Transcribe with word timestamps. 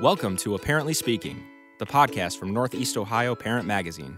Welcome 0.00 0.38
to 0.38 0.54
Apparently 0.54 0.94
Speaking, 0.94 1.44
the 1.78 1.84
podcast 1.84 2.38
from 2.38 2.54
Northeast 2.54 2.96
Ohio 2.96 3.34
Parent 3.34 3.66
Magazine, 3.66 4.16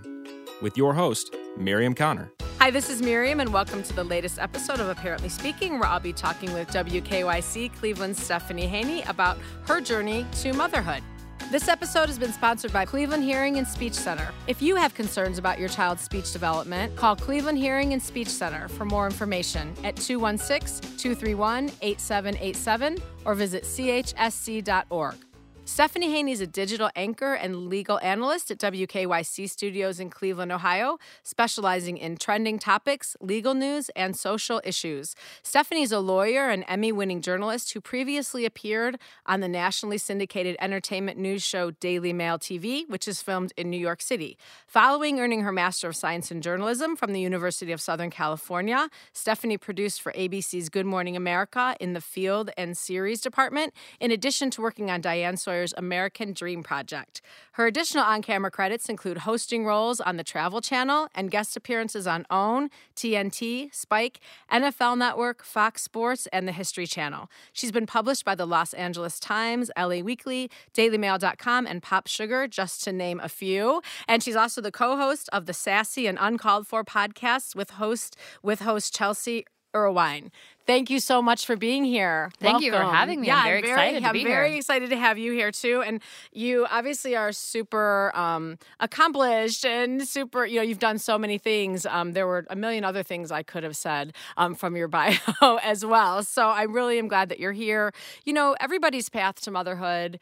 with 0.61 0.77
your 0.77 0.95
host, 0.95 1.35
Miriam 1.57 1.93
Connor. 1.93 2.31
Hi, 2.61 2.71
this 2.71 2.89
is 2.89 3.03
Miriam, 3.03 3.41
and 3.41 3.53
welcome 3.53 3.83
to 3.83 3.93
the 3.93 4.05
latest 4.05 4.39
episode 4.39 4.79
of 4.79 4.89
Apparently 4.89 5.29
Speaking, 5.29 5.81
where 5.81 5.89
I'll 5.89 5.99
be 5.99 6.13
talking 6.13 6.53
with 6.53 6.69
WKYC 6.69 7.75
Cleveland's 7.75 8.23
Stephanie 8.23 8.69
Haney 8.69 9.03
about 9.09 9.39
her 9.67 9.81
journey 9.81 10.25
to 10.43 10.53
motherhood. 10.53 11.03
This 11.51 11.67
episode 11.67 12.07
has 12.07 12.17
been 12.17 12.33
sponsored 12.33 12.73
by 12.73 12.85
Cleveland 12.85 13.25
Hearing 13.25 13.57
and 13.57 13.67
Speech 13.67 13.95
Center. 13.95 14.29
If 14.47 14.63
you 14.63 14.77
have 14.77 14.95
concerns 14.95 15.37
about 15.37 15.59
your 15.59 15.69
child's 15.69 16.03
speech 16.03 16.33
development, 16.33 16.95
call 16.95 17.17
Cleveland 17.17 17.59
Hearing 17.59 17.93
and 17.93 18.01
Speech 18.01 18.29
Center 18.29 18.69
for 18.69 18.85
more 18.85 19.07
information 19.07 19.75
at 19.83 19.97
216 19.97 20.97
231 20.97 21.73
8787 21.83 22.99
or 23.25 23.35
visit 23.35 23.65
chsc.org. 23.65 25.17
Stephanie 25.65 26.11
Haney 26.11 26.33
is 26.33 26.41
a 26.41 26.47
digital 26.47 26.91
anchor 26.97 27.35
and 27.35 27.69
legal 27.69 28.01
analyst 28.01 28.51
at 28.51 28.59
WKYC 28.59 29.49
Studios 29.49 30.01
in 30.01 30.11
Cleveland, 30.11 30.51
Ohio, 30.51 30.99
specializing 31.23 31.97
in 31.97 32.17
trending 32.17 32.59
topics, 32.59 33.17
legal 33.21 33.55
news, 33.55 33.89
and 33.95 34.17
social 34.17 34.61
issues. 34.65 35.15
Stephanie 35.45 35.83
is 35.83 35.93
a 35.93 36.01
lawyer 36.01 36.51
and 36.51 36.65
Emmy 36.67 36.91
winning 36.91 37.23
journalist 37.23 37.73
who 37.73 37.81
previously 37.81 38.45
appeared 38.45 38.99
on 39.25 39.39
the 39.39 39.49
nationally 39.49 39.99
syndicated 39.99 40.57
entertainment 40.61 41.17
news 41.17 41.45
show 41.45 41.71
Daily 41.71 42.13
Mail 42.13 42.41
TV, 42.41 42.87
which 42.89 43.07
is 43.07 43.23
filmed 43.23 43.53
in 43.57 43.71
New 43.71 43.79
York 43.79 44.03
City. 44.03 44.37
Following 44.67 45.21
earning 45.21 45.43
her 45.43 45.53
Master 45.53 45.89
of 45.89 45.97
Science 45.97 46.33
in 46.33 46.43
Journalism 46.43 46.97
from 46.97 47.13
the 47.13 47.21
University 47.21 47.71
of 47.71 47.81
Southern 47.81 48.11
California, 48.11 48.91
Stephanie 49.13 49.59
produced 49.59 50.03
for 50.03 50.13
ABC's 50.13 50.69
Good 50.69 50.87
Morning 50.87 51.17
America 51.17 51.77
in 51.79 51.93
the 51.93 52.01
field 52.01 52.51
and 52.59 52.77
series 52.77 53.21
department, 53.21 53.73
in 54.01 54.11
addition 54.11 54.51
to 54.51 54.61
working 54.61 54.91
on 54.91 55.01
Diane 55.01 55.37
American 55.77 56.33
Dream 56.33 56.63
Project. 56.63 57.21
Her 57.53 57.67
additional 57.67 58.05
on 58.05 58.23
camera 58.23 58.51
credits 58.51 58.89
include 58.89 59.19
hosting 59.19 59.65
roles 59.65 60.01
on 60.01 60.17
the 60.17 60.25
Travel 60.25 60.61
Channel 60.61 61.09
and 61.15 61.31
guest 61.31 61.57
appearances 61.57 62.07
on 62.07 62.27
OWN, 62.31 62.71
TNT, 62.97 63.75
Spike, 63.75 64.21
NFL 64.51 64.97
Network, 64.97 65.45
Fox 65.45 65.83
Sports, 65.83 66.27
and 66.33 66.49
the 66.49 66.53
History 66.53 66.87
Channel. 66.87 67.31
She's 67.53 67.73
been 67.73 67.87
published 67.87 68.25
by 68.25 68.35
the 68.35 68.47
Los 68.47 68.73
Angeles 68.73 69.21
Times, 69.21 69.71
LA 69.79 69.99
Weekly, 70.01 70.51
DailyMail.com, 70.75 71.67
and 71.67 71.83
Pop 71.83 72.07
Sugar, 72.07 72.49
just 72.49 72.83
to 72.85 72.93
name 72.93 73.21
a 73.21 73.29
few. 73.29 73.83
And 74.09 74.23
she's 74.23 74.37
also 74.37 74.61
the 74.61 74.73
co 74.73 74.97
host 74.97 75.29
of 75.33 75.47
the 75.47 75.55
Sassy 75.55 76.07
and 76.07 76.19
Uncalled 76.21 76.67
For 76.67 76.85
podcast 76.85 77.55
with 77.55 77.71
host, 77.71 78.17
with 78.43 78.61
host 78.61 78.95
Chelsea 78.95 79.45
Irwine. 79.75 80.31
Thank 80.67 80.91
you 80.91 81.01
so 81.01 81.21
much 81.21 81.45
for 81.45 81.57
being 81.57 81.85
here. 81.85 82.31
Thank 82.39 82.61
Welcome. 82.61 82.65
you 82.65 82.73
for 82.73 82.85
having 82.85 83.21
me. 83.21 83.27
Yeah, 83.27 83.39
I'm 83.39 83.45
very, 83.45 83.59
I'm 83.59 83.63
very 83.65 83.73
excited 83.73 84.05
to 84.05 84.13
be 84.13 84.21
I'm 84.21 84.27
very 84.27 84.49
here. 84.51 84.57
excited 84.59 84.91
to 84.91 84.97
have 84.97 85.19
you 85.19 85.33
here 85.33 85.51
too. 85.51 85.83
And 85.83 86.01
you 86.33 86.67
obviously 86.71 87.17
are 87.17 87.33
super 87.33 88.13
um, 88.15 88.59
accomplished 88.79 89.65
and 89.65 90.07
super. 90.07 90.47
You 90.47 90.57
know, 90.57 90.63
you've 90.63 90.79
done 90.79 90.99
so 90.99 91.19
many 91.19 91.39
things. 91.39 91.85
Um, 91.85 92.13
there 92.13 92.27
were 92.27 92.47
a 92.49 92.57
million 92.57 92.85
other 92.85 93.03
things 93.03 93.33
I 93.33 93.43
could 93.43 93.65
have 93.65 93.77
said 93.77 94.15
um, 94.37 94.55
from 94.55 94.77
your 94.77 94.89
bio 94.89 95.17
as 95.63 95.85
well. 95.85 96.23
So 96.23 96.49
I 96.49 96.63
really 96.63 96.99
am 96.99 97.09
glad 97.09 97.29
that 97.31 97.41
you're 97.41 97.53
here. 97.53 97.93
You 98.25 98.33
know, 98.33 98.55
everybody's 98.61 99.09
path 99.09 99.41
to 99.43 99.51
motherhood 99.51 100.21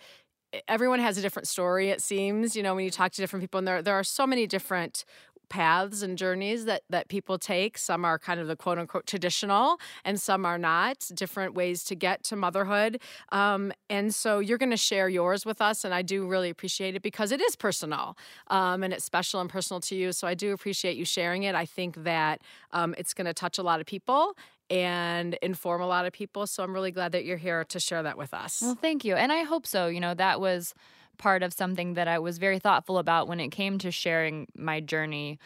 everyone 0.66 0.98
has 0.98 1.16
a 1.16 1.22
different 1.22 1.46
story 1.46 1.90
it 1.90 2.02
seems 2.02 2.56
you 2.56 2.62
know 2.62 2.74
when 2.74 2.84
you 2.84 2.90
talk 2.90 3.12
to 3.12 3.20
different 3.20 3.40
people 3.40 3.58
and 3.58 3.68
there 3.68 3.82
there 3.82 3.94
are 3.94 4.02
so 4.02 4.26
many 4.26 4.46
different 4.46 5.04
paths 5.50 6.00
and 6.00 6.16
journeys 6.16 6.64
that 6.64 6.82
that 6.88 7.08
people 7.08 7.38
take. 7.38 7.76
Some 7.76 8.04
are 8.04 8.18
kind 8.18 8.40
of 8.40 8.46
the 8.46 8.56
quote 8.56 8.78
unquote 8.78 9.06
traditional, 9.06 9.78
and 10.04 10.18
some 10.18 10.46
are 10.46 10.56
not. 10.56 11.10
Different 11.14 11.54
ways 11.54 11.84
to 11.84 11.94
get 11.94 12.24
to 12.24 12.36
motherhood. 12.36 13.00
Um, 13.30 13.72
and 13.90 14.14
so 14.14 14.38
you're 14.38 14.58
going 14.58 14.70
to 14.70 14.76
share 14.78 15.08
yours 15.08 15.44
with 15.44 15.60
us, 15.60 15.84
and 15.84 15.92
I 15.92 16.00
do 16.00 16.26
really 16.26 16.48
appreciate 16.48 16.94
it 16.96 17.02
because 17.02 17.32
it 17.32 17.40
is 17.42 17.56
personal 17.56 18.16
um, 18.46 18.82
and 18.82 18.94
it's 18.94 19.04
special 19.04 19.40
and 19.40 19.50
personal 19.50 19.80
to 19.80 19.94
you. 19.94 20.12
So 20.12 20.26
I 20.26 20.34
do 20.34 20.52
appreciate 20.52 20.96
you 20.96 21.04
sharing 21.04 21.42
it. 21.42 21.54
I 21.54 21.66
think 21.66 22.04
that 22.04 22.40
um, 22.72 22.94
it's 22.96 23.12
going 23.12 23.26
to 23.26 23.34
touch 23.34 23.58
a 23.58 23.62
lot 23.62 23.80
of 23.80 23.86
people 23.86 24.36
and 24.70 25.34
inform 25.42 25.82
a 25.82 25.86
lot 25.86 26.06
of 26.06 26.12
people. 26.12 26.46
So 26.46 26.62
I'm 26.62 26.72
really 26.72 26.92
glad 26.92 27.12
that 27.12 27.24
you're 27.24 27.36
here 27.36 27.64
to 27.64 27.80
share 27.80 28.04
that 28.04 28.16
with 28.16 28.32
us. 28.32 28.62
Well, 28.62 28.78
thank 28.80 29.04
you. 29.04 29.16
And 29.16 29.32
I 29.32 29.42
hope 29.42 29.66
so. 29.66 29.88
You 29.88 30.00
know, 30.00 30.14
that 30.14 30.40
was 30.40 30.74
part 31.20 31.44
of 31.44 31.52
something 31.52 31.94
that 31.94 32.08
I 32.08 32.18
was 32.18 32.38
very 32.38 32.58
thoughtful 32.58 32.98
about 32.98 33.28
when 33.28 33.38
it 33.38 33.50
came 33.50 33.78
to 33.78 33.92
sharing 33.92 34.48
my 34.56 34.80
journey 34.80 35.38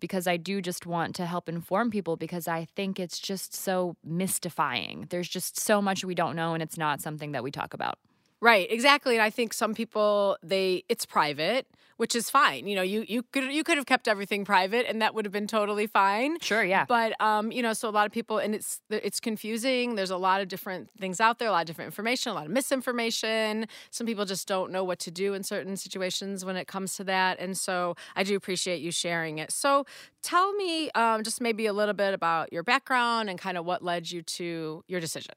because 0.00 0.26
I 0.26 0.38
do 0.38 0.60
just 0.60 0.86
want 0.86 1.14
to 1.16 1.26
help 1.26 1.48
inform 1.48 1.90
people 1.90 2.16
because 2.16 2.48
I 2.48 2.64
think 2.74 2.98
it's 2.98 3.18
just 3.18 3.54
so 3.54 3.96
mystifying. 4.02 5.06
There's 5.10 5.28
just 5.28 5.60
so 5.60 5.80
much 5.80 6.04
we 6.04 6.14
don't 6.14 6.34
know 6.34 6.54
and 6.54 6.62
it's 6.62 6.78
not 6.78 7.00
something 7.00 7.32
that 7.32 7.44
we 7.44 7.50
talk 7.50 7.74
about. 7.74 7.98
Right, 8.40 8.66
exactly. 8.72 9.14
And 9.14 9.22
I 9.22 9.30
think 9.30 9.52
some 9.52 9.74
people 9.74 10.38
they 10.42 10.84
it's 10.88 11.04
private, 11.04 11.66
which 12.00 12.16
is 12.16 12.30
fine. 12.30 12.66
You 12.66 12.76
know, 12.76 12.82
you 12.82 13.04
you 13.06 13.22
could 13.22 13.52
you 13.52 13.62
could 13.62 13.76
have 13.76 13.84
kept 13.84 14.08
everything 14.08 14.42
private 14.42 14.86
and 14.88 15.02
that 15.02 15.14
would 15.14 15.26
have 15.26 15.32
been 15.32 15.46
totally 15.46 15.86
fine. 15.86 16.40
Sure, 16.40 16.64
yeah. 16.64 16.86
But 16.88 17.12
um, 17.20 17.52
you 17.52 17.60
know, 17.60 17.74
so 17.74 17.90
a 17.90 17.94
lot 17.98 18.06
of 18.06 18.12
people 18.12 18.38
and 18.38 18.54
it's 18.54 18.80
it's 18.88 19.20
confusing. 19.20 19.96
There's 19.96 20.10
a 20.10 20.16
lot 20.16 20.40
of 20.40 20.48
different 20.48 20.88
things 20.98 21.20
out 21.20 21.38
there, 21.38 21.48
a 21.48 21.52
lot 21.52 21.60
of 21.60 21.66
different 21.66 21.88
information, 21.88 22.32
a 22.32 22.34
lot 22.34 22.46
of 22.46 22.52
misinformation. 22.52 23.66
Some 23.90 24.06
people 24.06 24.24
just 24.24 24.48
don't 24.48 24.72
know 24.72 24.82
what 24.82 24.98
to 25.00 25.10
do 25.10 25.34
in 25.34 25.42
certain 25.42 25.76
situations 25.76 26.42
when 26.42 26.56
it 26.56 26.66
comes 26.66 26.96
to 26.96 27.04
that. 27.04 27.38
And 27.38 27.54
so 27.54 27.96
I 28.16 28.22
do 28.22 28.34
appreciate 28.34 28.80
you 28.80 28.92
sharing 28.92 29.36
it. 29.36 29.52
So 29.52 29.84
tell 30.22 30.54
me 30.54 30.90
um, 30.92 31.22
just 31.22 31.38
maybe 31.38 31.66
a 31.66 31.74
little 31.74 31.92
bit 31.92 32.14
about 32.14 32.50
your 32.50 32.62
background 32.62 33.28
and 33.28 33.38
kind 33.38 33.58
of 33.58 33.66
what 33.66 33.84
led 33.84 34.10
you 34.10 34.22
to 34.22 34.84
your 34.88 35.00
decision. 35.00 35.34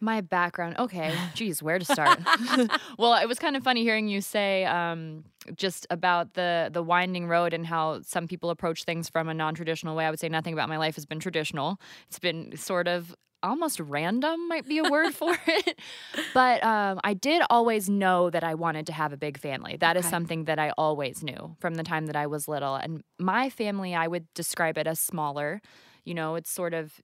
My 0.00 0.22
background. 0.22 0.78
Okay. 0.78 1.14
Geez, 1.34 1.62
where 1.62 1.78
to 1.78 1.84
start? 1.84 2.18
well, 2.98 3.14
it 3.14 3.28
was 3.28 3.38
kind 3.38 3.56
of 3.56 3.62
funny 3.62 3.82
hearing 3.82 4.08
you 4.08 4.20
say 4.20 4.64
um, 4.64 5.24
just 5.56 5.86
about 5.90 6.34
the 6.34 6.70
the 6.72 6.82
winding 6.82 7.26
road 7.26 7.52
and 7.52 7.66
how 7.66 8.00
some 8.02 8.26
people 8.26 8.50
approach 8.50 8.84
things 8.84 9.08
from 9.08 9.28
a 9.28 9.34
non-traditional 9.34 9.96
way. 9.96 10.06
I 10.06 10.10
would 10.10 10.20
say 10.20 10.28
nothing 10.28 10.52
about 10.52 10.68
my 10.68 10.76
life 10.76 10.94
has 10.96 11.06
been 11.06 11.20
traditional. 11.20 11.80
It's 12.08 12.18
been 12.18 12.56
sort 12.56 12.88
of 12.88 13.14
almost 13.42 13.80
random 13.80 14.48
might 14.48 14.66
be 14.66 14.78
a 14.78 14.84
word 14.84 15.14
for 15.14 15.36
it. 15.46 15.78
But 16.34 16.62
um, 16.62 17.00
I 17.02 17.14
did 17.14 17.42
always 17.50 17.88
know 17.88 18.30
that 18.30 18.44
I 18.44 18.54
wanted 18.54 18.86
to 18.86 18.92
have 18.92 19.12
a 19.12 19.16
big 19.16 19.38
family. 19.38 19.76
That 19.78 19.96
okay. 19.96 20.04
is 20.04 20.10
something 20.10 20.44
that 20.44 20.58
I 20.58 20.72
always 20.76 21.22
knew 21.22 21.56
from 21.58 21.74
the 21.74 21.82
time 21.82 22.06
that 22.06 22.16
I 22.16 22.26
was 22.26 22.48
little. 22.48 22.74
And 22.74 23.02
my 23.18 23.50
family, 23.50 23.94
I 23.94 24.06
would 24.06 24.26
describe 24.34 24.78
it 24.78 24.86
as 24.86 25.00
smaller. 25.00 25.60
You 26.04 26.14
know, 26.14 26.34
it's 26.34 26.50
sort 26.50 26.74
of 26.74 27.00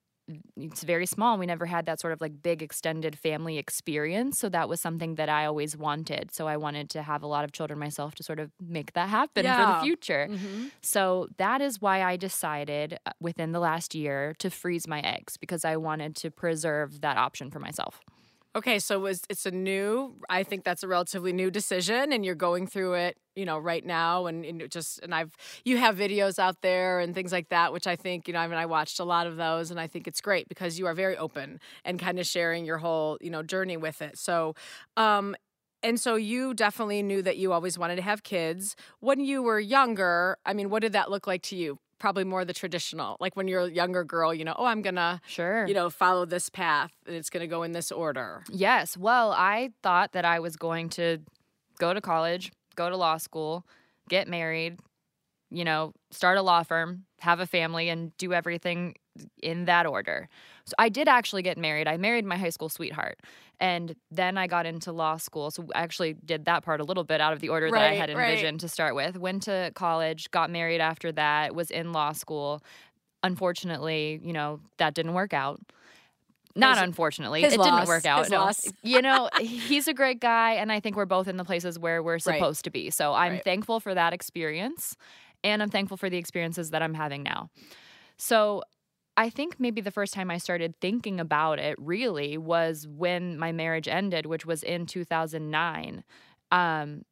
it's 0.57 0.83
very 0.83 1.07
small. 1.07 1.39
We 1.39 1.47
never 1.47 1.67
had 1.67 1.87
that 1.87 2.01
sort 2.01 2.13
of 2.13 2.21
like 2.21 2.43
big 2.43 2.63
extended 2.63 3.19
family 3.19 3.59
experience. 3.59 4.39
So 4.39 4.49
that 4.49 4.69
was 4.69 4.81
something 4.81 5.15
that 5.17 5.29
I 5.29 5.45
always 5.45 5.77
wanted. 5.77 6.35
So 6.35 6.49
I 6.49 6.57
wanted 6.57 6.91
to 6.91 7.03
have 7.03 7.23
a 7.23 7.27
lot 7.27 7.45
of 7.45 7.53
children 7.53 7.79
myself 7.79 8.15
to 8.17 8.23
sort 8.23 8.41
of 8.41 8.51
make 8.61 8.93
that 8.95 9.09
happen 9.09 9.45
yeah. 9.45 9.57
for 9.57 9.79
the 9.79 9.85
future. 9.85 10.29
Mm-hmm. 10.31 10.67
So 10.83 11.29
that 11.39 11.61
is 11.61 11.81
why 11.81 12.03
I 12.03 12.17
decided 12.17 12.99
uh, 13.07 13.13
within 13.21 13.53
the 13.53 13.61
last 13.61 13.95
year 13.95 14.35
to 14.39 14.51
freeze 14.51 14.89
my 14.89 15.01
eggs 15.01 15.37
because 15.37 15.65
I 15.65 15.77
wanted 15.77 16.17
to 16.17 16.31
preserve 16.31 17.01
that 17.03 17.17
option 17.17 17.51
for 17.51 17.61
myself. 17.61 18.01
Okay, 18.57 18.79
so 18.79 18.99
was 19.01 19.21
it's 19.29 19.45
a 19.45 19.51
new. 19.51 20.17
I 20.31 20.43
think 20.43 20.65
that's 20.65 20.83
a 20.83 20.89
relatively 20.89 21.35
new 21.35 21.51
decision, 21.51 22.11
and 22.11 22.25
you're 22.25 22.35
going 22.35 22.67
through 22.67 22.95
it, 22.95 23.19
you 23.35 23.45
know, 23.45 23.59
right 23.59 23.85
now, 23.85 24.25
and, 24.25 24.47
and 24.47 24.71
just 24.71 24.99
and 25.03 25.15
I've 25.15 25.37
you 25.67 25.77
have 25.77 25.95
videos 25.97 26.39
out 26.39 26.63
there 26.63 26.99
and 27.01 27.15
things 27.15 27.33
like 27.33 27.51
that, 27.51 27.75
which 27.75 27.87
I 27.87 27.97
think 27.97 28.27
you 28.27 28.33
know. 28.33 28.41
I 28.41 28.49
mean, 28.49 28.57
I 28.57 28.65
watched 28.65 28.99
a 28.99 29.05
lot 29.05 29.27
of 29.27 29.37
those, 29.37 29.71
and 29.71 29.79
I 29.79 29.87
think 29.87 30.09
it's 30.09 30.23
great 30.23 30.49
because 30.49 30.79
you 30.79 30.87
are 30.87 30.95
very 30.95 31.19
open 31.19 31.61
and 31.85 31.99
kind 32.01 32.19
of 32.19 32.25
sharing 32.27 32.65
your 32.65 32.79
whole 32.79 33.19
you 33.21 33.29
know 33.31 33.43
journey 33.43 33.77
with 33.77 34.01
it. 34.01 34.17
So, 34.17 34.55
um, 34.97 35.37
and 35.83 36.01
so 36.01 36.15
you 36.17 36.55
definitely 36.55 37.03
knew 37.03 37.21
that 37.23 37.37
you 37.37 37.53
always 37.53 37.77
wanted 37.79 37.97
to 37.97 38.03
have 38.03 38.23
kids. 38.23 38.75
When 39.01 39.21
you 39.21 39.43
were 39.43 39.61
younger, 39.61 40.39
I 40.47 40.55
mean, 40.55 40.71
what 40.71 40.81
did 40.81 40.93
that 40.95 41.11
look 41.11 41.27
like 41.27 41.43
to 41.45 41.57
you? 41.57 41.79
Probably 41.99 42.25
more 42.25 42.45
the 42.45 42.53
traditional 42.53 43.17
like 43.21 43.37
when 43.37 43.49
you're 43.49 43.63
a 43.63 43.71
younger 43.71 44.05
girl 44.05 44.35
you 44.35 44.45
know 44.45 44.55
oh 44.59 44.67
i'm 44.67 44.83
gonna 44.83 45.21
sure. 45.27 45.67
you 45.67 45.75
know 45.75 45.91
follow 45.91 46.25
this 46.25 46.49
path 46.51 46.93
and 47.07 47.17
it's 47.17 47.31
gonna 47.31 47.47
go 47.47 47.63
in 47.63 47.73
this 47.73 47.91
order. 47.91 48.43
Yes. 48.51 48.97
Well 48.97 49.33
i 49.33 49.71
thought 49.83 50.13
that 50.13 50.25
i 50.25 50.39
was 50.41 50.57
going 50.57 50.89
to 50.91 51.19
go 51.79 51.95
to 51.95 52.01
college 52.01 52.53
go 52.75 52.91
to 52.91 52.97
law 52.97 53.17
school 53.17 53.67
get 54.09 54.29
married 54.29 54.79
you 55.51 55.65
know 55.65 55.93
start 56.11 56.39
a 56.39 56.43
law 56.43 56.63
firm 56.63 57.05
have 57.21 57.41
a 57.41 57.47
family 57.47 57.89
and 57.89 58.17
do 58.19 58.33
everything 58.33 58.95
in 59.43 59.65
that 59.65 59.87
order 59.87 60.29
so 60.67 60.75
i 60.79 60.89
did 60.89 61.09
actually 61.09 61.43
get 61.43 61.57
married 61.57 61.89
i 61.89 61.97
married 61.97 62.25
my 62.25 62.37
high 62.37 62.51
school 62.51 62.69
sweetheart 62.69 63.19
and 63.61 63.95
then 64.11 64.37
I 64.37 64.47
got 64.47 64.67
into 64.67 64.93
law 64.93 65.17
school. 65.17 65.51
So 65.51 65.67
I 65.75 65.83
actually 65.83 66.15
did 66.25 66.45
that 66.45 66.63
part 66.63 66.81
a 66.81 66.85
little 66.85 67.05
bit 67.05 67.21
out 67.21 67.33
of 67.33 67.41
the 67.41 67.49
order 67.49 67.67
right, 67.67 67.81
that 67.81 67.93
I 67.93 67.95
had 67.95 68.11
envisioned 68.11 68.57
right. 68.57 68.61
to 68.61 68.69
start 68.69 68.95
with. 68.95 69.17
Went 69.17 69.45
to 69.45 69.73
college, 69.75 70.31
got 70.31 70.51
married 70.51 70.81
after 70.81 71.11
that, 71.13 71.55
was 71.55 71.71
in 71.71 71.93
law 71.93 72.13
school. 72.13 72.63
Unfortunately, 73.23 74.21
you 74.23 74.33
know, 74.33 74.61
that 74.77 74.95
didn't 74.95 75.15
work 75.15 75.33
out. 75.33 75.61
Not 76.55 76.77
his, 76.77 76.85
unfortunately, 76.85 77.45
it 77.45 77.57
loss, 77.59 77.67
didn't 77.67 77.89
work 77.89 78.07
out. 78.07 78.21
His 78.21 78.31
no. 78.31 78.51
you 78.83 79.03
know, 79.03 79.29
he's 79.41 79.89
a 79.89 79.95
great 79.95 80.21
guy, 80.21 80.53
and 80.53 80.73
I 80.73 80.81
think 80.81 80.97
we're 80.97 81.05
both 81.05 81.29
in 81.29 81.37
the 81.37 81.45
places 81.45 81.79
where 81.79 82.03
we're 82.03 82.19
supposed 82.19 82.61
right. 82.61 82.65
to 82.65 82.71
be. 82.71 82.91
So 82.91 83.13
I'm 83.13 83.41
thankful 83.41 83.79
for 83.79 83.95
that 83.95 84.15
experience, 84.15 84.97
and 85.45 85.63
I'm 85.63 85.69
thankful 85.69 85.99
for 85.99 86.09
the 86.09 86.17
experiences 86.17 86.71
that 86.71 86.83
I'm 86.83 86.95
having 86.95 87.23
now. 87.23 87.51
So 88.17 88.63
I 89.17 89.31
think 89.31 89.59
maybe 89.59 89.81
the 89.81 89.91
first 89.91 90.13
time 90.13 90.31
I 90.31 90.39
started 90.39 90.75
thinking 90.81 91.21
about 91.21 91.59
it 91.59 91.77
really 91.79 92.37
was 92.37 92.87
when 92.87 93.39
my 93.39 93.51
marriage 93.53 93.89
ended, 93.89 94.27
which 94.27 94.45
was 94.45 94.63
in 94.63 94.87
2009. 94.87 96.05
Um, 96.51 97.03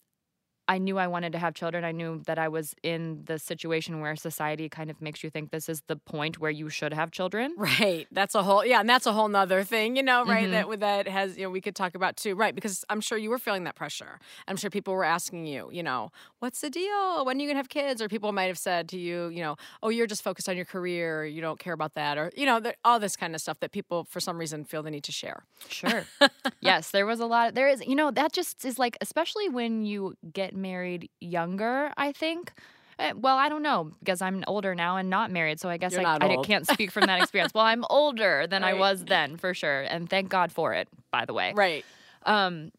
I 0.67 0.79
knew 0.79 0.99
I 0.99 1.07
wanted 1.07 1.33
to 1.33 1.39
have 1.39 1.55
children. 1.55 1.85
I 1.85 1.93
knew 1.93 2.23
that 2.27 2.39
I 2.39 2.49
was 2.49 2.75
in 2.83 3.23
the 3.27 3.39
situation 3.39 4.01
where 4.01 4.17
society 4.17 4.69
kind 4.69 4.91
of 4.91 5.01
makes 5.03 5.23
you 5.23 5.31
think 5.31 5.51
this 5.51 5.69
is 5.69 5.83
the 5.89 5.97
point 5.97 6.39
where 6.39 6.51
you 6.51 6.69
should 6.71 6.95
have 6.95 7.11
children. 7.11 7.55
Right. 7.57 8.07
That's 8.11 8.35
a 8.35 8.43
whole 8.43 8.65
yeah, 8.65 8.81
and 8.81 8.89
that's 8.89 9.07
a 9.07 9.13
whole 9.13 9.29
nother 9.29 9.63
thing, 9.65 9.97
you 9.97 10.03
know, 10.03 10.25
right? 10.25 10.49
Mhm. 10.49 10.81
That 10.81 10.81
that 10.81 11.09
has 11.09 11.37
you 11.37 11.45
know 11.45 11.51
we 11.51 11.61
could 11.61 11.75
talk 11.75 11.95
about 11.95 12.17
too, 12.17 12.35
right? 12.35 12.55
Because 12.55 12.85
I'm 12.89 13.01
sure 13.01 13.19
you 13.19 13.31
were 13.31 13.39
feeling 13.39 13.65
that 13.65 13.75
pressure. 13.75 14.19
I'm 14.49 14.57
sure 14.57 14.71
people 14.71 14.95
were 14.95 15.05
asking 15.05 15.47
you, 15.47 15.69
you 15.73 15.83
know, 15.83 16.11
what's 16.39 16.61
the 16.61 16.71
deal? 16.71 17.25
When 17.25 17.37
are 17.37 17.41
you 17.41 17.47
gonna 17.49 17.59
have 17.59 17.69
kids? 17.69 18.01
Or 18.01 18.09
people 18.09 18.33
might 18.33 18.45
have 18.45 18.59
said 18.59 18.89
to 18.91 18.99
you, 18.99 19.29
you 19.29 19.43
know, 19.43 19.57
oh, 19.83 19.91
you're 19.91 20.07
just 20.07 20.23
focused 20.23 20.49
on 20.49 20.57
your 20.57 20.65
career, 20.65 21.21
or 21.21 21.25
you 21.27 21.41
don't 21.43 21.59
care 21.59 21.75
about 21.75 21.95
that, 21.95 22.17
or 22.17 22.31
you 22.37 22.47
know, 22.47 22.59
the, 22.61 22.75
all 22.85 22.99
this 22.99 23.17
kind 23.17 23.35
of 23.35 23.41
stuff 23.41 23.61
that 23.61 23.73
people 23.73 24.05
for 24.05 24.21
some 24.21 24.39
reason 24.39 24.65
feel 24.65 24.83
they 24.83 24.91
need 24.91 25.05
to 25.05 25.13
share. 25.13 25.45
Sure. 25.69 26.05
yes, 26.61 26.91
there 26.91 27.05
was 27.07 27.21
a 27.21 27.27
lot. 27.27 27.49
Of, 27.51 27.55
There 27.55 27.69
is, 27.69 27.83
you 27.87 27.95
know, 27.95 28.11
that 28.11 28.33
just 28.33 28.65
is 28.65 28.79
like, 28.79 28.97
especially 29.01 29.49
when 29.49 29.85
you 29.85 30.15
get 30.33 30.54
married 30.55 31.11
younger, 31.21 31.93
I 31.97 32.13
think. 32.13 32.53
Eh, 32.99 33.13
Well, 33.17 33.37
I 33.37 33.49
don't 33.49 33.63
know 33.63 33.91
because 33.99 34.23
I'm 34.23 34.45
older 34.47 34.75
now 34.75 34.97
and 34.97 35.11
not 35.11 35.31
married, 35.31 35.59
so 35.61 35.69
I 35.69 35.77
guess 35.79 35.95
I, 35.99 36.05
I 36.21 36.37
can't 36.45 36.67
speak 36.67 36.91
from 36.93 37.07
that 37.07 37.19
experience. 37.23 37.53
well, 37.53 37.65
I'm 37.65 37.85
older 37.91 38.47
than 38.47 38.63
I 38.63 38.75
was 38.75 39.05
then, 39.05 39.37
for 39.37 39.53
sure, 39.55 39.83
and 39.83 40.09
thank 40.09 40.29
God 40.29 40.53
for 40.53 40.73
it. 40.75 40.89
By 41.11 41.25
the 41.25 41.35
way, 41.35 41.53
Right. 41.55 41.85
Um, 42.25 42.71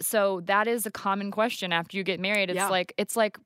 so 0.00 0.40
that 0.42 0.66
is 0.68 0.86
a 0.86 0.90
common 0.90 1.30
question 1.30 1.72
after 1.72 1.96
you 1.96 2.02
get 2.04 2.20
married. 2.20 2.50
It's 2.50 2.56
Yeah. 2.56 2.68
like 2.68 2.92
it's 2.98 3.16
like 3.16 3.38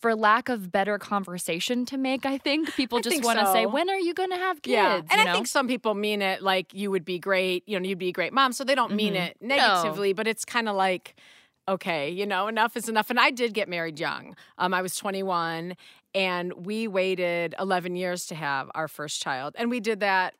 for 0.00 0.14
lack 0.14 0.48
of 0.48 0.70
better 0.70 0.98
conversation 0.98 1.86
to 1.86 1.96
make, 1.96 2.26
I 2.26 2.36
think 2.36 2.74
people 2.76 3.00
just 3.00 3.22
want 3.24 3.38
to 3.38 3.46
say, 3.46 3.64
"When 3.64 3.88
are 3.88 3.98
you 3.98 4.12
going 4.12 4.30
to 4.30 4.36
have 4.36 4.60
kids?" 4.62 4.74
Yeah, 4.74 4.96
and 5.10 5.20
you 5.22 5.28
I 5.28 5.32
think 5.32 5.46
some 5.46 5.66
people 5.66 5.94
mean 5.94 6.20
it 6.20 6.42
like 6.42 6.74
you 6.74 6.90
would 6.90 7.04
be 7.04 7.18
great, 7.18 7.66
you 7.66 7.78
know, 7.80 7.86
you'd 7.88 7.98
be 7.98 8.08
a 8.08 8.12
great 8.12 8.32
mom. 8.32 8.52
So 8.52 8.64
they 8.64 8.74
don't 8.74 8.92
mean 8.94 9.14
Mhm. 9.14 9.28
it 9.28 9.36
negatively, 9.40 10.12
but 10.12 10.26
it's 10.26 10.44
kind 10.44 10.68
of 10.68 10.76
like, 10.76 11.14
okay, 11.68 12.10
you 12.10 12.26
know, 12.26 12.48
enough 12.48 12.76
is 12.76 12.88
enough. 12.88 13.10
And 13.10 13.18
I 13.18 13.30
did 13.30 13.54
get 13.54 13.68
married 13.68 13.98
young. 13.98 14.36
Um, 14.58 14.74
I 14.74 14.82
was 14.82 14.96
21, 14.96 15.74
and 16.14 16.52
we 16.66 16.86
waited 16.88 17.54
11 17.58 17.96
years 17.96 18.26
to 18.26 18.34
have 18.34 18.70
our 18.74 18.88
first 18.88 19.22
child, 19.22 19.54
and 19.58 19.70
we 19.70 19.80
did 19.80 20.00
that. 20.00 20.34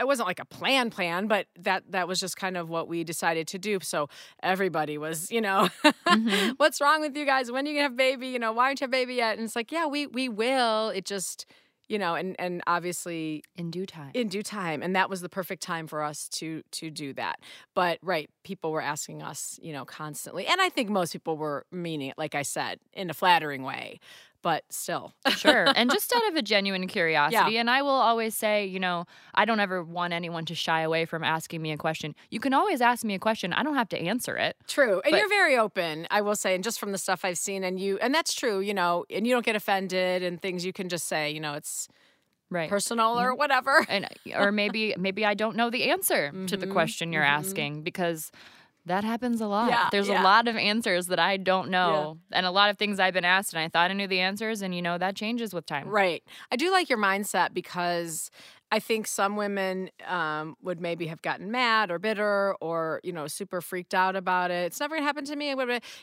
It 0.00 0.06
wasn't 0.06 0.26
like 0.26 0.40
a 0.40 0.44
plan 0.44 0.90
plan, 0.90 1.28
but 1.28 1.46
that 1.60 1.84
that 1.90 2.08
was 2.08 2.18
just 2.18 2.36
kind 2.36 2.56
of 2.56 2.68
what 2.68 2.88
we 2.88 3.04
decided 3.04 3.46
to 3.48 3.58
do. 3.58 3.78
So 3.82 4.08
everybody 4.42 4.98
was, 4.98 5.30
you 5.30 5.40
know, 5.40 5.68
Mhm. 6.06 6.54
what's 6.56 6.80
wrong 6.80 7.02
with 7.02 7.16
you 7.16 7.24
guys? 7.26 7.52
When 7.52 7.66
are 7.66 7.68
you 7.70 7.74
gonna 7.76 7.82
have 7.84 7.92
a 7.92 7.96
baby? 7.96 8.28
You 8.28 8.38
know, 8.40 8.52
why 8.52 8.64
aren't 8.66 8.80
you 8.80 8.86
have 8.86 8.90
a 8.90 8.92
baby 8.92 9.14
yet? 9.14 9.36
And 9.38 9.44
it's 9.44 9.54
like, 9.54 9.70
yeah, 9.70 9.86
we 9.86 10.06
we 10.08 10.28
will. 10.28 10.88
It 10.90 11.04
just, 11.04 11.46
you 11.88 11.98
know, 11.98 12.14
and 12.14 12.36
and 12.38 12.62
obviously 12.66 13.42
in 13.56 13.70
due 13.70 13.86
time. 13.86 14.10
in 14.14 14.28
due 14.28 14.42
time 14.42 14.82
and 14.82 14.96
that 14.96 15.10
was 15.10 15.20
the 15.20 15.28
perfect 15.28 15.62
time 15.62 15.86
for 15.86 16.02
us 16.02 16.28
to 16.28 16.62
to 16.70 16.90
do 16.90 17.12
that 17.12 17.40
but 17.74 17.98
right 18.02 18.30
people 18.44 18.72
were 18.72 18.80
asking 18.80 19.22
us 19.22 19.58
you 19.62 19.72
know 19.72 19.84
constantly 19.84 20.46
and 20.46 20.60
i 20.60 20.68
think 20.68 20.88
most 20.88 21.12
people 21.12 21.36
were 21.36 21.66
meaning 21.70 22.08
it 22.10 22.18
like 22.18 22.34
i 22.34 22.42
said 22.42 22.78
in 22.92 23.10
a 23.10 23.14
flattering 23.14 23.62
way 23.62 23.98
but 24.42 24.64
still 24.70 25.14
sure. 25.36 25.66
And 25.74 25.90
just 25.90 26.12
out 26.12 26.26
of 26.28 26.34
a 26.36 26.42
genuine 26.52 26.86
curiosity. 26.88 27.56
And 27.58 27.70
I 27.70 27.82
will 27.82 27.90
always 27.90 28.36
say, 28.36 28.66
you 28.66 28.80
know, 28.80 29.06
I 29.34 29.44
don't 29.44 29.60
ever 29.60 29.82
want 29.82 30.12
anyone 30.12 30.44
to 30.46 30.54
shy 30.54 30.80
away 30.82 31.04
from 31.04 31.22
asking 31.24 31.62
me 31.62 31.72
a 31.72 31.76
question. 31.76 32.14
You 32.30 32.40
can 32.40 32.52
always 32.52 32.80
ask 32.80 33.04
me 33.04 33.14
a 33.14 33.18
question. 33.18 33.52
I 33.52 33.62
don't 33.62 33.74
have 33.76 33.88
to 33.90 33.98
answer 33.98 34.36
it. 34.36 34.56
true 34.68 35.00
and 35.04 35.10
But- 35.12 35.18
you're 35.20 35.28
very 35.28 35.56
open 35.56 36.06
i 36.10 36.20
will 36.20 36.34
say 36.36 36.54
and 36.54 36.64
just 36.64 36.78
from 36.80 36.92
the 36.92 36.98
stuff 36.98 37.24
i've 37.24 37.38
seen 37.38 37.62
and 37.64 37.78
you 37.80 37.98
and 37.98 38.14
that's 38.14 38.34
true 38.34 38.60
you 38.60 38.74
know 38.74 39.04
and 39.10 39.26
you 39.26 39.32
don't 39.32 39.44
get 39.44 39.54
offended 39.56 40.22
and 40.22 40.40
things 40.42 40.64
you 40.64 40.72
can 40.72 40.88
just 40.88 41.06
say 41.06 41.30
you 41.30 41.40
know 41.40 41.54
it's 41.54 41.88
Right. 42.50 42.68
personal 42.68 43.18
or 43.18 43.34
whatever 43.34 43.86
and 43.88 44.06
or 44.36 44.52
maybe 44.52 44.94
maybe 44.98 45.24
I 45.24 45.32
don't 45.32 45.56
know 45.56 45.70
the 45.70 45.84
answer 45.90 46.30
to 46.48 46.56
the 46.58 46.66
Mhm, 46.66 46.72
question 46.72 47.10
you're 47.12 47.22
mhm. 47.24 47.38
asking 47.40 47.82
because 47.82 48.30
that 48.86 49.04
happens 49.04 49.40
a 49.40 49.46
lot. 49.46 49.70
Yeah, 49.70 49.88
There's 49.92 50.08
yeah. 50.08 50.22
a 50.22 50.24
lot 50.24 50.48
of 50.48 50.56
answers 50.56 51.06
that 51.06 51.18
I 51.20 51.36
don't 51.36 51.70
know 51.70 52.18
and 52.32 52.44
a 52.44 52.50
lot 52.50 52.70
of 52.70 52.78
things 52.78 52.98
I've 52.98 53.14
been 53.14 53.24
asked 53.24 53.52
and 53.52 53.62
I 53.62 53.68
thought 53.68 53.90
I 53.90 53.94
knew 53.94 54.08
the 54.08 54.20
answers 54.20 54.60
and 54.60 54.74
you 54.74 54.82
know 54.82 54.98
that 54.98 55.14
changes 55.14 55.54
with 55.54 55.66
time. 55.66 55.88
Right. 55.88 56.22
I 56.50 56.56
do 56.56 56.70
like 56.72 56.88
your 56.88 56.98
mindset 56.98 57.54
because 57.54 58.30
I 58.72 58.78
think 58.78 59.06
some 59.06 59.36
women 59.36 59.90
um, 60.06 60.56
would 60.62 60.80
maybe 60.80 61.06
have 61.08 61.20
gotten 61.20 61.50
mad 61.50 61.90
or 61.90 61.98
bitter 61.98 62.56
or, 62.60 63.00
you 63.04 63.12
know, 63.12 63.26
super 63.26 63.60
freaked 63.60 63.92
out 63.92 64.16
about 64.16 64.50
it. 64.50 64.64
It's 64.64 64.80
never 64.80 64.94
going 64.94 65.02
to 65.02 65.06
happen 65.06 65.26
to 65.26 65.36
me. 65.36 65.54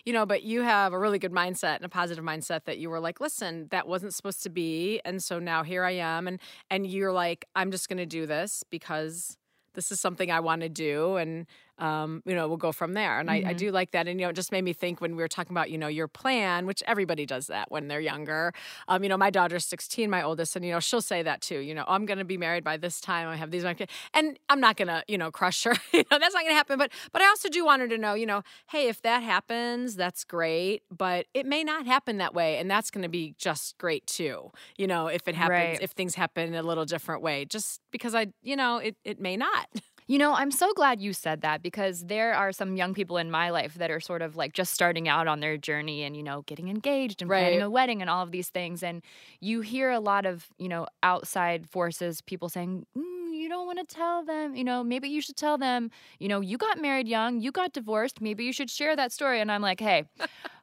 You 0.06 0.14
know, 0.14 0.26
but 0.28 0.44
you 0.44 0.62
have 0.62 0.94
a 0.94 1.00
really 1.00 1.18
good 1.18 1.32
mindset 1.32 1.78
and 1.78 1.86
a 1.86 1.90
positive 1.90 2.24
mindset 2.24 2.66
that 2.66 2.78
you 2.78 2.92
were 2.92 3.00
like, 3.00 3.20
listen, 3.20 3.68
that 3.72 3.88
wasn't 3.88 4.14
supposed 4.14 4.44
to 4.44 4.50
be. 4.50 5.02
And 5.04 5.22
so 5.24 5.40
now 5.40 5.64
here 5.64 5.84
I 5.84 5.94
am. 5.94 6.28
And, 6.28 6.40
and 6.70 6.86
you're 6.86 7.12
like, 7.12 7.46
I'm 7.56 7.72
just 7.72 7.90
going 7.90 7.98
to 7.98 8.06
do 8.06 8.28
this 8.28 8.64
because 8.70 9.36
this 9.74 9.92
is 9.92 10.00
something 10.00 10.30
I 10.30 10.40
want 10.40 10.62
to 10.62 10.70
do. 10.70 11.16
And, 11.16 11.48
um, 11.80 12.22
you 12.26 12.36
know, 12.36 12.48
we'll 12.48 12.58
go 12.58 12.72
from 12.72 12.94
there. 12.94 13.20
And 13.20 13.32
I, 13.32 13.44
I 13.46 13.54
Mhm. 13.54 13.54
do 13.54 13.72
like 13.72 13.92
that. 13.92 14.08
And, 14.08 14.20
you 14.20 14.26
know, 14.26 14.30
it 14.30 14.36
just 14.36 14.52
made 14.52 14.64
me 14.64 14.74
think 14.74 15.02
when 15.02 15.16
we 15.16 15.24
were 15.24 15.28
talking 15.28 15.54
about, 15.54 15.70
you 15.72 15.78
know, 15.78 15.88
your 15.88 16.08
plan, 16.08 16.66
which 16.66 16.84
everybody 16.88 17.26
does 17.26 17.48
that 17.48 17.72
when 17.72 17.88
they're 17.88 18.00
younger. 18.02 18.54
Um, 18.88 19.04
you 19.04 19.10
know, 19.10 19.18
my 19.18 19.30
daughter's 19.30 19.66
16, 19.66 20.10
my 20.10 20.22
oldest, 20.22 20.56
and, 20.56 20.66
you 20.66 20.72
know, 20.72 20.80
she'll 20.80 21.02
say 21.02 21.24
that 21.24 21.42
too. 21.42 21.60
You 21.60 21.74
know, 21.74 21.86
"Oh, 21.88 21.94
I'm 21.94 22.06
going 22.06 22.20
to 22.20 22.26
be 22.26 22.38
married 22.38 22.64
by 22.64 22.78
this 22.78 23.00
time. 23.02 23.28
I 23.28 23.36
have 23.38 23.52
these, 23.52 23.64
my 23.64 23.74
kids. 23.74 23.92
And 24.14 24.38
I'm 24.50 24.60
not 24.60 24.78
going 24.78 24.88
to, 24.90 25.04
you 25.08 25.18
know, 25.18 25.32
crush 25.32 25.64
her. 25.64 25.74
you 25.94 26.04
know, 26.12 26.20
that's 26.20 26.34
not 26.34 26.42
going 26.44 26.52
to 26.52 26.56
happen. 26.56 26.78
But, 26.78 26.92
but 27.12 27.22
I 27.22 27.28
also 27.28 27.50
do 27.50 27.66
want 27.66 27.82
her 27.82 27.88
to 27.88 27.98
know, 27.98 28.14
you 28.14 28.26
know, 28.26 28.44
hey, 28.70 28.88
if 28.88 29.02
that 29.04 29.24
happens, 29.24 29.96
that's 29.96 30.24
great. 30.24 30.84
But 30.96 31.28
it 31.34 31.46
may 31.46 31.64
not 31.64 31.86
happen 31.86 32.18
that 32.18 32.34
way. 32.34 32.58
And 32.58 32.70
that's 32.70 32.92
going 32.92 33.04
to 33.04 33.10
be 33.10 33.36
just 33.38 33.78
great 33.78 34.06
too. 34.08 34.52
You 34.78 34.88
know, 34.88 35.08
if 35.08 35.28
it 35.28 35.36
happens, 35.36 35.78
Right. 35.78 35.82
if 35.82 35.92
things 35.92 36.16
happen 36.16 36.54
a 36.54 36.64
little 36.64 36.86
different 36.86 37.22
way, 37.22 37.46
just 37.46 37.82
because 37.92 38.16
I, 38.16 38.28
you 38.42 38.56
know, 38.56 38.78
it, 38.78 38.96
it 39.04 39.20
may 39.20 39.38
not. 39.38 39.68
You 40.10 40.18
know, 40.18 40.34
I'm 40.34 40.50
so 40.50 40.74
glad 40.74 41.00
you 41.00 41.14
said 41.14 41.42
that 41.42 41.62
because 41.62 42.06
there 42.06 42.34
are 42.34 42.52
some 42.52 42.76
young 42.76 42.96
people 42.96 43.18
in 43.18 43.30
my 43.30 43.52
life 43.52 43.76
that 43.76 43.92
are 43.92 44.00
sort 44.00 44.24
of 44.24 44.36
like 44.36 44.54
just 44.54 44.74
starting 44.74 45.08
out 45.08 45.28
on 45.28 45.40
their 45.40 45.56
journey 45.56 46.02
and, 46.02 46.18
you 46.18 46.24
know, 46.24 46.42
getting 46.48 46.68
engaged 46.68 47.22
and 47.22 47.30
planning 47.30 47.62
a 47.62 47.70
wedding 47.70 48.02
and 48.02 48.10
all 48.10 48.24
of 48.24 48.32
these 48.32 48.50
things. 48.50 48.82
And 48.82 49.04
you 49.40 49.62
hear 49.62 49.92
a 49.92 50.00
lot 50.00 50.26
of, 50.26 50.48
you 50.58 50.68
know, 50.68 50.88
outside 51.04 51.70
forces, 51.70 52.22
people 52.22 52.50
saying, 52.50 52.88
mm, 52.98 53.34
you 53.36 53.50
don't 53.50 53.68
want 53.68 53.88
to 53.88 53.96
tell 53.96 54.26
them, 54.26 54.56
you 54.56 54.64
know, 54.64 54.84
maybe 54.84 55.08
you 55.10 55.22
should 55.22 55.38
tell 55.38 55.60
them, 55.60 55.92
you 56.20 56.28
know, 56.28 56.40
you 56.42 56.58
got 56.58 56.82
married 56.82 57.08
young, 57.08 57.40
you 57.40 57.52
got 57.52 57.74
divorced, 57.74 58.20
maybe 58.20 58.44
you 58.44 58.52
should 58.52 58.72
share 58.72 58.96
that 58.96 59.12
story. 59.12 59.40
And 59.40 59.52
I'm 59.52 59.62
like, 59.62 59.80
hey, 59.80 60.06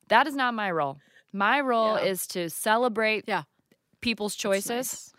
that 0.09 0.27
is 0.27 0.35
not 0.35 0.55
my 0.55 0.73
role. 0.73 0.99
My 1.33 1.61
role 1.61 1.95
Yeah. 1.95 2.05
is 2.07 2.27
to 2.29 2.51
celebrate 2.51 3.25
Yeah. 3.29 3.45
people's 4.01 4.35
choices 4.35 4.71
nice. 4.71 5.13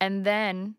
and 0.00 0.24
then 0.24 0.76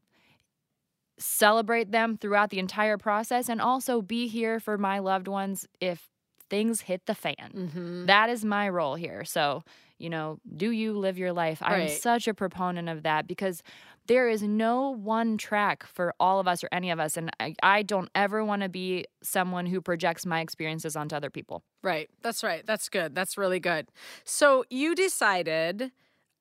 celebrate 1.17 1.91
them 1.91 2.17
throughout 2.17 2.49
the 2.49 2.59
entire 2.59 2.97
process 2.97 3.49
and 3.49 3.61
also 3.61 4.01
be 4.01 4.27
here 4.27 4.59
for 4.59 4.77
my 4.77 4.99
loved 4.99 5.27
ones 5.27 5.67
if 5.79 6.09
things 6.49 6.81
hit 6.81 7.05
the 7.05 7.15
fan. 7.15 7.51
Mhm. 7.73 8.07
That 8.07 8.29
is 8.29 8.45
my 8.45 8.69
role 8.69 8.95
here. 8.95 9.23
So, 9.25 9.63
you 9.97 10.09
know, 10.09 10.39
do 10.55 10.69
you 10.71 10.93
live 10.93 11.17
your 11.17 11.33
life? 11.33 11.61
I'm 11.61 11.87
such 11.87 12.27
a 12.27 12.33
proponent 12.33 12.89
of 12.89 13.03
that 13.03 13.27
because 13.27 13.63
there 14.07 14.29
is 14.29 14.43
no 14.43 14.91
one 14.91 15.37
track 15.37 15.85
for 15.87 16.13
all 16.19 16.39
of 16.39 16.47
us 16.47 16.63
or 16.63 16.69
any 16.71 16.91
of 16.91 16.99
us. 16.99 17.17
And 17.17 17.31
I, 17.39 17.55
I 17.63 17.81
don't 17.81 18.09
ever 18.13 18.45
want 18.45 18.61
to 18.61 18.69
be 18.69 19.05
someone 19.23 19.65
who 19.65 19.81
projects 19.81 20.25
my 20.25 20.41
experiences 20.41 20.95
onto 20.95 21.15
other 21.15 21.31
people. 21.31 21.63
Right. 21.81 22.09
That's 22.21 22.43
right. 22.43 22.63
That's 22.65 22.89
good. 22.89 23.15
That's 23.15 23.35
really 23.37 23.59
good. 23.59 23.87
So 24.23 24.63
you 24.69 24.93
decided, 24.93 25.91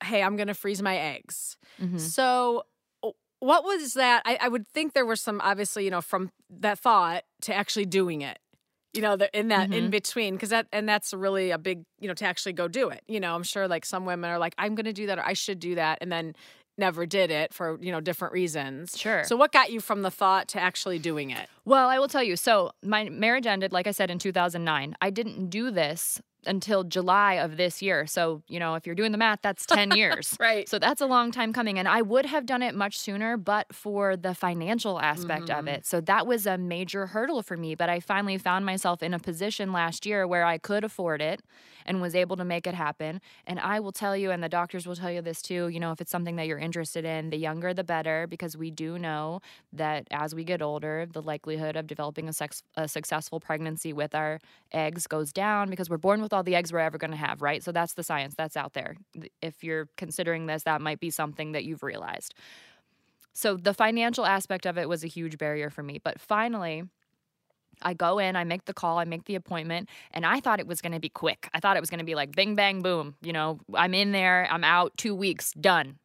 hey, 0.03 0.23
I'm 0.23 0.37
going 0.37 0.49
to 0.49 0.55
freeze 0.55 0.83
my 0.83 0.99
eggs. 0.99 1.57
Mhm. 1.81 1.99
So 1.99 2.65
what 3.45 3.63
was 3.65 3.95
that? 3.95 4.23
I, 4.25 4.39
I 4.41 4.49
would 4.49 4.67
think 4.69 4.93
there 4.95 5.05
was 5.05 5.21
some, 5.21 5.41
obviously, 5.43 5.85
you 5.85 5.91
know, 5.91 6.01
from 6.01 6.31
that 6.51 6.79
thought 6.79 7.25
to 7.43 7.55
actually 7.55 7.85
doing 7.87 8.23
it. 8.23 8.39
You 8.95 9.03
know, 9.03 9.17
the, 9.17 9.29
in 9.37 9.49
that 9.49 9.73
in 9.73 9.89
Mhm. 9.89 9.91
between, 9.91 10.35
because 10.35 10.51
that 10.51 10.67
and 10.73 10.89
that's 10.89 11.13
really 11.13 11.51
a 11.51 11.59
big, 11.59 11.83
you 12.01 12.07
know, 12.07 12.15
to 12.15 12.25
actually 12.25 12.53
go 12.53 12.69
do 12.69 12.91
it. 12.91 13.03
You 13.09 13.19
know, 13.21 13.35
I'm 13.35 13.43
sure 13.43 13.67
like 13.67 13.85
some 13.85 14.07
women 14.07 14.31
are 14.31 14.39
like, 14.39 14.55
I'm 14.57 14.75
going 14.77 14.85
to 14.87 14.93
do 14.93 15.07
that 15.09 15.19
or 15.19 15.25
I 15.25 15.33
should 15.33 15.59
do 15.59 15.75
that, 15.75 15.99
and 16.01 16.13
then 16.13 16.35
never 16.79 17.05
did 17.07 17.31
it 17.31 17.53
for 17.53 17.79
you 17.81 17.93
know 17.93 18.01
different 18.01 18.33
reasons. 18.33 18.97
Sure. 18.99 19.25
So 19.25 19.37
what 19.37 19.53
got 19.53 19.71
you 19.73 19.81
from 19.81 20.03
the 20.03 20.11
thought 20.11 20.49
to 20.49 20.61
actually 20.61 20.99
doing 21.01 21.31
it? 21.31 21.49
Well, 21.65 21.89
I 21.89 21.99
will 21.99 22.09
tell 22.09 22.23
you. 22.23 22.37
So, 22.37 22.71
my 22.83 23.09
marriage 23.09 23.47
ended, 23.47 23.73
like 23.73 23.87
I 23.87 23.91
said, 23.93 24.11
in 24.11 24.19
2009. 24.19 24.97
I 25.03 25.11
didn't 25.11 25.51
do 25.51 25.71
this 25.71 26.21
until 26.47 26.85
July 26.85 27.35
of 27.35 27.57
this 27.57 27.83
year. 27.83 28.07
So, 28.07 28.43
you 28.49 28.59
know, 28.59 28.75
if 28.75 28.87
you're 28.87 28.95
doing 28.95 29.13
the 29.13 29.19
math, 29.19 29.41
that's 29.43 29.67
10 29.67 29.91
years. 29.93 30.39
Right. 30.39 30.69
So, 30.69 30.79
that's 30.79 31.01
a 31.01 31.07
long 31.07 31.31
time 31.33 31.53
coming. 31.53 31.79
And 31.79 31.89
I 31.89 32.03
would 32.03 32.27
have 32.27 32.47
done 32.47 32.63
it 32.63 32.75
much 32.75 32.99
sooner, 32.99 33.37
but 33.37 33.75
for 33.75 34.17
the 34.17 34.35
financial 34.35 35.01
aspect 35.01 35.51
of 35.51 35.67
Mhm. 35.67 35.69
it. 35.69 35.87
So, 35.87 36.01
that 36.03 36.27
was 36.27 36.47
a 36.47 36.57
major 36.59 37.07
hurdle 37.07 37.43
for 37.43 37.57
me. 37.57 37.75
But 37.75 37.89
I 37.91 38.01
finally 38.01 38.39
found 38.39 38.65
myself 38.67 39.03
in 39.03 39.15
a 39.15 39.19
position 39.19 39.73
last 39.73 40.07
year 40.07 40.27
where 40.27 40.45
I 40.45 40.59
could 40.59 40.85
afford 40.85 41.21
it 41.23 41.43
and 41.87 42.01
was 42.01 42.15
able 42.15 42.37
to 42.37 42.45
make 42.45 42.67
it 42.67 42.75
happen. 42.75 43.21
And 43.47 43.59
I 43.61 43.81
will 43.81 43.93
tell 43.93 44.17
you, 44.17 44.31
and 44.31 44.43
the 44.43 44.49
doctors 44.49 44.87
will 44.87 44.97
tell 44.97 45.11
you 45.11 45.23
this 45.23 45.43
too, 45.43 45.69
you 45.69 45.81
know, 45.81 45.93
if 45.93 46.01
it's 46.01 46.11
something 46.11 46.37
that 46.37 46.47
you're 46.47 46.59
interested 46.59 47.05
in, 47.05 47.31
the 47.31 47.37
younger 47.37 47.75
the 47.75 47.85
better, 47.85 48.27
because 48.27 48.57
we 48.57 48.71
do 48.71 48.99
know 48.99 49.41
that 49.73 50.07
as 50.11 50.35
we 50.35 50.45
get 50.45 50.63
older, 50.63 51.07
the 51.11 51.23
likelihood 51.23 51.77
of 51.77 51.87
developing 51.87 52.29
a, 52.29 52.33
sex, 52.33 52.63
a 52.77 52.89
successful 52.89 53.41
pregnancy 53.41 53.93
with 53.93 54.15
our 54.15 54.41
eggs 54.73 55.07
goes 55.07 55.33
down 55.33 55.71
because 55.71 55.91
we're 55.91 55.97
born 55.97 56.23
with 56.23 56.33
all 56.33 56.43
the 56.43 56.55
eggs 56.55 56.73
we're 56.73 56.79
ever 56.79 56.99
going 56.99 57.11
to 57.11 57.17
have, 57.17 57.43
right? 57.43 57.63
So 57.63 57.73
that's 57.73 57.95
the 57.95 58.03
science 58.03 58.35
that's 58.37 58.57
out 58.57 58.75
there. 58.75 58.97
If 59.43 59.63
you're 59.63 59.89
considering 59.97 60.47
this, 60.47 60.63
that 60.65 60.81
might 60.81 61.01
be 61.01 61.11
something 61.11 61.53
that 61.53 61.65
you've 61.65 61.83
realized. 61.83 62.35
So 63.33 63.57
the 63.57 63.75
financial 63.75 64.25
aspect 64.25 64.65
of 64.65 64.79
it 64.79 64.89
was 64.89 65.03
a 65.03 65.09
huge 65.09 65.39
barrier 65.39 65.69
for 65.69 65.83
me. 65.83 65.99
But 66.03 66.21
finally, 66.21 66.85
I 67.83 67.95
go 67.95 68.19
in, 68.19 68.37
I 68.37 68.45
make 68.45 68.65
the 68.65 68.75
call, 68.75 68.99
I 68.99 69.05
make 69.05 69.25
the 69.25 69.35
appointment, 69.35 69.89
and 70.13 70.25
I 70.27 70.41
thought 70.41 70.61
it 70.61 70.67
was 70.67 70.81
going 70.81 70.93
to 70.93 71.01
be 71.01 71.09
quick. 71.09 71.49
I 71.55 71.61
thought 71.61 71.77
it 71.77 71.81
was 71.81 71.91
going 71.91 71.99
to 72.01 72.05
be 72.05 72.15
like 72.15 72.35
bing, 72.35 72.55
bang, 72.55 72.83
boom. 72.83 73.15
You 73.23 73.33
know, 73.33 73.61
I'm 73.75 73.95
in 73.95 74.13
there, 74.13 74.49
I'm 74.51 74.65
out, 74.65 74.97
two 74.97 75.15
weeks, 75.15 75.53
done. 75.53 75.99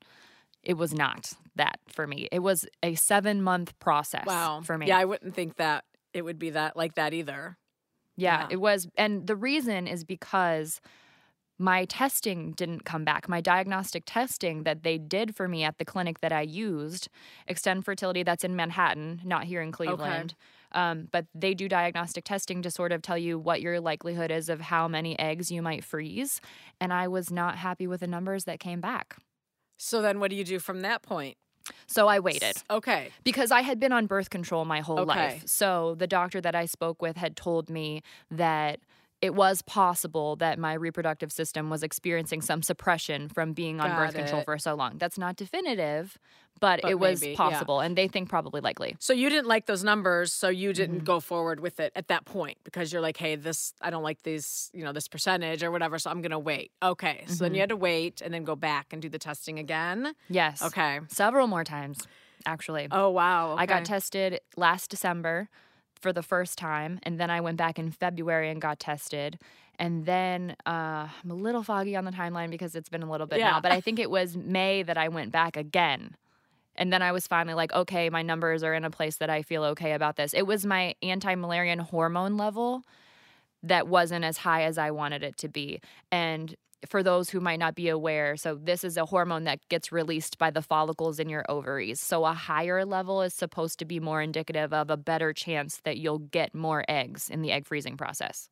It 0.63 0.73
was 0.75 0.93
not 0.93 1.33
that 1.55 1.79
for 1.87 2.05
me. 2.07 2.27
It 2.31 2.39
was 2.39 2.65
a 2.83 2.95
seven 2.95 3.41
month 3.41 3.77
process 3.79 4.25
Wow. 4.25 4.61
for 4.63 4.77
me. 4.77 4.87
Yeah, 4.87 4.97
I 4.99 5.05
wouldn't 5.05 5.35
think 5.35 5.55
that 5.57 5.85
it 6.13 6.23
would 6.23 6.39
be 6.39 6.49
that 6.51 6.75
like 6.75 6.95
that 6.95 7.13
either. 7.13 7.57
Yeah, 8.17 8.41
Yeah. 8.41 8.47
it 8.51 8.57
was. 8.57 8.87
And 8.97 9.27
the 9.27 9.35
reason 9.35 9.87
is 9.87 10.03
because 10.03 10.81
my 11.61 11.83
testing 11.85 12.51
didn't 12.53 12.85
come 12.85 13.03
back. 13.03 13.27
My 13.27 13.41
diagnostic 13.41 14.03
testing 14.05 14.63
that 14.63 14.83
they 14.83 14.97
did 14.97 15.35
for 15.35 15.47
me 15.47 15.63
at 15.65 15.77
the 15.77 15.83
clinic 15.85 16.21
that 16.21 16.31
I 16.31 16.41
used, 16.41 17.09
Extend 17.47 17.83
Fertility, 17.83 18.23
that's 18.23 18.45
in 18.45 18.55
Manhattan, 18.55 19.21
not 19.25 19.43
here 19.45 19.61
in 19.61 19.71
Cleveland. 19.73 20.35
Um, 20.71 21.07
but 21.11 21.25
they 21.33 21.53
do 21.53 21.67
diagnostic 21.67 22.23
testing 22.25 22.61
to 22.61 22.71
sort 22.71 22.91
of 22.91 23.01
tell 23.01 23.17
you 23.17 23.39
what 23.39 23.61
your 23.61 23.79
likelihood 23.79 24.31
is 24.31 24.49
of 24.49 24.61
how 24.61 24.87
many 24.87 25.17
eggs 25.19 25.51
you 25.51 25.61
might 25.61 25.83
freeze. 25.83 26.41
And 26.79 26.93
I 26.93 27.07
was 27.07 27.31
not 27.31 27.57
happy 27.57 27.87
with 27.87 28.01
the 28.01 28.07
numbers 28.07 28.45
that 28.45 28.59
came 28.59 28.81
back. 28.81 29.17
So 29.77 30.01
then 30.01 30.19
what 30.19 30.29
do 30.29 30.35
you 30.35 30.43
do 30.43 30.59
from 30.59 30.81
that 30.81 31.01
point? 31.01 31.37
So 31.87 32.07
I 32.07 32.19
waited. 32.19 32.57
Okay. 32.71 33.11
because 33.23 33.51
I 33.51 33.61
had 33.61 33.79
been 33.79 33.91
on 33.91 34.07
birth 34.07 34.29
control 34.29 34.65
my 34.65 34.79
whole 34.79 34.99
Okay. 34.99 35.19
life. 35.19 35.43
So 35.45 35.95
the 35.95 36.07
doctor 36.07 36.41
that 36.41 36.55
I 36.55 36.65
spoke 36.65 37.01
with 37.01 37.15
had 37.17 37.35
told 37.35 37.69
me 37.69 38.01
that 38.31 38.79
it 39.21 39.35
was 39.35 39.61
possible 39.61 40.35
that 40.37 40.57
my 40.57 40.73
reproductive 40.73 41.31
system 41.31 41.69
was 41.69 41.83
experiencing 41.83 42.41
some 42.41 42.61
suppression 42.63 43.27
from 43.29 43.53
being 43.53 43.81
on 43.81 43.89
birth 43.95 44.13
Got 44.13 44.21
control 44.21 44.43
for 44.43 44.57
so 44.57 44.75
long. 44.75 44.97
That's 44.97 45.17
not 45.17 45.35
definitive, 45.35 46.17
but, 46.61 46.81
But 46.81 46.91
it 46.91 46.99
was 46.99 47.21
maybe, 47.21 47.31
yeah. 47.31 47.37
possible 47.37 47.79
and 47.81 47.97
they 47.97 48.07
think 48.07 48.29
probably 48.29 48.61
likely. 48.61 48.95
So 48.99 49.11
you 49.13 49.29
didn't 49.29 49.47
like 49.47 49.65
those 49.65 49.83
numbers, 49.83 50.31
so 50.33 50.47
you 50.49 50.71
didn't 50.73 50.97
Mm-hmm. 50.97 51.03
go 51.05 51.19
forward 51.19 51.59
with 51.59 51.79
it 51.79 51.91
at 51.95 52.07
that 52.07 52.25
point 52.25 52.57
because 52.63 52.91
you're 52.93 53.01
like, 53.01 53.17
hey, 53.17 53.35
this 53.35 53.73
I 53.81 53.89
don't 53.89 54.03
like 54.03 54.23
these, 54.23 54.69
you 54.73 54.83
know, 54.83 54.91
this 54.93 55.07
percentage 55.07 55.63
or 55.63 55.71
whatever, 55.71 55.99
so 55.99 56.09
I'm 56.09 56.21
gonna 56.21 56.39
wait. 56.39 56.71
Okay. 56.81 57.23
So 57.27 57.33
Mm-hmm. 57.33 57.43
then 57.43 57.53
you 57.55 57.59
had 57.59 57.69
to 57.69 57.75
wait 57.77 58.21
and 58.21 58.33
then 58.33 58.43
go 58.43 58.55
back 58.55 58.87
and 58.93 59.01
do 59.01 59.09
the 59.09 59.19
testing 59.19 59.59
again. 59.59 60.13
Yes. 60.29 60.61
Okay. 60.61 60.99
Several 61.09 61.47
more 61.47 61.63
times, 61.63 62.07
actually. 62.45 62.87
Oh 62.91 63.09
wow. 63.09 63.55
I 63.57 63.65
got 63.65 63.83
tested 63.85 64.39
last 64.55 64.89
December 64.89 65.49
for 65.99 66.13
the 66.13 66.23
first 66.23 66.57
time, 66.57 66.99
and 67.03 67.19
then 67.19 67.29
I 67.29 67.41
went 67.41 67.57
back 67.57 67.77
in 67.77 67.91
February 67.91 68.49
and 68.49 68.61
got 68.61 68.79
tested. 68.79 69.39
And 69.77 70.05
then 70.05 70.55
uh, 70.65 71.07
I'm 71.23 71.31
a 71.31 71.33
little 71.33 71.63
foggy 71.63 71.95
on 71.95 72.03
the 72.05 72.11
timeline 72.11 72.49
because 72.49 72.75
it's 72.75 72.89
been 72.89 73.03
a 73.03 73.09
little 73.09 73.27
bit 73.27 73.39
Yeah. 73.39 73.51
now, 73.51 73.61
but 73.61 73.71
I 73.71 73.79
think 73.85 73.99
it 73.99 74.11
was 74.11 74.35
May 74.35 74.83
that 74.83 74.97
I 74.97 75.07
went 75.07 75.31
back 75.31 75.55
again. 75.57 76.15
And 76.75 76.91
then 76.93 77.01
I 77.01 77.11
was 77.11 77.27
finally 77.27 77.53
like, 77.55 77.73
okay, 77.73 78.09
my 78.09 78.21
numbers 78.21 78.63
are 78.63 78.73
in 78.73 78.85
a 78.85 78.89
place 78.89 79.17
that 79.17 79.29
I 79.29 79.41
feel 79.41 79.63
okay 79.65 79.93
about 79.93 80.15
this. 80.15 80.33
It 80.33 80.47
was 80.47 80.65
my 80.65 80.95
anti 81.01 81.35
Müllerian 81.35 81.79
hormone 81.81 82.37
level 82.37 82.83
that 83.63 83.87
wasn't 83.87 84.23
as 84.23 84.37
high 84.37 84.63
as 84.63 84.77
I 84.77 84.91
wanted 84.91 85.21
it 85.23 85.35
to 85.37 85.49
be. 85.49 85.81
And 86.11 86.55
for 86.87 87.03
those 87.03 87.29
who 87.29 87.39
might 87.39 87.59
not 87.59 87.75
be 87.75 87.89
aware, 87.89 88.37
so 88.37 88.55
this 88.55 88.83
is 88.83 88.97
a 88.97 89.05
hormone 89.05 89.43
that 89.45 89.67
gets 89.69 89.91
released 89.91 90.37
by 90.37 90.51
the 90.51 90.61
follicles 90.61 91.19
in 91.19 91.29
your 91.29 91.45
ovaries. 91.49 91.99
So 91.99 92.25
a 92.25 92.33
higher 92.33 92.85
level 92.85 93.21
is 93.21 93.33
supposed 93.33 93.79
to 93.79 93.85
be 93.85 93.99
more 93.99 94.21
indicative 94.21 94.73
of 94.73 94.89
a 94.89 94.97
better 94.97 95.33
chance 95.33 95.81
that 95.83 95.97
you'll 95.97 96.19
get 96.19 96.55
more 96.55 96.85
eggs 96.87 97.29
in 97.29 97.41
the 97.41 97.51
egg 97.51 97.67
freezing 97.67 97.97
process. 97.97 98.49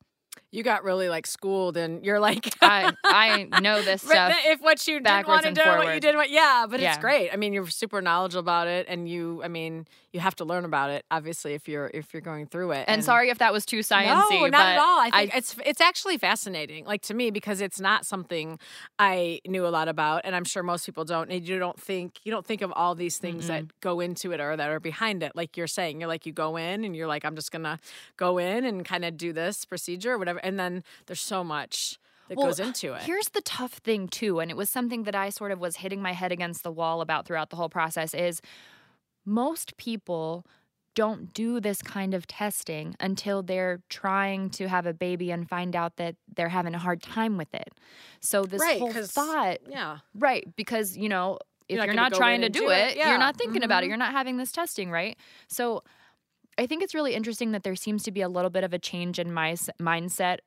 You 0.50 0.62
got 0.62 0.84
really 0.84 1.08
like 1.08 1.26
schooled 1.26 1.76
and 1.76 2.04
you're 2.04 2.20
like 2.20 2.54
I 2.62 2.92
I 3.04 3.48
know 3.60 3.82
this 3.82 4.02
But 4.04 4.10
stuff. 4.10 4.32
if 4.44 4.60
what 4.60 4.86
you 4.86 5.00
didn't 5.00 5.26
want 5.28 5.42
to 5.42 5.48
and 5.48 5.56
do, 5.56 5.62
what 5.62 5.94
you 5.94 6.00
did, 6.00 6.16
what 6.16 6.30
yeah, 6.30 6.66
but 6.68 6.80
it's 6.80 6.98
great. 6.98 7.30
I 7.32 7.36
mean, 7.36 7.52
you're 7.52 7.66
super 7.68 8.00
knowledgeable 8.00 8.40
about 8.40 8.66
it, 8.68 8.86
and 8.88 9.08
you, 9.08 9.42
I 9.42 9.48
mean, 9.48 9.86
you 10.12 10.20
have 10.20 10.34
to 10.36 10.44
learn 10.44 10.64
about 10.64 10.90
it. 10.90 11.04
Obviously, 11.10 11.54
if 11.54 11.68
you're 11.68 11.90
if 11.92 12.12
you're 12.12 12.22
going 12.22 12.46
through 12.46 12.72
it. 12.72 12.84
And 12.88 13.04
sorry 13.04 13.30
if 13.30 13.38
that 13.38 13.52
was 13.52 13.66
too 13.66 13.80
sciencey. 13.80 14.30
No, 14.40 14.46
not 14.46 14.66
at 14.68 14.78
all. 14.78 15.00
I 15.00 15.10
think 15.10 15.36
it's 15.36 15.56
it's 15.64 15.80
actually 15.80 16.18
fascinating, 16.18 16.84
like 16.84 17.02
to 17.02 17.14
me, 17.14 17.30
because 17.30 17.60
it's 17.60 17.80
not 17.80 18.06
something 18.06 18.58
I 18.98 19.40
knew 19.46 19.66
a 19.66 19.68
lot 19.68 19.88
about, 19.88 20.22
and 20.24 20.34
I'm 20.34 20.44
sure 20.44 20.62
most 20.62 20.86
people 20.86 21.04
don't. 21.04 21.30
And 21.30 21.46
you 21.46 21.58
don't 21.58 21.80
think 21.80 22.20
you 22.24 22.32
don't 22.32 22.46
think 22.46 22.62
of 22.62 22.72
all 22.72 22.94
these 22.94 23.18
things 23.18 23.46
that 23.48 23.80
go 23.80 24.00
into 24.00 24.32
it 24.32 24.40
or 24.40 24.56
that 24.56 24.68
are 24.70 24.80
behind 24.80 25.22
it. 25.22 25.32
Like 25.34 25.56
you're 25.56 25.66
saying, 25.66 26.00
you're 26.00 26.08
like 26.08 26.26
you 26.26 26.32
go 26.32 26.56
in 26.56 26.84
and 26.84 26.94
you're 26.96 27.06
like, 27.06 27.24
I'm 27.24 27.34
just 27.34 27.52
gonna 27.52 27.78
go 28.16 28.38
in 28.38 28.64
and 28.64 28.84
kind 28.84 29.04
of 29.04 29.16
do 29.16 29.32
this 29.32 29.64
procedure 29.64 30.12
or 30.14 30.18
whatever, 30.28 30.44
and 30.46 30.58
then 30.58 30.82
there's 31.06 31.20
so 31.20 31.42
much 31.42 31.98
that 32.28 32.36
Well, 32.36 32.46
goes 32.48 32.60
into 32.60 32.92
it. 32.92 33.02
Here's 33.02 33.28
the 33.30 33.40
tough 33.40 33.74
thing 33.74 34.08
too, 34.08 34.40
and 34.40 34.50
it 34.50 34.56
was 34.56 34.68
something 34.70 35.04
that 35.04 35.14
I 35.14 35.30
sort 35.30 35.50
of 35.50 35.58
was 35.60 35.76
hitting 35.76 36.02
my 36.02 36.12
head 36.12 36.32
against 36.32 36.62
the 36.62 36.70
wall 36.72 37.00
about 37.00 37.26
throughout 37.26 37.50
the 37.50 37.56
whole 37.56 37.70
process 37.70 38.12
is 38.14 38.40
most 39.24 39.76
people 39.76 40.44
don't 40.94 41.32
do 41.32 41.60
this 41.60 41.80
kind 41.80 42.12
of 42.12 42.26
testing 42.26 42.96
until 42.98 43.42
they're 43.42 43.80
trying 43.88 44.50
to 44.50 44.68
have 44.68 44.84
a 44.84 44.92
baby 44.92 45.30
and 45.30 45.48
find 45.48 45.76
out 45.76 45.96
that 45.96 46.16
they're 46.34 46.48
having 46.48 46.74
a 46.74 46.78
hard 46.78 47.00
time 47.02 47.36
with 47.36 47.54
it. 47.54 47.68
So 48.20 48.44
this 48.44 48.60
Right, 48.60 48.80
whole 48.80 48.92
thought 48.92 49.58
yeah. 49.68 49.98
Right, 50.14 50.44
because 50.56 50.96
you 50.96 51.08
know, 51.08 51.38
if 51.68 51.76
You're 51.76 51.84
you're 51.84 51.94
not 51.94 52.10
not, 52.10 52.12
gonna 52.12 52.18
go 52.18 52.18
trying 52.18 52.40
to 52.40 52.48
do 52.48 52.60
do 52.60 52.70
it, 52.70 52.92
it, 52.92 52.96
yeah. 52.96 53.10
you're 53.10 53.18
not 53.18 53.36
thinking 53.36 53.62
about 53.62 53.82
it. 53.82 53.86
Mhm. 53.86 53.88
You're 53.90 53.96
not 53.98 54.12
having 54.12 54.38
this 54.38 54.50
testing, 54.50 54.90
right? 54.90 55.16
So 55.48 55.84
I 56.58 56.66
think 56.66 56.82
it's 56.82 56.94
really 56.94 57.14
interesting 57.14 57.52
that 57.52 57.62
there 57.62 57.76
seems 57.76 58.02
to 58.02 58.10
be 58.10 58.20
a 58.20 58.28
little 58.28 58.50
bit 58.50 58.64
of 58.64 58.74
a 58.74 58.78
change 58.78 59.18
in 59.18 59.32
my 59.32 59.52
s- 59.52 59.70
mindset 59.80 60.38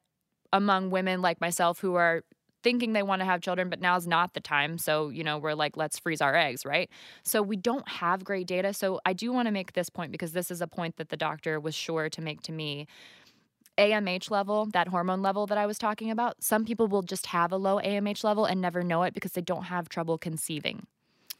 among 0.51 0.89
women 0.91 1.21
like 1.21 1.39
myself 1.39 1.79
who 1.79 1.95
are 1.95 2.23
thinking 2.63 2.93
they 2.93 3.01
want 3.01 3.21
to 3.21 3.25
have 3.25 3.41
children, 3.41 3.69
but 3.69 3.79
now's 3.81 4.05
not 4.05 4.33
the 4.33 4.39
time. 4.39 4.77
So, 4.77 5.09
you 5.09 5.23
know, 5.23 5.37
we're 5.37 5.55
like, 5.55 5.77
let's 5.77 5.97
freeze 5.97 6.21
our 6.21 6.35
eggs, 6.35 6.65
right? 6.65 6.89
So 7.23 7.41
we 7.41 7.55
don't 7.55 7.87
have 7.87 8.23
great 8.23 8.45
data. 8.45 8.73
So 8.73 8.99
I 9.05 9.13
do 9.13 9.31
want 9.31 9.47
to 9.47 9.51
make 9.51 9.73
this 9.73 9.89
point 9.89 10.11
because 10.11 10.33
this 10.33 10.51
is 10.51 10.61
a 10.61 10.67
point 10.67 10.97
that 10.97 11.09
the 11.09 11.17
doctor 11.17 11.59
was 11.59 11.73
sure 11.73 12.09
to 12.09 12.21
make 12.21 12.41
to 12.43 12.51
me. 12.51 12.87
AMH 13.77 14.29
level, 14.29 14.67
that 14.73 14.89
hormone 14.89 15.21
level 15.23 15.47
that 15.47 15.57
I 15.57 15.65
was 15.65 15.77
talking 15.79 16.11
about, 16.11 16.43
some 16.43 16.65
people 16.65 16.87
will 16.87 17.01
just 17.01 17.27
have 17.27 17.51
a 17.51 17.57
low 17.57 17.79
AMH 17.79 18.23
level 18.23 18.45
and 18.45 18.61
never 18.61 18.83
know 18.83 19.03
it 19.03 19.13
because 19.13 19.31
they 19.31 19.41
don't 19.41 19.63
have 19.63 19.89
trouble 19.89 20.17
conceiving. 20.17 20.85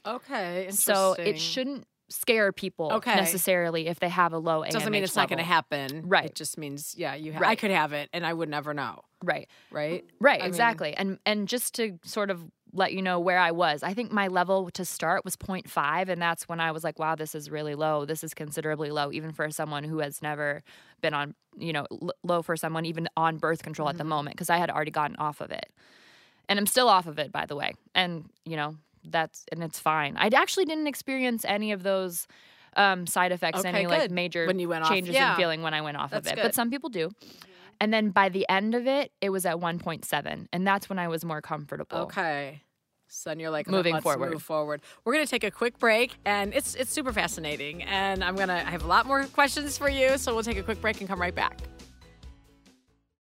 Okay. 0.06 0.70
So 0.72 1.14
it 1.20 1.40
shouldn't 1.40 1.86
scare 2.12 2.52
people 2.52 2.92
Okay. 2.94 3.16
necessarily 3.16 3.88
if 3.88 4.00
they 4.00 4.10
have 4.10 4.34
a 4.34 4.38
low 4.38 4.62
AMH 4.62 4.72
doesn't 4.72 4.92
mean 4.92 5.04
it's 5.04 5.16
not 5.16 5.30
going 5.30 5.40
to 5.40 5.44
happen. 5.44 6.04
Right. 6.06 6.26
It 6.26 6.36
just 6.36 6.58
means 6.58 6.96
yeah, 6.98 7.16
you. 7.16 7.34
Ha- 7.34 7.44
I 7.44 7.56
could 7.56 7.72
have 7.72 7.94
it, 7.94 8.10
and 8.14 8.26
I 8.26 8.34
would 8.34 8.50
never 8.50 8.74
know. 8.74 9.04
Right. 9.24 9.48
Right. 9.72 10.06
Right, 10.20 10.40
I 10.40 10.44
mean- 10.44 10.50
exactly. 10.50 10.94
and 10.94 11.20
and 11.26 11.48
just 11.48 11.76
to 11.76 12.00
sort 12.04 12.30
of 12.30 12.44
let 12.74 12.94
you 12.94 13.02
know 13.02 13.20
where 13.20 13.38
I 13.38 13.52
was, 13.52 13.84
I 13.84 13.94
think 13.94 14.12
my 14.12 14.28
level 14.28 14.70
to 14.72 14.86
start 14.86 15.26
was 15.26 15.36
0.5 15.36 16.10
and 16.10 16.22
that's 16.22 16.48
when 16.48 16.60
I 16.60 16.72
was 16.72 16.84
like, 16.84 17.00
wow, 17.00 17.16
this 17.16 17.36
is 17.36 17.50
really 17.50 17.76
low. 17.76 18.06
This 18.06 18.24
is 18.24 18.34
considerably 18.34 18.92
low 18.92 19.12
even 19.12 19.34
for 19.34 19.50
someone 19.52 19.84
who 19.84 20.00
has 20.00 20.22
never 20.22 20.64
been 21.02 21.14
on, 21.14 21.36
you 21.58 21.74
know, 21.74 21.86
l- 21.92 22.12
low 22.24 22.42
for 22.42 22.56
someone 22.56 22.86
even 22.86 23.10
on 23.18 23.38
birth 23.38 23.64
control 23.64 23.90
at 23.90 23.98
the 23.98 24.04
mm-hmm. 24.04 24.10
moment 24.10 24.36
because 24.38 24.50
I 24.50 24.58
had 24.58 24.70
already 24.70 24.92
gotten 24.92 25.18
off 25.18 25.42
of 25.42 25.52
it. 25.52 25.70
And 26.48 26.58
I'm 26.58 26.66
still 26.66 26.88
off 26.88 27.08
of 27.08 27.20
it 27.20 27.32
by 27.32 27.46
the 27.46 27.56
way. 27.56 27.74
And, 27.94 28.30
you 28.46 28.56
know, 28.56 28.76
that's 29.04 29.46
and 29.52 29.64
it's 29.64 29.80
fine. 29.80 30.16
I 30.18 30.30
actually 30.34 30.66
didn't 30.66 30.88
experience 30.88 31.46
any 31.46 31.72
of 31.72 31.84
those 31.84 32.28
um, 32.76 33.06
side 33.06 33.32
effects, 33.32 33.60
Okay, 33.60 33.70
any 33.70 33.88
like 33.88 34.12
major 34.12 34.46
When 34.48 34.60
you 34.60 34.70
went 34.70 34.84
off, 34.84 34.90
changes 34.90 35.14
yeah. 35.14 35.32
in 35.32 35.38
feeling 35.38 35.62
when 35.62 35.74
I 35.74 35.82
went 35.82 35.98
off 35.98 36.12
That's 36.12 36.28
of 36.28 36.34
it. 36.34 36.36
good. 36.38 36.44
But 36.44 36.56
some 36.56 36.70
people 36.70 36.90
do. 36.90 37.12
And 37.80 37.92
then 37.94 38.12
by 38.12 38.30
the 38.30 38.48
end 38.48 38.76
of 38.76 38.88
it, 38.88 39.12
it 39.22 39.30
was 39.32 39.46
at 39.46 39.56
1.7. 39.58 40.48
And 40.54 40.68
that's 40.68 40.88
when 40.88 41.00
I 41.00 41.08
was 41.08 41.26
more 41.26 41.42
comfortable. 41.42 41.98
Okay. 41.98 42.62
So 43.08 43.30
then 43.30 43.40
you're 43.40 43.50
like 43.50 43.68
Moving 43.68 43.94
let's 43.94 44.04
forward. 44.04 44.32
Move 44.32 44.42
forward. 44.44 44.82
We're 45.04 45.12
gonna 45.14 45.26
take 45.26 45.44
a 45.44 45.52
quick 45.52 45.78
break, 45.80 46.16
and 46.26 46.54
it's 46.54 46.76
it's 46.76 46.92
super 46.94 47.12
fascinating. 47.12 47.84
And 47.84 48.24
I'm 48.24 48.38
gonna 48.38 48.64
I 48.66 48.70
have 48.72 48.86
a 48.86 48.88
lot 48.88 49.06
more 49.06 49.26
questions 49.26 49.78
for 49.78 49.90
you, 49.90 50.18
so 50.18 50.34
we'll 50.34 50.44
take 50.46 50.58
a 50.58 50.64
quick 50.64 50.80
break 50.80 51.02
and 51.02 51.10
come 51.10 51.20
right 51.20 51.36
back. 51.36 51.60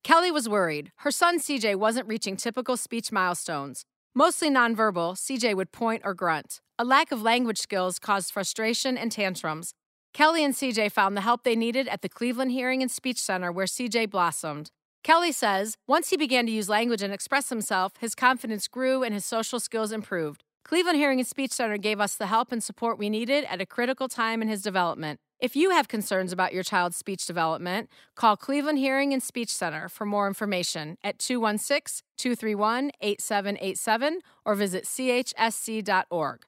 Kelly 0.03 0.31
was 0.31 0.49
worried. 0.49 0.91
Her 0.97 1.11
son 1.11 1.39
CJ 1.39 1.77
wasn't 1.77 2.09
reaching 2.09 2.37
typical 2.37 2.79
speech 2.79 3.13
milestones. 3.13 3.85
Mostly 4.17 4.49
nonverbal, 4.49 5.17
CJ 5.17 5.57
would 5.57 5.73
point 5.73 6.03
or 6.05 6.15
grunt. 6.15 6.61
A 6.79 6.85
lack 6.85 7.11
of 7.11 7.21
language 7.21 7.59
skills 7.59 7.99
caused 7.99 8.33
frustration 8.33 8.97
and 8.97 9.11
tantrums. 9.11 9.75
Kelly 10.13 10.45
and 10.45 10.55
CJ 10.55 10.93
found 10.93 11.17
the 11.17 11.21
help 11.21 11.43
they 11.43 11.57
needed 11.57 11.89
at 11.89 12.01
the 12.01 12.09
Cleveland 12.09 12.53
Hearing 12.53 12.81
and 12.81 12.89
Speech 12.89 13.19
Center 13.19 13.51
where 13.51 13.67
CJ 13.67 14.09
blossomed. 14.11 14.71
Kelly 15.03 15.33
says 15.33 15.77
once 15.89 16.11
he 16.11 16.17
began 16.17 16.47
to 16.47 16.53
use 16.53 16.69
language 16.69 17.03
and 17.03 17.13
express 17.13 17.49
himself, 17.49 17.95
his 17.99 18.15
confidence 18.15 18.69
grew 18.69 19.03
and 19.03 19.13
his 19.13 19.25
social 19.25 19.59
skills 19.59 19.91
improved. 19.91 20.45
Cleveland 20.65 20.97
Hearing 20.97 21.21
and 21.21 21.29
Speech 21.29 21.53
Center 21.53 21.77
gave 21.77 22.01
us 22.01 22.17
the 22.17 22.27
help 22.27 22.51
and 22.51 22.65
support 22.65 22.99
we 22.99 23.11
needed 23.11 23.45
at 23.51 23.61
a 23.61 23.67
critical 23.67 24.09
time 24.09 24.41
in 24.41 24.49
his 24.49 24.63
development. 24.63 25.21
If 25.39 25.55
you 25.55 25.71
have 25.71 25.89
concerns 25.89 26.33
about 26.33 26.55
your 26.55 26.63
child's 26.63 26.97
speech 26.97 27.27
development, 27.27 27.91
call 28.15 28.35
Cleveland 28.35 28.79
Hearing 28.79 29.13
and 29.13 29.23
Speech 29.23 29.55
Center 29.55 29.91
for 29.91 30.07
more 30.07 30.27
information 30.27 30.97
at 31.05 31.19
216 31.19 32.03
231 32.17 32.93
8787 33.03 34.21
or 34.47 34.55
visit 34.55 34.85
chsc.org. 34.85 36.47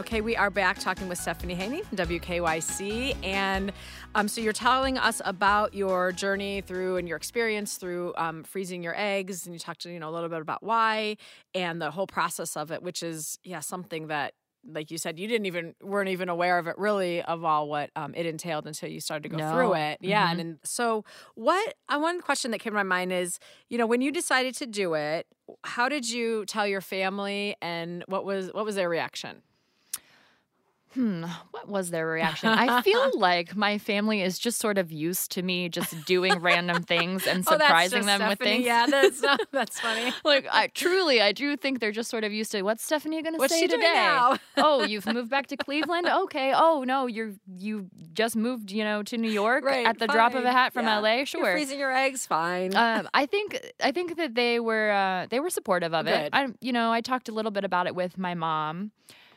Okay, 0.00 0.22
we 0.22 0.34
are 0.34 0.48
back 0.48 0.78
talking 0.78 1.10
with 1.10 1.18
Stephanie 1.18 1.54
Haney 1.54 1.82
from 1.82 1.98
WKYC. 1.98 3.14
And 3.22 3.70
um, 4.14 4.28
so 4.28 4.40
you're 4.40 4.54
telling 4.54 4.96
us 4.96 5.20
about 5.26 5.74
your 5.74 6.10
journey 6.10 6.62
through 6.62 6.96
and 6.96 7.06
your 7.06 7.18
experience 7.18 7.76
through 7.76 8.14
um, 8.16 8.42
freezing 8.42 8.82
your 8.82 8.94
eggs. 8.96 9.44
And 9.44 9.54
you 9.54 9.58
talked 9.58 9.82
to, 9.82 9.92
you 9.92 10.00
know, 10.00 10.08
a 10.08 10.10
little 10.14 10.30
bit 10.30 10.40
about 10.40 10.62
why 10.62 11.18
and 11.54 11.82
the 11.82 11.90
whole 11.90 12.06
process 12.06 12.56
of 12.56 12.70
it, 12.70 12.82
which 12.82 13.02
is, 13.02 13.38
yeah, 13.44 13.60
something 13.60 14.06
that 14.06 14.32
like 14.66 14.90
you 14.90 14.96
said, 14.96 15.18
you 15.18 15.26
didn't 15.28 15.46
even 15.46 15.74
weren't 15.82 16.08
even 16.08 16.30
aware 16.30 16.58
of 16.58 16.66
it 16.66 16.76
really 16.78 17.22
of 17.22 17.44
all 17.44 17.68
what 17.68 17.90
um, 17.96 18.14
it 18.14 18.24
entailed 18.24 18.66
until 18.66 18.88
you 18.88 19.00
started 19.00 19.22
to 19.24 19.28
go 19.30 19.36
No. 19.38 19.50
through 19.52 19.74
it. 19.74 19.98
Yeah, 20.00 20.26
Mhm. 20.28 20.30
and, 20.32 20.40
and 20.40 20.58
so 20.64 21.04
what? 21.34 21.74
Uh, 21.90 21.98
one 21.98 22.20
question 22.22 22.50
that 22.52 22.58
came 22.58 22.72
to 22.72 22.76
my 22.76 22.82
mind 22.82 23.12
is, 23.12 23.38
you 23.68 23.76
know, 23.76 23.86
when 23.86 24.00
you 24.02 24.12
decided 24.12 24.54
to 24.56 24.66
do 24.66 24.94
it, 24.94 25.26
how 25.64 25.88
did 25.90 26.08
you 26.10 26.44
tell 26.46 26.66
your 26.66 26.80
family, 26.82 27.54
and 27.60 28.02
what 28.06 28.24
was 28.24 28.50
what 28.54 28.64
was 28.64 28.76
their 28.76 28.88
reaction? 28.88 29.42
Hmm, 30.94 31.24
what 31.52 31.68
was 31.68 31.90
their 31.90 32.06
reaction? 32.06 32.48
I 32.48 32.82
feel 32.82 33.10
like 33.18 33.54
my 33.54 33.78
family 33.78 34.22
is 34.22 34.38
just 34.40 34.58
sort 34.58 34.76
of 34.76 34.90
used 34.90 35.30
to 35.32 35.42
me 35.42 35.68
just 35.68 36.04
doing 36.04 36.40
random 36.40 36.82
things 36.82 37.26
and 37.28 37.44
Oh, 37.48 37.52
surprising 37.52 38.02
just 38.02 38.18
them 38.18 38.28
with 38.28 38.38
things. 38.40 38.64
Yeah, 38.66 38.86
that's 38.86 39.22
not, 39.22 39.40
that's 39.52 39.78
funny. 39.78 40.12
like 40.24 40.46
I 40.50 40.66
truly, 40.68 41.22
I 41.22 41.30
do 41.32 41.56
think 41.56 41.78
they're 41.78 41.92
just 41.92 42.10
sort 42.10 42.24
of 42.24 42.32
used 42.32 42.50
to 42.52 42.62
what's 42.62 42.82
Stephanie 42.84 43.22
going 43.22 43.38
to 43.38 43.48
say 43.48 43.60
she 43.60 43.66
doing 43.68 43.80
today? 43.80 43.92
now? 43.94 44.36
oh, 44.56 44.82
you've 44.82 45.06
moved 45.06 45.30
back 45.30 45.46
to 45.48 45.56
Cleveland. 45.56 46.08
Okay. 46.08 46.52
Oh 46.54 46.82
no, 46.84 47.06
you're 47.06 47.34
you 47.56 47.88
just 48.12 48.34
moved, 48.34 48.72
you 48.72 48.82
know, 48.82 49.02
to 49.04 49.16
New 49.16 49.30
York 49.30 49.64
Right, 49.64 49.86
at 49.86 49.98
the 50.00 50.08
drop 50.08 50.34
of 50.34 50.44
a 50.44 50.50
hat 50.52 50.72
from 50.72 50.86
Yeah. 50.86 50.98
LA. 50.98 51.14
You're 51.18 51.26
Sure. 51.26 51.52
freezing 51.52 51.78
your 51.78 51.92
eggs, 51.92 52.26
fine. 52.26 52.74
um, 52.74 53.08
I 53.14 53.26
think 53.26 53.60
I 53.82 53.92
think 53.92 54.16
that 54.16 54.34
they 54.34 54.58
were 54.58 54.90
uh, 54.90 55.26
they 55.30 55.38
were 55.38 55.50
supportive 55.50 55.94
of 55.94 56.06
Good. 56.06 56.14
it. 56.14 56.30
I 56.32 56.48
you 56.60 56.72
know 56.72 56.90
I 56.90 57.00
talked 57.00 57.28
a 57.28 57.32
little 57.32 57.52
bit 57.52 57.62
about 57.64 57.86
it 57.86 57.94
with 57.94 58.18
my 58.18 58.34
mom. 58.34 58.90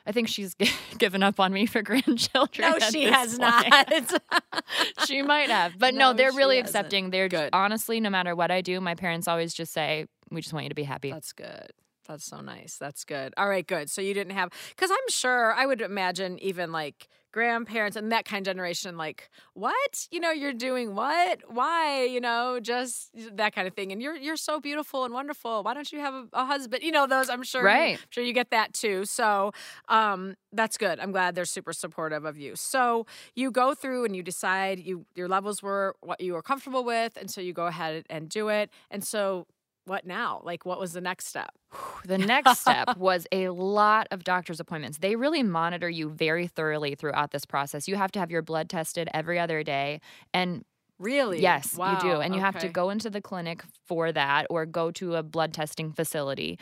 I 0.05 0.11
think 0.11 0.27
she's 0.27 0.55
given 0.97 1.23
up 1.23 1.39
on 1.39 1.53
me 1.53 1.65
for 1.65 1.81
grandchildren. 1.81 2.71
no, 2.71 2.79
she 2.79 3.03
has 3.05 3.37
point. 3.39 3.69
not. 3.71 4.21
she 5.07 5.21
might 5.21 5.49
have, 5.49 5.77
but 5.79 5.93
no, 5.93 6.11
No, 6.11 6.13
they're 6.17 6.31
really 6.33 6.57
hasn't. 6.57 6.75
accepting. 6.75 7.09
They're 7.09 7.29
Good. 7.29 7.49
honestly, 7.53 7.99
no 7.99 8.09
matter 8.09 8.35
what 8.35 8.51
I 8.51 8.61
do, 8.61 8.81
my 8.81 8.95
parents 8.95 9.27
always 9.27 9.53
just 9.53 9.71
say, 9.73 10.07
"We 10.29 10.41
just 10.41 10.53
want 10.53 10.65
you 10.65 10.69
to 10.69 10.75
be 10.75 10.83
happy." 10.83 11.11
That's 11.11 11.31
good. 11.33 11.71
That's 12.07 12.25
so 12.25 12.41
nice. 12.41 12.77
That's 12.77 13.05
good. 13.05 13.33
All 13.37 13.47
right, 13.47 13.65
good. 13.65 13.89
So 13.89 14.01
you 14.01 14.13
didn't 14.13 14.33
have 14.33 14.49
because 14.69 14.91
I'm 14.91 15.09
sure 15.09 15.53
I 15.53 15.65
would 15.65 15.79
imagine 15.81 16.37
even 16.39 16.71
like 16.73 17.07
grandparents 17.33 17.97
and 17.97 18.11
that 18.11 18.23
kind 18.23 18.47
of 18.47 18.51
generation, 18.51 18.95
like 18.95 19.29
what 19.53 20.07
you 20.11 20.19
know, 20.19 20.31
you're 20.31 20.53
doing 20.53 20.95
what, 20.95 21.41
why, 21.47 22.03
you 22.05 22.21
know, 22.21 22.59
just 22.61 23.11
that 23.35 23.53
kind 23.53 23.67
of 23.67 23.73
thing. 23.73 23.91
And 23.91 24.01
you're 24.01 24.15
you're 24.15 24.37
so 24.37 24.61
beautiful 24.61 25.03
and 25.03 25.13
wonderful. 25.13 25.63
Why 25.63 25.73
don't 25.73 25.91
you 25.91 25.99
have 25.99 26.13
a, 26.13 26.27
a 26.33 26.45
husband? 26.45 26.83
You 26.83 26.91
know, 26.91 27.07
those 27.07 27.29
I'm 27.29 27.43
sure. 27.43 27.63
Right. 27.63 27.97
I'm 27.97 28.07
sure 28.09 28.23
you 28.23 28.33
get 28.33 28.51
that 28.51 28.73
too. 28.73 29.03
So 29.05 29.51
um, 29.89 30.35
that's 30.53 30.77
good. 30.77 30.99
I'm 30.99 31.11
glad 31.11 31.35
they're 31.35 31.45
super 31.45 31.73
supportive 31.73 32.23
of 32.23 32.37
you. 32.37 32.55
So 32.55 33.05
you 33.35 33.51
go 33.51 33.73
through 33.73 34.05
and 34.05 34.15
you 34.15 34.23
decide 34.23 34.79
you 34.79 35.05
your 35.15 35.27
levels 35.27 35.61
were 35.61 35.95
what 36.01 36.21
you 36.21 36.33
were 36.33 36.43
comfortable 36.43 36.83
with, 36.85 37.17
and 37.17 37.29
so 37.29 37.41
you 37.41 37.51
go 37.51 37.65
ahead 37.65 38.05
and 38.09 38.29
do 38.29 38.47
it. 38.49 38.69
And 38.89 39.03
so 39.03 39.47
what 39.85 40.05
now? 40.05 40.41
Like, 40.43 40.65
what 40.65 40.79
was 40.79 40.93
the 40.93 41.01
next 41.01 41.27
step? 41.27 41.49
The 42.05 42.17
next 42.17 42.59
step 42.59 42.97
was 42.97 43.25
a 43.31 43.47
lot 43.49 44.07
of 44.11 44.25
doctor's 44.25 44.59
appointments. 44.59 44.97
They 44.97 45.15
really 45.15 45.41
monitor 45.41 45.89
you 45.89 46.09
very 46.09 46.47
thoroughly 46.47 46.95
throughout 46.95 47.31
this 47.31 47.45
process. 47.45 47.87
You 47.87 47.95
have 47.95 48.11
to 48.11 48.19
have 48.19 48.29
your 48.29 48.41
blood 48.41 48.69
tested 48.69 49.07
every 49.13 49.39
other 49.39 49.63
day. 49.63 50.01
And 50.33 50.65
Really? 50.99 51.39
yes, 51.41 51.77
Wow. 51.77 51.91
you 51.93 51.97
do. 52.11 52.19
And 52.21 52.35
you 52.35 52.41
have 52.41 52.57
to 52.59 52.67
go 52.67 52.89
into 52.89 53.09
the 53.09 53.21
clinic 53.21 53.63
for 53.87 54.11
that 54.11 54.47
or 54.49 54.65
go 54.65 54.91
to 54.91 55.15
a 55.15 55.23
blood 55.23 55.53
testing 55.53 55.93
facility. 55.93 56.59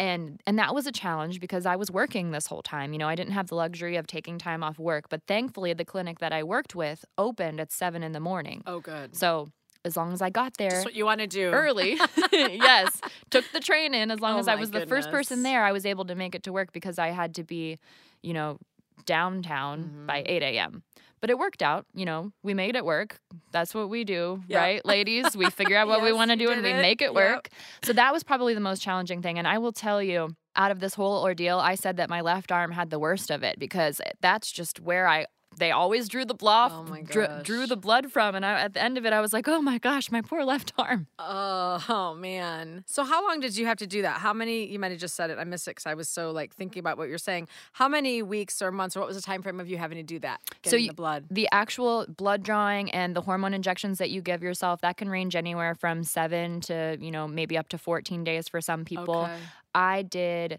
And 0.00 0.40
and 0.46 0.58
that 0.58 0.74
was 0.74 0.86
a 0.88 0.92
challenge 0.92 1.38
because 1.40 1.66
I 1.66 1.76
was 1.76 1.90
working 1.90 2.30
this 2.32 2.46
whole 2.48 2.62
time. 2.62 2.92
You 2.92 2.98
know, 2.98 3.08
I 3.08 3.14
didn't 3.14 3.32
have 3.34 3.46
the 3.48 3.54
luxury 3.54 3.96
of 3.96 4.06
taking 4.08 4.38
time 4.38 4.64
off 4.64 4.78
work, 4.78 5.04
but 5.08 5.22
thankfully 5.28 5.72
the 5.74 5.84
clinic 5.84 6.18
that 6.18 6.32
I 6.32 6.42
worked 6.42 6.74
with 6.74 7.04
opened 7.16 7.60
at 7.60 7.70
7 7.70 8.02
in 8.02 8.12
the 8.12 8.20
morning. 8.20 8.62
Oh, 8.66 8.80
good. 8.80 9.14
So, 9.14 9.50
as 9.84 9.96
long 9.96 10.12
as 10.12 10.20
I 10.22 10.30
got 10.30 10.56
there 10.58 10.70
Just 10.70 10.84
what 10.84 10.94
you 10.94 11.04
want 11.04 11.20
to 11.20 11.26
do. 11.26 11.50
early. 11.50 11.98
yes. 12.32 13.00
Took 13.30 13.44
the 13.52 13.60
train 13.60 13.94
in. 13.94 14.10
As 14.10 14.20
long 14.20 14.36
Oh 14.36 14.40
as 14.40 14.48
I 14.48 14.54
was 14.56 14.70
the 14.70 14.86
first 14.86 15.10
person 15.10 15.42
there, 15.42 15.64
I 15.64 15.72
was 15.72 15.86
able 15.86 16.04
to 16.06 16.14
make 16.14 16.34
it 16.34 16.42
to 16.44 16.52
work 16.52 16.72
because 16.72 16.98
I 16.98 17.08
had 17.08 17.34
to 17.36 17.44
be, 17.44 17.78
you 18.22 18.32
know, 18.34 18.58
downtown 19.06 20.04
by 20.06 20.20
Mm-hmm. 20.20 20.30
8 20.30 20.42
a.m. 20.42 20.82
But 21.20 21.28
it 21.30 21.38
worked 21.38 21.62
out. 21.62 21.84
You 21.94 22.06
know, 22.06 22.32
we 22.42 22.54
made 22.54 22.76
it 22.76 22.84
work. 22.84 23.20
That's 23.52 23.74
what 23.74 23.88
we 23.90 24.04
do, 24.04 24.40
Yep. 24.48 24.58
right, 24.58 24.84
ladies? 24.86 25.36
We 25.36 25.50
figure 25.50 25.76
out 25.76 25.86
what 25.88 26.02
we 26.02 26.12
want 26.18 26.30
to 26.30 26.36
do 26.36 26.50
and 26.50 26.62
we 26.62 26.70
it. 26.70 26.80
make 26.80 27.02
it 27.02 27.12
Yep. 27.12 27.14
work. 27.14 27.48
So 27.82 27.92
that 27.92 28.12
was 28.12 28.22
probably 28.22 28.54
the 28.54 28.60
most 28.60 28.80
challenging 28.80 29.20
thing. 29.20 29.38
And 29.38 29.46
I 29.46 29.58
will 29.58 29.72
tell 29.72 30.02
you, 30.02 30.34
out 30.56 30.70
of 30.70 30.80
this 30.80 30.94
whole 30.94 31.22
ordeal, 31.22 31.58
I 31.58 31.74
said 31.74 31.96
that 31.98 32.08
my 32.08 32.20
left 32.22 32.50
arm 32.50 32.72
had 32.72 32.90
the 32.90 32.98
worst 32.98 33.30
of 33.30 33.42
it 33.42 33.58
because 33.58 34.00
that's 34.20 34.50
just 34.50 34.80
where 34.80 35.06
I. 35.06 35.26
They 35.56 35.72
always 35.72 36.08
drew 36.08 36.24
the 36.24 36.32
blood, 36.34 36.70
Oh 36.72 36.84
my 36.84 37.02
drew, 37.02 37.26
drew 37.42 37.66
the 37.66 37.76
blood 37.76 38.12
from, 38.12 38.34
and 38.36 38.46
I, 38.46 38.60
at 38.60 38.72
the 38.74 38.82
end 38.82 38.96
of 38.96 39.04
it, 39.04 39.12
I 39.12 39.20
was 39.20 39.32
like, 39.32 39.48
"Oh 39.48 39.60
my 39.60 39.78
gosh, 39.78 40.10
my 40.10 40.22
poor 40.22 40.44
left 40.44 40.72
arm." 40.78 41.08
Oh, 41.18 41.84
oh, 41.88 42.14
man. 42.18 42.84
So 42.86 43.02
how 43.04 43.26
long 43.26 43.40
did 43.40 43.56
you 43.56 43.66
have 43.66 43.76
to 43.78 43.86
do 43.86 44.02
that? 44.02 44.18
How 44.20 44.32
many? 44.32 44.64
You 44.66 44.78
might 44.78 44.92
have 44.92 45.00
just 45.00 45.16
said 45.16 45.28
it. 45.28 45.38
I 45.38 45.44
missed 45.44 45.66
it 45.66 45.72
because 45.72 45.86
I 45.86 45.94
was 45.94 46.08
so 46.08 46.30
like 46.30 46.54
thinking 46.54 46.78
about 46.80 46.98
what 46.98 47.08
you're 47.08 47.18
saying. 47.18 47.48
How 47.72 47.88
many 47.88 48.22
weeks 48.22 48.62
or 48.62 48.70
months 48.70 48.96
or 48.96 49.00
what 49.00 49.08
was 49.08 49.16
the 49.16 49.22
time 49.22 49.42
frame 49.42 49.58
of 49.58 49.68
you 49.68 49.76
having 49.76 49.96
to 49.98 50.04
do 50.04 50.20
that? 50.20 50.40
Getting 50.62 50.80
you- 50.82 50.88
the 50.88 50.94
blood. 50.94 51.26
the 51.30 51.48
actual 51.52 52.06
blood 52.08 52.42
drawing 52.44 52.90
and 52.92 53.14
the 53.16 53.20
hormone 53.22 53.52
injections 53.52 53.98
that 53.98 54.10
you 54.10 54.22
give 54.22 54.42
yourself 54.42 54.80
that 54.82 54.96
can 54.96 55.08
range 55.08 55.34
anywhere 55.34 55.74
from 55.74 56.04
seven 56.04 56.60
to 56.62 56.96
you 57.00 57.10
know 57.10 57.26
maybe 57.26 57.58
up 57.58 57.68
to 57.70 57.78
14 57.78 58.22
days 58.24 58.48
for 58.48 58.60
some 58.60 58.84
people 58.84 59.22
Okay. 59.24 59.36
i 59.74 60.02
did 60.02 60.58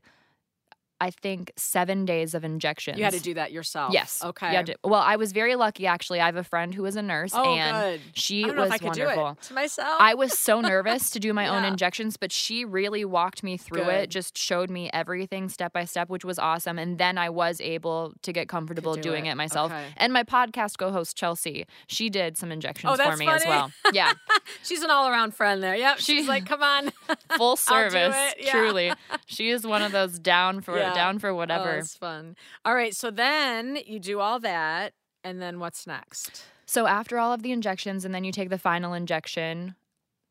i 1.01 1.09
think 1.09 1.51
seven 1.57 2.05
days 2.05 2.33
of 2.33 2.43
injections 2.45 2.97
You 2.97 3.03
had 3.03 3.13
to 3.13 3.19
do 3.19 3.33
that 3.33 3.51
yourself. 3.51 3.91
Yes. 3.93 4.23
Okay. 4.23 4.63
To- 4.63 4.77
well, 4.83 5.01
I 5.01 5.15
was 5.15 5.31
very 5.33 5.55
lucky 5.55 5.85
actually. 5.87 6.19
I 6.21 6.27
have 6.27 6.35
a 6.35 6.43
friend 6.43 6.73
who 6.73 6.85
is 6.85 6.95
a 6.95 7.01
nurse 7.01 7.31
Oh, 7.33 7.43
and 7.55 7.75
good. 7.99 8.01
she 8.13 8.43
I 8.43 8.47
don't 8.47 8.55
know 8.55 8.61
was 8.63 8.69
if 8.69 8.73
I 8.75 8.77
could 8.77 8.87
wonderful. 8.99 9.37
to 9.47 9.53
myself. 9.53 9.97
I 9.99 10.13
was 10.13 10.37
so 10.37 10.61
nervous 10.61 11.09
to 11.11 11.19
do 11.19 11.33
my 11.33 11.47
own 11.47 11.63
injections, 11.73 12.17
but 12.17 12.31
she 12.31 12.63
really 12.65 13.03
walked 13.03 13.41
me 13.43 13.57
through 13.57 13.85
Good. 13.85 13.93
it, 14.03 14.09
just 14.09 14.37
showed 14.37 14.69
me 14.69 14.89
everything 14.93 15.49
step 15.49 15.73
by 15.73 15.85
step, 15.85 16.09
which 16.09 16.23
was 16.23 16.37
awesome. 16.39 16.77
And 16.77 16.97
then 16.97 17.17
I 17.17 17.29
was 17.29 17.59
able 17.61 18.13
to 18.21 18.31
get 18.31 18.47
comfortable 18.47 18.93
do 18.95 19.01
doing 19.01 19.25
it. 19.25 19.31
it, 19.31 19.35
myself. 19.35 19.71
Okay. 19.71 19.85
And 19.97 20.13
my 20.13 20.23
podcast 20.23 20.77
co 20.77 20.91
host, 20.91 21.17
Chelsea, 21.17 21.65
she 21.87 22.09
did 22.09 22.37
some 22.37 22.51
injections 22.51 22.99
Oh, 22.99 23.11
for 23.11 23.17
me 23.17 23.27
as 23.27 23.43
well. 23.45 23.71
Yeah, 23.93 24.13
She's 24.63 24.83
an 24.83 24.91
all 24.91 25.07
around 25.07 25.33
friend 25.33 25.61
there. 25.63 25.75
Yep. 25.75 25.97
She's 25.97 26.23
She- 26.25 26.27
like, 26.27 26.45
come 26.45 26.61
on. 26.61 26.91
full 27.37 27.55
service. 27.55 28.15
yeah. 28.39 28.51
Truly. 28.51 28.93
She 29.25 29.49
is 29.49 29.65
one 29.65 29.81
of 29.81 29.91
those 29.91 30.19
down 30.19 30.61
for 30.61 30.77
Yeah. 30.77 30.90
Down 30.93 31.19
for 31.19 31.29
Oh, 31.29 31.35
whatever. 31.35 31.77
it's 31.77 31.95
fun. 31.95 32.35
All 32.65 32.75
right. 32.75 32.95
So 32.95 33.11
then 33.11 33.77
you 33.85 33.99
do 33.99 34.19
all 34.19 34.39
that. 34.39 34.93
And 35.23 35.41
then 35.41 35.59
what's 35.59 35.85
next? 35.85 36.45
So 36.65 36.87
after 36.87 37.19
all 37.19 37.31
of 37.33 37.43
the 37.43 37.51
injections, 37.51 38.05
and 38.05 38.13
then 38.15 38.23
you 38.23 38.31
take 38.31 38.49
the 38.49 38.57
final 38.57 38.93
injection, 38.93 39.75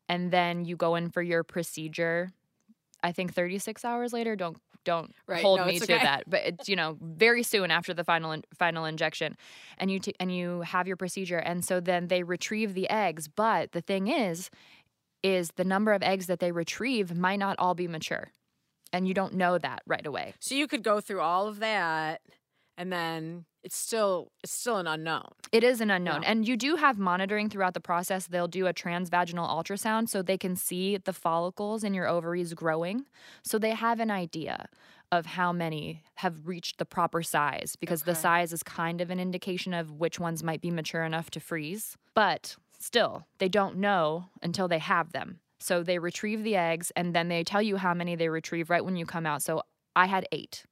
and 0.09 0.31
then 0.31 0.65
you 0.65 0.75
go 0.75 0.95
in 0.95 1.09
for 1.09 1.21
your 1.21 1.43
procedure. 1.43 2.31
I 3.03 3.11
think 3.13 3.33
36 3.33 3.85
hours 3.85 4.11
later. 4.13 4.35
Don't 4.35 4.57
don't 4.83 5.13
Right, 5.27 5.43
hold 5.43 5.59
no, 5.59 5.65
me 5.67 5.75
it's 5.75 5.85
to 5.85 5.93
that, 5.93 6.23
but 6.27 6.41
it's 6.43 6.67
you 6.67 6.75
know 6.75 6.97
very 7.01 7.43
soon 7.43 7.69
after 7.71 7.93
the 7.93 8.03
final 8.03 8.31
in, 8.31 8.43
final 8.57 8.83
injection, 8.85 9.37
and 9.77 9.89
you 9.91 9.99
t- 9.99 10.15
and 10.19 10.35
you 10.35 10.61
have 10.61 10.87
your 10.87 10.97
procedure, 10.97 11.37
and 11.37 11.63
so 11.63 11.79
then 11.79 12.07
they 12.07 12.23
retrieve 12.23 12.73
the 12.73 12.89
eggs. 12.89 13.27
But 13.27 13.71
the 13.73 13.81
thing 13.81 14.07
is, 14.07 14.49
is 15.23 15.51
the 15.55 15.63
number 15.63 15.93
of 15.93 16.01
eggs 16.03 16.25
that 16.27 16.39
they 16.39 16.51
retrieve 16.51 17.15
might 17.15 17.37
not 17.39 17.55
all 17.59 17.75
be 17.75 17.87
mature, 17.87 18.31
and 18.93 19.07
you 19.07 19.13
don't 19.13 19.33
know 19.33 19.57
that 19.57 19.81
right 19.85 20.05
away. 20.05 20.33
So 20.39 20.55
you 20.55 20.67
could 20.67 20.83
go 20.83 21.01
through 21.01 21.21
all 21.21 21.47
of 21.47 21.59
that 21.59 22.21
and 22.77 22.91
then 22.91 23.45
it's 23.63 23.75
still 23.75 24.31
it's 24.43 24.53
still 24.53 24.77
an 24.77 24.87
unknown. 24.87 25.27
It 25.51 25.63
is 25.63 25.81
an 25.81 25.91
unknown. 25.91 26.23
And 26.23 26.47
you 26.47 26.57
do 26.57 26.77
have 26.77 26.97
monitoring 26.97 27.49
throughout 27.49 27.73
the 27.75 27.79
process. 27.79 28.25
They'll 28.25 28.47
do 28.47 28.65
a 28.65 28.73
transvaginal 28.73 29.47
ultrasound 29.47 30.09
so 30.09 30.21
they 30.21 30.37
can 30.37 30.55
see 30.55 30.97
the 30.97 31.13
follicles 31.13 31.83
in 31.83 31.93
your 31.93 32.07
ovaries 32.07 32.53
growing. 32.53 33.05
So 33.43 33.59
they 33.59 33.71
have 33.71 33.99
an 33.99 34.09
idea 34.09 34.67
of 35.11 35.25
how 35.27 35.51
many 35.51 36.03
have 36.15 36.47
reached 36.47 36.77
the 36.77 36.85
proper 36.85 37.21
size 37.21 37.75
because 37.75 38.03
the 38.03 38.15
size 38.15 38.53
is 38.53 38.63
kind 38.63 39.01
of 39.01 39.09
an 39.11 39.19
indication 39.19 39.73
of 39.73 39.91
which 39.91 40.19
ones 40.19 40.41
might 40.41 40.61
be 40.61 40.71
mature 40.71 41.03
enough 41.03 41.29
to 41.31 41.39
freeze. 41.39 41.97
But 42.15 42.55
still, 42.79 43.27
they 43.37 43.49
don't 43.49 43.75
know 43.75 44.29
until 44.41 44.69
they 44.69 44.79
have 44.79 45.11
them. 45.11 45.40
So 45.61 45.83
they 45.83 45.99
retrieve 45.99 46.43
the 46.43 46.55
eggs 46.55 46.91
and 46.95 47.13
then 47.13 47.27
they 47.27 47.43
tell 47.43 47.61
you 47.61 47.77
how 47.77 47.93
many 47.93 48.15
they 48.15 48.29
retrieve 48.29 48.69
right 48.69 48.83
when 48.83 48.95
you 48.95 49.05
come 49.05 49.25
out. 49.25 49.41
So 49.41 49.61
I 49.95 50.05
had 50.05 50.25
eight 50.31 50.65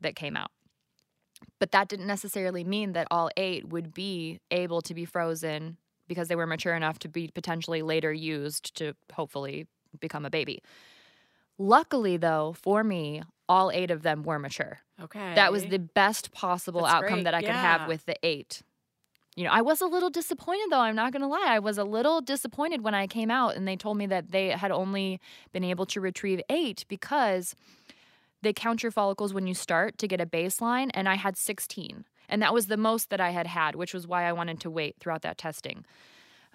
that 0.00 0.16
came 0.16 0.36
out. 0.36 0.50
But 1.58 1.72
that 1.72 1.88
didn't 1.88 2.06
necessarily 2.06 2.64
mean 2.64 2.92
that 2.92 3.06
all 3.10 3.30
eight 3.36 3.68
would 3.68 3.92
be 3.94 4.40
able 4.50 4.80
to 4.82 4.94
be 4.94 5.04
frozen 5.04 5.76
because 6.08 6.28
they 6.28 6.36
were 6.36 6.46
mature 6.46 6.74
enough 6.74 6.98
to 7.00 7.08
be 7.08 7.30
potentially 7.34 7.82
later 7.82 8.12
used 8.12 8.76
to 8.76 8.94
hopefully 9.12 9.66
become 10.00 10.24
a 10.24 10.30
baby. 10.30 10.62
Luckily, 11.58 12.16
though, 12.16 12.54
for 12.60 12.82
me, 12.82 13.22
all 13.48 13.70
eight 13.70 13.90
of 13.90 14.02
them 14.02 14.22
were 14.22 14.38
mature. 14.38 14.80
Okay. 15.00 15.34
That 15.34 15.52
was 15.52 15.66
the 15.66 15.78
best 15.78 16.32
possible 16.32 16.82
That's 16.82 16.94
outcome 16.94 17.14
great, 17.14 17.24
that 17.24 17.34
I 17.34 17.40
could 17.42 17.50
have 17.50 17.88
with 17.88 18.04
the 18.06 18.16
eight. 18.22 18.62
You 19.36 19.44
know, 19.44 19.50
I 19.50 19.62
was 19.62 19.80
a 19.80 19.86
little 19.86 20.10
disappointed 20.10 20.66
though, 20.70 20.80
I'm 20.80 20.94
not 20.94 21.12
going 21.12 21.22
to 21.22 21.28
lie. 21.28 21.46
I 21.48 21.58
was 21.58 21.76
a 21.76 21.84
little 21.84 22.20
disappointed 22.20 22.82
when 22.82 22.94
I 22.94 23.06
came 23.06 23.30
out 23.30 23.56
and 23.56 23.66
they 23.66 23.76
told 23.76 23.96
me 23.96 24.06
that 24.06 24.30
they 24.30 24.50
had 24.50 24.70
only 24.70 25.20
been 25.52 25.64
able 25.64 25.86
to 25.86 26.00
retrieve 26.00 26.40
8 26.48 26.84
because 26.88 27.56
they 28.42 28.52
count 28.52 28.82
your 28.82 28.92
follicles 28.92 29.34
when 29.34 29.46
you 29.46 29.54
start 29.54 29.98
to 29.98 30.06
get 30.06 30.20
a 30.20 30.26
baseline 30.26 30.90
and 30.94 31.08
I 31.08 31.16
had 31.16 31.36
16. 31.36 32.04
And 32.28 32.42
that 32.42 32.54
was 32.54 32.68
the 32.68 32.76
most 32.76 33.10
that 33.10 33.20
I 33.20 33.30
had 33.30 33.48
had, 33.48 33.74
which 33.74 33.92
was 33.92 34.06
why 34.06 34.24
I 34.24 34.32
wanted 34.32 34.60
to 34.60 34.70
wait 34.70 34.96
throughout 35.00 35.22
that 35.22 35.36
testing. 35.36 35.84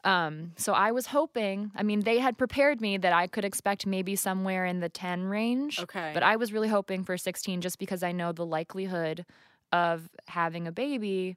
Um, 0.05 0.53
so 0.55 0.73
I 0.73 0.91
was 0.91 1.07
hoping, 1.07 1.71
I 1.75 1.83
mean, 1.83 2.01
they 2.01 2.19
had 2.19 2.37
prepared 2.37 2.79
me 2.79 2.97
that 2.97 3.11
I 3.11 3.27
could 3.27 3.43
expect 3.43 3.85
maybe 3.85 4.15
somewhere 4.15 4.65
in 4.65 4.79
the 4.79 4.87
10 4.87 5.25
range. 5.25 5.79
Okay. 5.79 6.11
But 6.13 6.23
I 6.23 6.37
was 6.37 6.53
really 6.53 6.69
hoping 6.69 7.03
for 7.03 7.17
16 7.17 7.59
just 7.59 7.77
because 7.77 8.01
I 8.03 8.13
know 8.13 8.31
the 8.31 8.45
likelihood 8.45 9.25
of 9.73 10.09
having 10.27 10.67
a 10.67 10.71
baby 10.71 11.35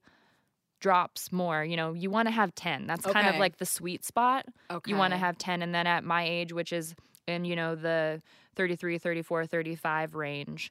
drops 0.83 1.31
more. 1.33 1.65
You 1.65 1.77
know, 1.77 1.93
you 1.95 2.11
want 2.11 2.27
to 2.27 2.33
have 2.33 2.55
10. 2.55 2.87
That's 2.89 3.07
kind 3.07 3.29
of 3.29 3.37
like 3.37 3.57
the 3.57 3.65
sweet 3.65 4.05
spot. 4.05 4.45
You 4.87 4.97
want 4.97 5.13
to 5.13 5.17
have 5.17 5.39
10 5.39 5.63
and 5.63 5.75
then 5.75 5.87
at 5.87 6.05
my 6.05 6.25
age, 6.25 6.53
which 6.53 6.73
is 6.73 6.95
in, 7.27 7.45
you 7.45 7.57
know, 7.57 7.75
the 7.77 8.21
33, 8.57 8.99
34, 8.99 9.47
35 9.47 10.15
range, 10.15 10.71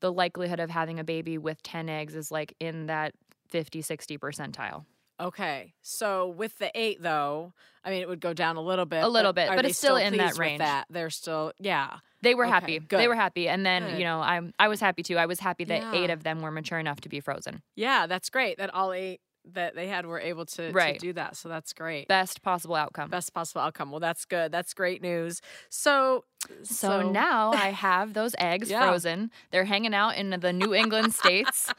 the 0.00 0.10
likelihood 0.10 0.58
of 0.58 0.70
having 0.70 0.98
a 0.98 1.04
baby 1.04 1.38
with 1.38 1.62
10 1.62 1.88
eggs 1.88 2.16
is 2.16 2.32
like 2.32 2.54
in 2.58 2.86
that 2.86 3.12
50, 3.50 3.82
60 3.82 4.18
percentile. 4.18 4.86
Okay. 5.20 5.74
So 5.82 6.28
with 6.28 6.58
the 6.58 6.72
eight, 6.74 7.02
though, 7.02 7.52
I 7.84 7.90
mean, 7.90 8.00
it 8.00 8.08
would 8.08 8.20
go 8.20 8.32
down 8.32 8.56
a 8.56 8.62
little 8.62 8.86
bit. 8.86 9.04
A 9.04 9.08
little 9.08 9.34
bit, 9.34 9.50
but 9.54 9.66
it's 9.66 9.78
still 9.78 9.96
in 9.96 10.16
that 10.16 10.38
range. 10.38 10.58
That 10.58 10.86
they're 10.88 11.10
still, 11.10 11.52
yeah. 11.60 11.98
They 12.22 12.34
were 12.34 12.44
Okay, 12.44 12.52
happy. 12.52 12.78
good. 12.78 12.98
They 12.98 13.06
were 13.08 13.14
happy. 13.14 13.48
And 13.48 13.66
then, 13.66 13.82
Good. 13.82 13.98
you 13.98 14.04
know, 14.04 14.20
I 14.20 14.40
I 14.58 14.68
was 14.68 14.80
happy 14.80 15.02
too. 15.02 15.18
I 15.18 15.26
was 15.26 15.38
happy 15.40 15.64
that 15.64 15.92
eight 15.94 16.08
of 16.10 16.22
them 16.22 16.40
were 16.40 16.50
mature 16.52 16.78
enough 16.78 17.00
to 17.02 17.08
be 17.08 17.20
frozen. 17.20 17.62
Yeah, 17.76 18.06
that's 18.06 18.30
great 18.30 18.58
that 18.58 18.72
all 18.72 18.92
eight 18.92 19.20
that 19.54 19.74
they 19.74 19.88
had 19.88 20.06
were 20.06 20.20
able 20.20 20.46
to, 20.46 20.72
to 20.72 20.98
do 20.98 21.12
that. 21.14 21.36
So 21.36 21.48
that's 21.48 21.72
great. 21.72 22.06
Best 22.08 22.42
possible 22.42 22.76
outcome. 22.76 23.10
Best 23.10 23.34
possible 23.34 23.60
outcome. 23.60 23.90
Well, 23.90 23.98
that's 24.00 24.24
good. 24.24 24.52
That's 24.52 24.72
great 24.72 25.02
news. 25.02 25.40
So, 25.68 26.24
So, 26.62 27.10
now 27.10 27.52
I 27.52 27.70
have 27.88 28.14
those 28.14 28.34
eggs 28.38 28.70
Yeah. 28.70 28.86
frozen. 28.86 29.30
They're 29.50 29.64
hanging 29.64 29.94
out 29.94 30.16
in 30.16 30.30
the 30.30 30.52
New 30.52 30.72
England 30.74 31.14
states. 31.14 31.72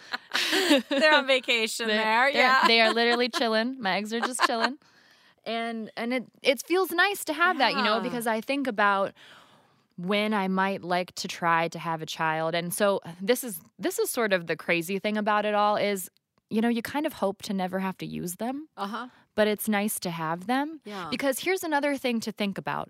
they're 0.90 1.14
on 1.14 1.26
vacation 1.28 1.88
They're- 1.88 1.98
there. 1.98 2.30
Yeah. 2.30 2.64
They 2.68 2.82
are 2.82 2.94
literally 3.00 3.30
chilling. 3.30 3.82
My 3.82 3.96
eggs 3.98 4.14
are 4.14 4.20
just 4.20 4.42
chilling. 4.46 4.78
And 5.46 5.92
and 5.98 6.14
it 6.14 6.24
it 6.42 6.62
feels 6.66 6.92
nice 6.92 7.26
to 7.26 7.34
have 7.34 7.58
that, 7.58 7.74
you 7.76 7.82
know, 7.84 8.00
because 8.00 8.28
I 8.28 8.40
think 8.40 8.66
about 8.66 9.12
when 9.98 10.34
I 10.34 10.48
might 10.48 10.84
like 10.84 11.14
to 11.16 11.28
try 11.28 11.68
to 11.68 11.80
have 11.80 12.02
a 12.02 12.06
child. 12.06 12.56
And 12.56 12.74
so 12.74 13.02
this 13.22 13.44
is 13.44 13.60
this 13.78 14.00
is 14.00 14.10
sort 14.10 14.32
of 14.34 14.48
the 14.48 14.56
crazy 14.56 15.00
thing 15.00 15.18
about 15.18 15.46
it 15.46 15.54
all 15.54 15.76
is 15.76 16.10
you 16.50 16.62
know, 16.62 16.70
you 16.70 16.82
kind 16.82 17.06
of 17.06 17.14
hope 17.14 17.42
to 17.44 17.54
never 17.54 17.80
have 17.80 17.98
to 18.00 18.06
use 18.06 18.36
them, 18.36 18.68
Uh 18.78 18.88
huh. 18.88 19.08
but 19.36 19.48
it's 19.48 19.68
nice 19.68 20.00
to 20.02 20.10
have 20.12 20.48
them. 20.48 20.82
Yeah. 20.86 21.08
Because 21.10 21.40
here's 21.40 21.64
another 21.64 21.98
thing 21.98 22.20
to 22.22 22.32
think 22.32 22.58
about. 22.58 22.90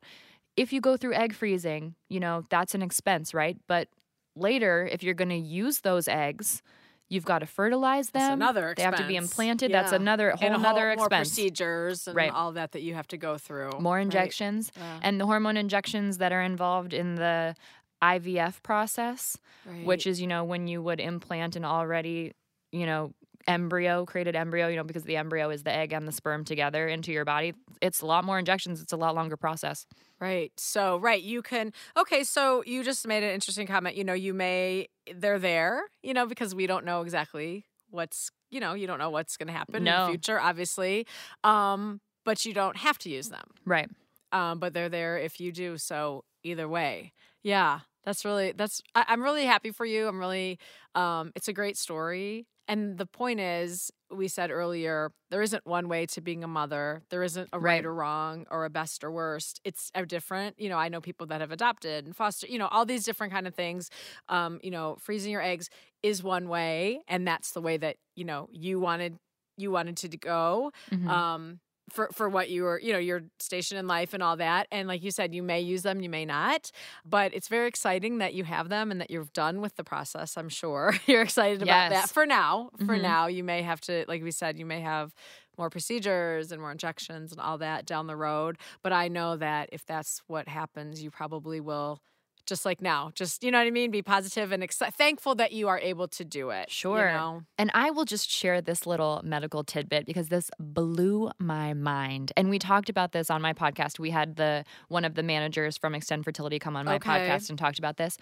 If 0.57 0.71
you 0.73 0.81
go 0.81 0.97
through 0.97 1.13
egg 1.15 1.33
freezing, 1.33 1.95
you 2.09 2.19
know, 2.19 2.43
that's 2.49 2.75
an 2.75 2.81
expense, 2.81 3.33
right? 3.33 3.57
But 3.67 3.87
later, 4.35 4.87
if 4.91 5.01
you're 5.03 5.13
going 5.15 5.29
to 5.29 5.35
use 5.37 5.79
those 5.81 6.07
eggs, 6.07 6.61
you've 7.09 7.25
got 7.25 7.39
to 7.39 7.45
fertilize 7.45 8.09
them. 8.11 8.21
That's 8.21 8.33
another 8.33 8.73
They 8.75 8.83
have 8.83 8.95
to 8.97 9.07
be 9.07 9.15
expense. 9.15 9.31
implanted. 9.31 9.71
That's 9.71 9.91
another 9.91 10.31
whole 10.31 10.45
and 10.45 10.55
another 10.55 10.87
whole, 10.89 10.95
more 10.97 11.05
expense. 11.07 11.29
procedures 11.29 12.07
and 12.07 12.15
Right. 12.15 12.31
all 12.31 12.51
that 12.53 12.71
that 12.73 12.81
you 12.81 12.93
have 12.95 13.07
to 13.09 13.17
go 13.17 13.37
through. 13.37 13.79
More 13.79 13.95
Right. 13.97 14.01
injections 14.03 14.71
Yeah. 14.75 14.99
and 15.01 15.19
the 15.21 15.25
hormone 15.25 15.57
injections 15.57 16.17
that 16.17 16.31
are 16.31 16.41
involved 16.41 16.93
in 16.93 17.15
the 17.15 17.55
IVF 18.01 18.61
process, 18.63 19.37
which 19.83 20.05
is, 20.07 20.19
you 20.21 20.27
know, 20.27 20.43
when 20.43 20.67
you 20.67 20.81
would 20.81 20.99
implant 20.99 21.55
an 21.55 21.63
already, 21.65 22.33
you 22.71 22.85
know, 22.85 23.13
embryo, 23.47 24.05
created 24.05 24.35
embryo, 24.35 24.67
you 24.67 24.75
know, 24.75 24.83
because 24.83 25.03
the 25.03 25.17
embryo 25.17 25.49
is 25.49 25.63
the 25.63 25.71
egg 25.71 25.93
and 25.93 26.07
the 26.07 26.11
sperm 26.11 26.43
together 26.45 26.87
into 26.87 27.11
your 27.11 27.25
body. 27.25 27.53
It's 27.81 28.01
a 28.01 28.05
lot 28.05 28.23
more 28.23 28.39
injections. 28.39 28.81
It's 28.81 28.93
a 28.93 28.97
lot 28.97 29.15
longer 29.15 29.37
process. 29.37 29.85
Right. 30.19 30.51
So, 30.57 30.97
right, 30.97 31.21
you 31.21 31.41
can. 31.41 31.73
Okay, 31.97 32.23
so 32.23 32.63
you 32.65 32.83
just 32.83 33.07
made 33.07 33.23
an 33.23 33.31
interesting 33.31 33.67
comment. 33.67 33.95
You 33.95 34.03
know, 34.03 34.13
you 34.13 34.33
may 34.33 34.87
they're 35.13 35.39
there, 35.39 35.83
you 36.01 36.13
know, 36.13 36.25
because 36.25 36.55
we 36.55 36.67
don't 36.67 36.85
know 36.85 37.01
exactly 37.01 37.65
what's, 37.89 38.31
you 38.49 38.59
know, 38.59 38.73
you 38.73 38.87
don't 38.87 38.99
know 38.99 39.09
what's 39.09 39.37
going 39.37 39.47
to 39.47 39.53
happen 39.53 39.75
in 39.75 39.83
the 39.83 40.07
future, 40.07 40.39
obviously. 40.39 41.05
Um, 41.43 41.99
but 42.25 42.45
you 42.45 42.53
don't 42.53 42.77
have 42.77 42.97
to 42.99 43.09
use 43.09 43.29
them. 43.29 43.43
Right. 43.65 43.89
Um, 44.31 44.59
but 44.59 44.73
they're 44.73 44.89
there 44.89 45.17
if 45.17 45.39
you 45.39 45.51
do. 45.51 45.77
So 45.77 46.23
either 46.43 46.67
way, 46.67 47.11
yeah, 47.43 47.81
that's 48.05 48.25
really 48.25 48.53
that's. 48.53 48.81
I, 48.95 49.05
I'm 49.09 49.21
really 49.21 49.45
happy 49.45 49.71
for 49.71 49.85
you. 49.85 50.07
I'm 50.07 50.19
really. 50.19 50.57
Um, 50.95 51.31
it's 51.35 51.47
a 51.47 51.53
great 51.53 51.77
story. 51.77 52.47
And 52.67 52.97
the 52.97 53.05
point 53.05 53.39
is, 53.39 53.91
we 54.11 54.27
said 54.27 54.51
earlier, 54.51 55.11
there 55.29 55.41
isn't 55.41 55.65
one 55.65 55.89
way 55.89 56.05
to 56.07 56.21
being 56.21 56.43
a 56.43 56.47
mother. 56.47 57.01
There 57.09 57.23
isn't 57.23 57.49
a 57.51 57.59
right, 57.59 57.83
Right. 57.83 57.85
or 57.85 57.93
wrong 57.93 58.45
or 58.49 58.65
a 58.65 58.69
best 58.69 59.03
or 59.03 59.11
worst. 59.11 59.59
It's 59.63 59.91
a 59.95 60.05
different. 60.05 60.59
You 60.59 60.69
know, 60.69 60.77
I 60.77 60.87
know 60.89 61.01
people 61.01 61.27
that 61.27 61.41
have 61.41 61.51
adopted 61.51 62.05
and 62.05 62.15
foster. 62.15 62.47
You 62.47 62.59
know, 62.59 62.67
all 62.67 62.85
these 62.85 63.03
different 63.03 63.33
kind 63.33 63.47
of 63.47 63.55
things. 63.55 63.89
Um, 64.29 64.59
you 64.63 64.71
know, 64.71 64.95
freezing 64.99 65.31
your 65.31 65.41
eggs 65.41 65.69
is 66.03 66.23
one 66.23 66.47
way, 66.47 67.01
and 67.07 67.27
that's 67.27 67.51
the 67.51 67.61
way 67.61 67.77
that 67.77 67.97
you 68.15 68.23
know 68.25 68.47
you 68.51 68.79
wanted 68.79 69.17
you 69.57 69.71
wanted 69.71 69.97
to 69.97 70.17
go 70.17 70.71
Mhm. 70.91 71.07
um 71.11 71.59
for 71.93 72.09
for 72.11 72.27
what 72.27 72.49
you 72.49 72.63
were 72.63 72.79
you 72.81 72.91
know 72.91 72.99
your 72.99 73.21
station 73.39 73.77
in 73.77 73.87
life 73.87 74.13
and 74.13 74.23
all 74.23 74.35
that. 74.37 74.67
And 74.71 74.87
like 74.87 75.03
you 75.03 75.11
said 75.11 75.33
you 75.33 75.43
may 75.43 75.61
use 75.61 75.83
them 75.83 76.01
you 76.01 76.09
may 76.09 76.25
not 76.25 76.71
but 77.05 77.33
it's 77.33 77.47
very 77.47 77.67
exciting 77.67 78.17
that 78.17 78.33
you 78.33 78.43
have 78.43 78.69
them 78.69 78.91
and 78.91 78.99
that 79.01 79.11
you're 79.11 79.27
done 79.33 79.61
with 79.61 79.75
the 79.75 79.83
process 79.83 80.35
i'm 80.37 80.49
sure. 80.49 80.93
You're 81.07 81.21
excited 81.21 81.61
about 81.61 81.89
that 81.91 82.09
for 82.09 82.25
now 82.25 82.71
for 82.85 82.95
Mhm. 82.97 83.01
now. 83.01 83.27
You 83.27 83.43
may 83.43 83.61
have 83.61 83.79
to 83.81 84.05
like 84.07 84.23
we 84.23 84.31
said 84.31 84.57
you 84.57 84.65
may 84.65 84.81
have 84.81 85.13
more 85.57 85.69
procedures 85.69 86.51
and 86.51 86.59
more 86.59 86.71
injections 86.71 87.31
and 87.31 87.39
all 87.39 87.59
that 87.59 87.85
down 87.85 88.07
the 88.07 88.15
road. 88.15 88.57
But 88.81 88.91
i 88.93 89.07
know 89.07 89.37
that 89.37 89.69
if 89.71 89.85
that's 89.85 90.21
what 90.27 90.47
happens 90.47 91.03
you 91.03 91.11
probably 91.11 91.59
will 91.61 92.01
just 92.45 92.65
like 92.65 92.81
now 92.81 93.11
just 93.15 93.43
you 93.43 93.51
know 93.51 93.57
what 93.57 93.67
i 93.67 93.71
mean 93.71 93.91
be 93.91 94.01
positive 94.01 94.51
and 94.51 94.61
exci- 94.63 94.93
thankful 94.93 95.35
that 95.35 95.51
you 95.51 95.67
are 95.67 95.79
able 95.79 96.07
to 96.07 96.23
do 96.25 96.49
it 96.49 96.67
you 96.69 96.73
Sure. 96.73 97.11
know? 97.11 97.43
And 97.57 97.71
I 97.73 97.91
will 97.91 98.05
just 98.05 98.29
share 98.29 98.61
this 98.61 98.85
little 98.85 99.21
medical 99.23 99.63
tidbit 99.63 100.05
because 100.05 100.27
this 100.29 100.49
blew 100.59 101.31
my 101.39 101.73
mind. 101.73 102.31
And 102.35 102.49
we 102.49 102.59
talked 102.59 102.89
about 102.89 103.11
this 103.13 103.29
on 103.29 103.41
my 103.41 103.53
podcast. 103.53 103.99
We 103.99 104.09
had 104.09 104.35
the 104.35 104.65
one 104.89 105.05
of 105.05 105.15
the 105.15 105.23
managers 105.23 105.77
from 105.77 105.95
Extend 105.95 106.23
Fertility 106.25 106.59
come 106.59 106.75
on 106.75 106.85
my 106.85 106.95
Okay. 106.95 107.09
podcast 107.09 107.49
and 107.49 107.57
talked 107.57 107.79
about 107.79 107.97
this. 107.97 108.17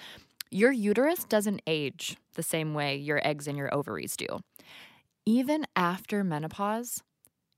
Your 0.52 0.72
uterus 0.72 1.24
doesn't 1.24 1.62
age 1.66 2.18
the 2.36 2.44
same 2.44 2.74
way 2.74 2.96
your 2.98 3.26
eggs 3.26 3.48
and 3.48 3.58
your 3.58 3.74
ovaries 3.74 4.16
do. 4.18 4.28
Even 5.26 5.66
after 5.76 6.24
menopause, 6.24 7.02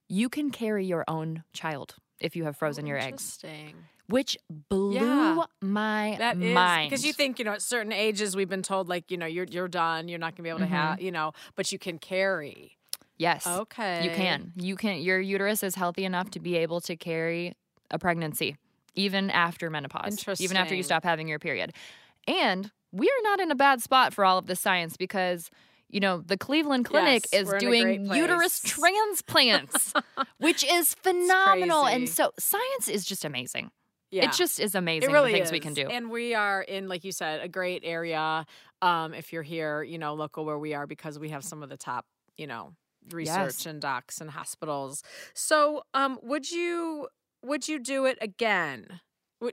you 0.08 0.30
can 0.30 0.52
carry 0.52 0.86
your 0.86 1.04
own 1.08 1.44
child 1.54 1.96
if 2.20 2.36
you 2.36 2.44
have 2.46 2.56
frozen 2.56 2.86
Oh, 2.86 2.90
your 2.90 2.98
eggs, 2.98 3.40
Interesting. 3.44 3.76
Which 4.14 4.38
blew 4.70 4.94
Yeah. 4.94 5.46
my 5.62 6.16
That 6.20 6.38
mind. 6.38 6.90
because 6.92 7.04
you 7.04 7.14
think 7.14 7.40
you 7.40 7.46
know 7.46 7.54
at 7.54 7.62
certain 7.64 7.92
ages 7.92 8.36
we've 8.36 8.48
been 8.50 8.62
told 8.62 8.88
like 8.88 9.10
you 9.10 9.18
know 9.18 9.26
you're 9.26 9.48
you're 9.50 9.68
done 9.68 10.08
you're 10.08 10.20
not 10.20 10.36
gonna 10.36 10.44
be 10.44 10.50
able 10.50 10.60
to 10.60 10.68
have 10.68 10.98
mm-hmm. 10.98 11.06
you 11.06 11.12
know 11.12 11.32
but 11.56 11.72
you 11.72 11.80
can 11.80 11.98
carry. 11.98 12.78
yes, 13.18 13.48
Okay, 13.48 14.04
You 14.04 14.12
can. 14.12 14.52
You 14.56 14.76
can. 14.76 15.02
Your 15.02 15.20
uterus 15.20 15.64
is 15.64 15.76
healthy 15.76 16.06
enough 16.06 16.30
to 16.32 16.40
be 16.40 16.58
able 16.58 16.80
to 16.82 16.96
carry 16.96 17.54
a 17.90 17.98
pregnancy 17.98 18.58
even 18.96 19.32
after 19.32 19.70
menopause, 19.72 20.24
even 20.40 20.58
after 20.58 20.76
you 20.76 20.84
stop 20.84 21.04
having 21.04 21.28
your 21.28 21.40
period. 21.40 21.74
And 22.28 22.72
we 22.92 23.08
are 23.08 23.24
not 23.24 23.40
in 23.40 23.50
a 23.50 23.56
bad 23.56 23.82
spot 23.82 24.14
for 24.14 24.24
all 24.26 24.38
of 24.38 24.46
the 24.46 24.56
science 24.56 24.96
because. 24.98 25.50
You 25.90 26.00
know, 26.00 26.24
the 26.26 26.38
Cleveland 26.38 26.86
Clinic 26.86 27.24
Yes, 27.32 27.42
is 27.42 27.48
we're 27.48 27.58
in 27.58 27.58
a 27.58 27.60
doing 27.68 28.06
uterus 28.16 28.60
transplants, 28.66 29.94
which 30.40 30.64
is 30.64 30.96
phenomenal. 30.96 31.86
And 31.86 32.10
so 32.10 32.32
science 32.40 32.88
is 32.88 33.06
just 33.06 33.24
amazing. 33.24 33.70
Yeah. 34.14 34.26
It 34.26 34.34
just 34.34 34.60
is 34.60 34.76
amazing 34.76 35.12
really 35.12 35.32
the 35.32 35.38
things 35.40 35.48
is. 35.48 35.52
we 35.52 35.60
can 35.60 35.74
do. 35.74 35.88
and 35.88 36.12
we 36.12 36.36
are 36.36 36.62
in 36.62 36.88
like 36.88 37.04
you 37.04 37.12
said 37.12 37.42
a 37.42 37.48
great 37.48 37.82
area. 37.84 38.46
Um, 38.82 39.14
if 39.14 39.34
you're 39.34 39.42
here, 39.44 39.82
you 39.82 39.98
know, 39.98 40.14
local 40.14 40.46
where 40.46 40.60
we 40.60 40.74
are 40.76 40.86
because 40.86 41.18
we 41.18 41.30
have 41.30 41.44
some 41.44 41.64
of 41.64 41.70
the 41.70 41.78
top, 41.78 42.06
you 42.38 42.46
know, 42.46 42.74
research 43.12 43.36
Yes. 43.36 43.66
and 43.66 43.82
docs 43.82 44.22
and 44.22 44.30
hospitals. 44.30 45.02
So, 45.34 45.84
um, 45.96 46.20
would 46.22 46.52
you 46.52 47.08
would 47.44 47.68
you 47.68 47.80
do 47.80 48.06
it 48.06 48.18
again? 48.22 49.02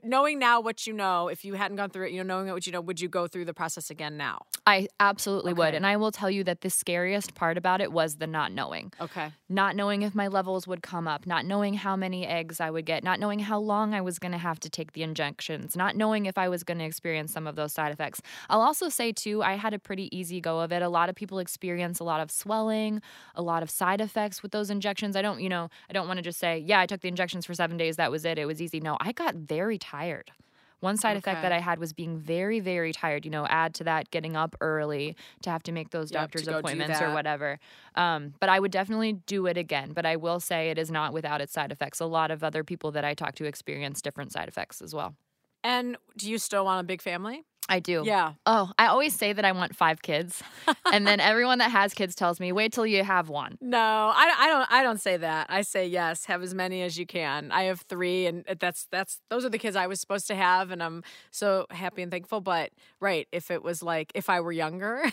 Knowing 0.03 0.39
now 0.39 0.59
what 0.61 0.87
you 0.87 0.93
know, 0.93 1.27
if 1.27 1.43
you 1.43 1.55
hadn't 1.55 1.77
gone 1.77 1.89
through 1.89 2.07
it, 2.07 2.11
you 2.11 2.23
know, 2.23 2.35
knowing 2.35 2.51
what 2.51 2.65
you 2.65 2.71
know, 2.71 2.81
would 2.81 3.01
you 3.01 3.09
go 3.09 3.27
through 3.27 3.45
the 3.45 3.53
process 3.53 3.89
again 3.89 4.17
now? 4.17 4.41
I 4.65 4.87
absolutely 4.99 5.53
would. 5.53 5.73
And 5.73 5.85
I 5.85 5.97
will 5.97 6.11
tell 6.11 6.29
you 6.29 6.43
that 6.45 6.61
the 6.61 6.69
scariest 6.69 7.33
part 7.35 7.57
about 7.57 7.81
it 7.81 7.91
was 7.91 8.15
the 8.17 8.27
not 8.27 8.51
knowing. 8.51 8.93
Okay. 9.01 9.31
not 9.49 9.75
knowing 9.75 10.01
if 10.01 10.15
my 10.15 10.27
levels 10.27 10.65
would 10.65 10.81
come 10.81 11.07
up, 11.07 11.27
not 11.27 11.45
knowing 11.45 11.73
how 11.73 11.95
many 11.95 12.25
eggs 12.25 12.61
I 12.61 12.71
would 12.71 12.85
get, 12.85 13.03
not 13.03 13.19
knowing 13.19 13.39
how 13.39 13.59
long 13.59 13.93
I 13.93 14.01
was 14.01 14.17
going 14.17 14.31
to 14.31 14.37
have 14.37 14.59
to 14.61 14.69
take 14.69 14.93
the 14.93 15.03
injections, 15.03 15.75
not 15.75 15.95
knowing 15.95 16.25
if 16.25 16.37
I 16.37 16.47
was 16.47 16.63
going 16.63 16.77
to 16.77 16.85
experience 16.85 17.33
some 17.33 17.47
of 17.47 17.55
those 17.55 17.73
side 17.73 17.91
effects. 17.91 18.21
I'll 18.49 18.61
also 18.61 18.87
say, 18.87 19.11
too, 19.11 19.43
I 19.43 19.55
had 19.55 19.73
a 19.73 19.79
pretty 19.79 20.15
easy 20.17 20.39
go 20.39 20.61
of 20.61 20.71
it. 20.71 20.81
A 20.81 20.89
lot 20.89 21.09
of 21.09 21.15
people 21.15 21.39
experience 21.39 21.99
a 21.99 22.03
lot 22.05 22.21
of 22.21 22.31
swelling, 22.31 23.01
a 23.35 23.41
lot 23.41 23.61
of 23.61 23.69
side 23.69 23.99
effects 23.99 24.41
with 24.41 24.51
those 24.51 24.69
injections. 24.69 25.15
I 25.15 25.21
don't, 25.21 25.41
you 25.41 25.49
know, 25.49 25.69
I 25.89 25.93
don't 25.93 26.07
want 26.07 26.17
to 26.17 26.23
just 26.23 26.39
say, 26.39 26.57
yeah, 26.57 26.79
I 26.79 26.85
took 26.85 27.01
the 27.01 27.09
injections 27.09 27.45
for 27.45 27.53
seven 27.53 27.75
days, 27.77 27.97
that 27.97 28.09
was 28.09 28.23
it, 28.23 28.39
it 28.39 28.45
was 28.45 28.61
easy. 28.61 28.79
No, 28.79 28.97
I 29.01 29.11
got 29.11 29.35
very 29.35 29.77
tired. 29.81 30.31
One 30.79 30.97
side 30.97 31.15
effect 31.15 31.41
that 31.43 31.51
I 31.51 31.59
had 31.59 31.77
was 31.77 31.93
being 31.93 32.17
very, 32.17 32.59
very 32.59 32.91
tired. 32.91 33.23
You 33.25 33.29
know, 33.31 33.45
add 33.47 33.75
to 33.75 33.83
that 33.83 34.09
getting 34.09 34.35
up 34.35 34.55
early 34.61 35.15
to 35.43 35.49
have 35.51 35.61
to 35.63 35.71
make 35.71 35.91
those 35.91 36.09
Yep, 36.11 36.21
doctor's 36.21 36.43
go 36.43 36.53
do 36.53 36.57
appointments 36.57 36.99
or 37.01 37.13
whatever. 37.13 37.59
Um, 37.95 38.33
but 38.39 38.49
I 38.49 38.59
would 38.59 38.71
definitely 38.71 39.13
do 39.13 39.45
it 39.45 39.57
again. 39.57 39.91
But 39.93 40.07
I 40.07 40.15
will 40.15 40.39
say 40.39 40.69
it 40.71 40.79
is 40.79 40.89
not 40.89 41.13
without 41.13 41.41
its 41.41 41.53
side 41.53 41.71
effects. 41.71 41.99
A 41.99 42.05
lot 42.07 42.31
of 42.31 42.43
other 42.43 42.63
people 42.63 42.91
that 42.93 43.05
I 43.05 43.13
talk 43.13 43.35
to 43.35 43.45
experience 43.45 44.01
different 44.01 44.31
side 44.31 44.47
effects 44.47 44.81
as 44.81 44.95
well. 44.95 45.15
And 45.63 45.97
do 46.17 46.29
you 46.31 46.39
still 46.39 46.65
want 46.65 46.81
a 46.81 46.83
big 46.83 47.01
family? 47.01 47.43
I 47.69 47.79
do. 47.79 48.03
Yeah. 48.05 48.33
Oh, 48.45 48.71
I 48.77 48.87
always 48.87 49.15
say 49.15 49.31
that 49.31 49.45
I 49.45 49.53
want 49.53 49.75
five 49.75 50.01
kids, 50.01 50.43
and 50.91 51.07
then 51.07 51.19
everyone 51.31 51.59
that 51.59 51.71
has 51.71 51.93
kids 51.93 52.15
tells 52.15 52.39
me, 52.39 52.51
"Wait 52.51 52.73
till 52.73 52.85
you 52.85 53.03
have 53.03 53.29
one." 53.29 53.57
No, 53.61 53.77
I, 53.79 54.35
I 54.39 54.47
don't. 54.49 54.71
I 54.71 54.83
don't 54.83 54.99
say 54.99 55.15
that. 55.17 55.47
I 55.49 55.61
say 55.61 55.87
yes. 55.87 56.25
Have 56.25 56.41
as 56.43 56.53
many 56.53 56.81
as 56.81 56.97
you 56.97 57.05
can. 57.05 57.49
I 57.51 57.63
have 57.63 57.81
three, 57.81 58.25
and 58.25 58.43
that's 58.59 58.87
that's 58.91 59.21
those 59.29 59.45
are 59.45 59.49
the 59.49 59.57
kids 59.59 59.75
I 59.77 59.87
was 59.87 60.01
supposed 60.01 60.27
to 60.27 60.35
have, 60.35 60.71
and 60.71 60.83
I'm 60.83 61.03
so 61.29 61.65
happy 61.69 62.01
and 62.01 62.11
thankful. 62.11 62.41
But 62.41 62.71
right, 62.99 63.27
if 63.31 63.49
it 63.51 63.63
was 63.63 63.81
like 63.81 64.11
if 64.15 64.29
I 64.29 64.41
were 64.41 64.51
younger, 64.51 65.03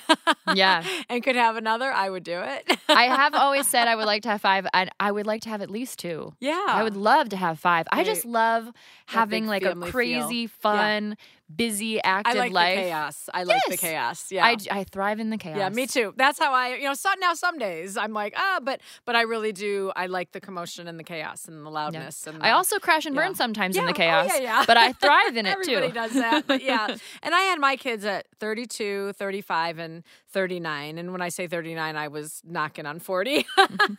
Yeah. 0.52 0.82
and 1.08 1.22
could 1.22 1.36
have 1.36 1.56
another, 1.56 1.92
I 1.92 2.10
would 2.10 2.24
do 2.24 2.40
it. 2.40 2.76
I 2.88 3.04
have 3.04 3.34
always 3.36 3.68
said 3.68 3.86
I 3.86 3.94
would 3.94 4.06
like 4.06 4.22
to 4.22 4.30
have 4.30 4.40
five. 4.40 4.66
and 4.74 4.90
I 4.98 5.12
would 5.12 5.26
like 5.26 5.42
to 5.42 5.48
have 5.50 5.62
at 5.62 5.70
least 5.70 5.98
two. 6.00 6.34
yeah, 6.40 6.64
I 6.66 6.82
would 6.82 6.96
love 6.96 7.28
to 7.28 7.36
have 7.36 7.60
five. 7.60 7.86
I 7.92 8.02
just 8.02 8.24
love 8.24 8.68
having 9.06 9.46
like 9.46 9.62
a 9.62 9.68
family 9.68 9.86
feel. 9.86 9.92
crazy, 9.92 10.46
fun, 10.48 11.16
busy, 11.54 12.02
active 12.02 12.34
I 12.36 12.38
like 12.38 12.52
life. 12.52 12.76
the 12.76 12.82
chaos. 12.82 13.28
I 13.32 13.42
like 13.44 13.62
the 13.68 13.76
chaos. 13.76 14.30
Yeah. 14.30 14.44
I, 14.44 14.56
I 14.70 14.84
thrive 14.84 15.18
in 15.20 15.30
the 15.30 15.38
chaos. 15.38 15.56
yeah, 15.58 15.68
me 15.70 15.86
too. 15.86 16.12
That's 16.16 16.38
how 16.38 16.52
I, 16.52 16.74
you 16.74 16.84
know, 16.84 16.94
so 16.94 17.08
now 17.20 17.34
some 17.34 17.58
days 17.58 17.96
I'm 17.96 18.12
like, 18.12 18.34
ah, 18.36 18.60
but 18.62 18.80
but 19.06 19.16
I 19.16 19.22
really 19.22 19.52
do. 19.52 19.90
I 19.96 20.06
like 20.06 20.32
the 20.32 20.40
commotion 20.40 20.86
and 20.88 20.98
the 20.98 21.04
chaos 21.04 21.46
and 21.48 21.64
the 21.64 21.70
loudness. 21.70 22.26
And 22.26 22.42
I 22.42 22.50
also 22.50 22.78
crash 22.78 23.06
and 23.06 23.14
burn 23.14 23.30
Yeah. 23.30 23.36
sometimes 23.36 23.76
in 23.76 23.86
the 23.86 23.92
chaos. 23.92 24.30
Oh, 24.32 24.36
yeah, 24.36 24.42
yeah. 24.42 24.64
But 24.66 24.76
I 24.76 24.92
thrive 24.92 25.36
in 25.36 25.46
it 25.46 25.50
Everybody 25.50 25.88
too. 25.88 25.94
does 25.94 26.12
that. 26.12 26.46
But 26.46 26.62
yeah. 26.62 26.86
and 27.22 27.34
I 27.34 27.40
had 27.40 27.58
my 27.58 27.76
kids 27.76 28.04
at 28.04 28.26
32, 28.40 29.14
35, 29.14 29.78
and 29.78 30.04
39. 30.30 30.98
And 30.98 31.12
when 31.12 31.22
I 31.22 31.30
say 31.30 31.46
39, 31.46 31.96
I 31.96 32.08
was 32.08 32.42
knocking 32.44 32.84
on 32.86 32.98
40, 32.98 33.46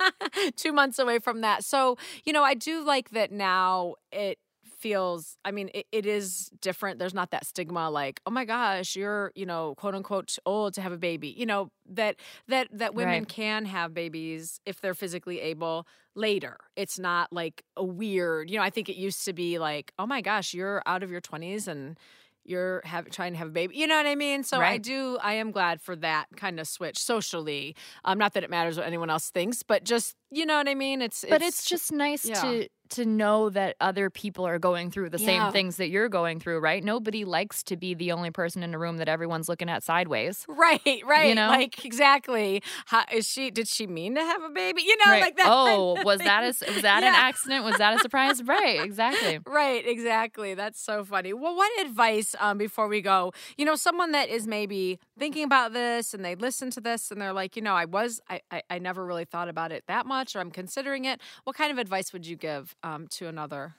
two 0.56 0.72
months 0.72 1.00
away 1.00 1.20
from 1.20 1.42
that. 1.42 1.64
So, 1.64 1.98
you 2.26 2.34
know, 2.34 2.44
I 2.44 2.54
do 2.54 2.84
like 2.84 3.10
that 3.12 3.32
now 3.32 3.96
it 4.12 4.38
feels 4.80 5.38
i 5.46 5.52
mean 5.52 5.70
it, 5.74 5.86
it 5.92 6.06
is 6.06 6.50
different. 6.62 7.00
There's 7.00 7.14
not 7.14 7.32
that 7.32 7.46
stigma 7.46 7.90
like 7.90 8.22
oh 8.26 8.32
my 8.32 8.46
gosh 8.46 8.96
you're 8.96 9.32
you 9.36 9.46
know 9.46 9.76
quote 9.76 9.96
unquote 9.96 10.38
old 10.46 10.74
to 10.76 10.82
have 10.82 10.92
a 10.92 10.98
baby 10.98 11.30
you 11.38 11.46
know 11.46 11.70
that 11.90 12.16
that 12.48 12.68
that 12.72 12.96
women 12.96 13.26
Right. 13.26 13.28
can 13.28 13.66
have 13.66 13.94
babies 13.94 14.60
if 14.66 14.82
they're 14.82 14.94
physically 14.94 15.40
able 15.42 15.86
later. 16.16 16.58
It's 16.76 16.98
not 17.00 17.32
like 17.32 17.64
a 17.78 17.84
weird 17.84 18.50
you 18.50 18.58
know 18.58 18.64
i 18.64 18.70
think 18.70 18.90
it 18.90 18.96
used 18.96 19.26
to 19.26 19.34
be 19.34 19.60
like 19.60 19.92
oh 20.00 20.06
my 20.08 20.22
gosh 20.22 20.54
you're 20.54 20.82
out 20.86 21.04
of 21.04 21.12
your 21.12 21.22
20s 21.22 21.68
and 21.68 21.98
you're 22.46 22.82
have, 22.86 23.10
trying 23.10 23.34
to 23.34 23.38
have 23.40 23.50
a 23.50 23.52
baby 23.52 23.76
you 23.78 23.86
know 23.88 23.96
what 23.98 24.08
i 24.08 24.16
mean? 24.16 24.44
So 24.44 24.62
i 24.62 24.78
do 24.78 25.18
i 25.22 25.34
am 25.34 25.52
glad 25.52 25.82
for 25.82 25.96
that 25.98 26.28
kind 26.36 26.60
of 26.60 26.68
switch 26.68 26.98
socially. 26.98 27.76
Um 28.06 28.18
not 28.18 28.34
that 28.34 28.44
it 28.44 28.50
matters 28.50 28.78
what 28.78 28.88
anyone 28.88 29.10
else 29.10 29.30
thinks 29.30 29.62
but 29.64 29.84
just 29.84 30.16
you 30.32 30.46
know 30.46 30.58
what 30.58 30.68
i 30.70 30.76
mean 30.76 31.02
it's 31.02 31.26
But 31.30 31.42
it's 31.42 31.66
just 31.66 31.92
nice 31.92 32.26
yeah. 32.26 32.42
to 32.42 32.68
to 32.90 33.06
know 33.06 33.52
that 33.52 33.76
other 33.80 34.10
people 34.10 34.48
are 34.48 34.58
going 34.58 34.90
through 34.90 35.12
the 35.12 35.20
Yeah. 35.20 35.26
same 35.28 35.52
things 35.52 35.78
that 35.78 35.90
you're 35.90 36.10
going 36.10 36.40
through, 36.40 36.60
right? 36.60 36.84
Nobody 36.84 37.24
likes 37.24 37.62
to 37.66 37.78
be 37.78 37.94
the 37.94 38.12
only 38.12 38.32
person 38.32 38.64
in 38.64 38.74
a 38.74 38.80
room 38.80 38.98
that 38.98 39.08
everyone's 39.08 39.48
looking 39.48 39.70
at 39.70 39.84
sideways. 39.84 40.44
Right, 40.48 41.04
right. 41.06 41.30
You 41.30 41.36
know? 41.36 41.50
Like 41.50 41.86
exactly. 41.86 42.64
How 42.88 43.04
is 43.12 43.28
she? 43.28 43.52
Did 43.52 43.68
she 43.68 43.86
mean 43.86 44.16
to 44.16 44.22
have 44.22 44.42
a 44.42 44.50
baby? 44.50 44.82
You 44.82 44.98
know, 45.06 45.12
right. 45.12 45.22
like 45.22 45.38
that. 45.38 45.46
oh, 45.48 45.94
kind 45.98 46.00
of 46.00 46.06
was 46.06 46.20
that 46.22 46.44
a, 46.44 46.74
was 46.74 46.82
that 46.82 47.04
an 47.04 47.14
accident? 47.14 47.64
Was 47.64 47.78
that 47.78 47.96
a 47.96 48.00
surprise? 48.00 48.42
right, 48.44 48.82
exactly. 48.84 49.40
Right, 49.46 49.86
exactly. 49.86 50.56
That's 50.56 50.82
so 50.84 51.06
funny. 51.06 51.32
Well, 51.32 51.56
what 51.56 51.72
advice 51.86 52.34
um, 52.40 52.58
before 52.58 52.88
we 52.88 53.02
go? 53.02 53.34
You 53.56 53.66
know, 53.66 53.76
someone 53.76 54.14
that 54.14 54.30
is 54.30 54.48
maybe 54.48 55.00
thinking 55.18 55.44
about 55.44 55.74
this 55.74 56.16
and 56.16 56.26
they 56.26 56.34
listen 56.34 56.72
to 56.72 56.82
this 56.82 57.12
and 57.12 57.22
they're 57.22 57.34
like, 57.34 57.56
you 57.56 57.62
know, 57.62 57.76
I 57.76 57.86
was, 57.86 58.20
I, 58.30 58.42
I, 58.50 58.64
I 58.70 58.80
never 58.80 59.06
really 59.06 59.26
thought 59.26 59.48
about 59.48 59.72
it 59.72 59.84
that 59.88 60.08
much, 60.08 60.19
or 60.36 60.40
I'm 60.40 60.52
considering 60.52 61.06
it. 61.06 61.20
What 61.44 61.56
kind 61.56 61.72
of 61.72 61.78
advice 61.78 62.12
would 62.14 62.26
you 62.28 62.36
give 62.36 62.76
um, 62.84 63.08
to 63.12 63.28
another 63.28 63.76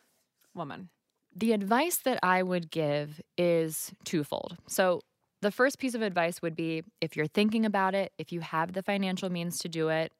woman? 0.54 0.88
The 1.34 1.52
advice 1.52 1.98
that 1.98 2.18
I 2.22 2.42
would 2.42 2.70
give 2.70 3.20
is 3.38 3.92
twofold. 4.04 4.56
So, 4.68 5.00
the 5.42 5.50
first 5.50 5.78
piece 5.78 5.94
of 5.94 6.02
advice 6.02 6.42
would 6.42 6.54
be 6.56 6.82
if 7.00 7.16
you're 7.16 7.26
thinking 7.26 7.64
about 7.64 7.94
it, 7.94 8.12
if 8.18 8.30
you 8.32 8.40
have 8.40 8.72
the 8.72 8.82
financial 8.82 9.30
means 9.30 9.58
to 9.60 9.68
do 9.68 9.88
it, 9.88 10.12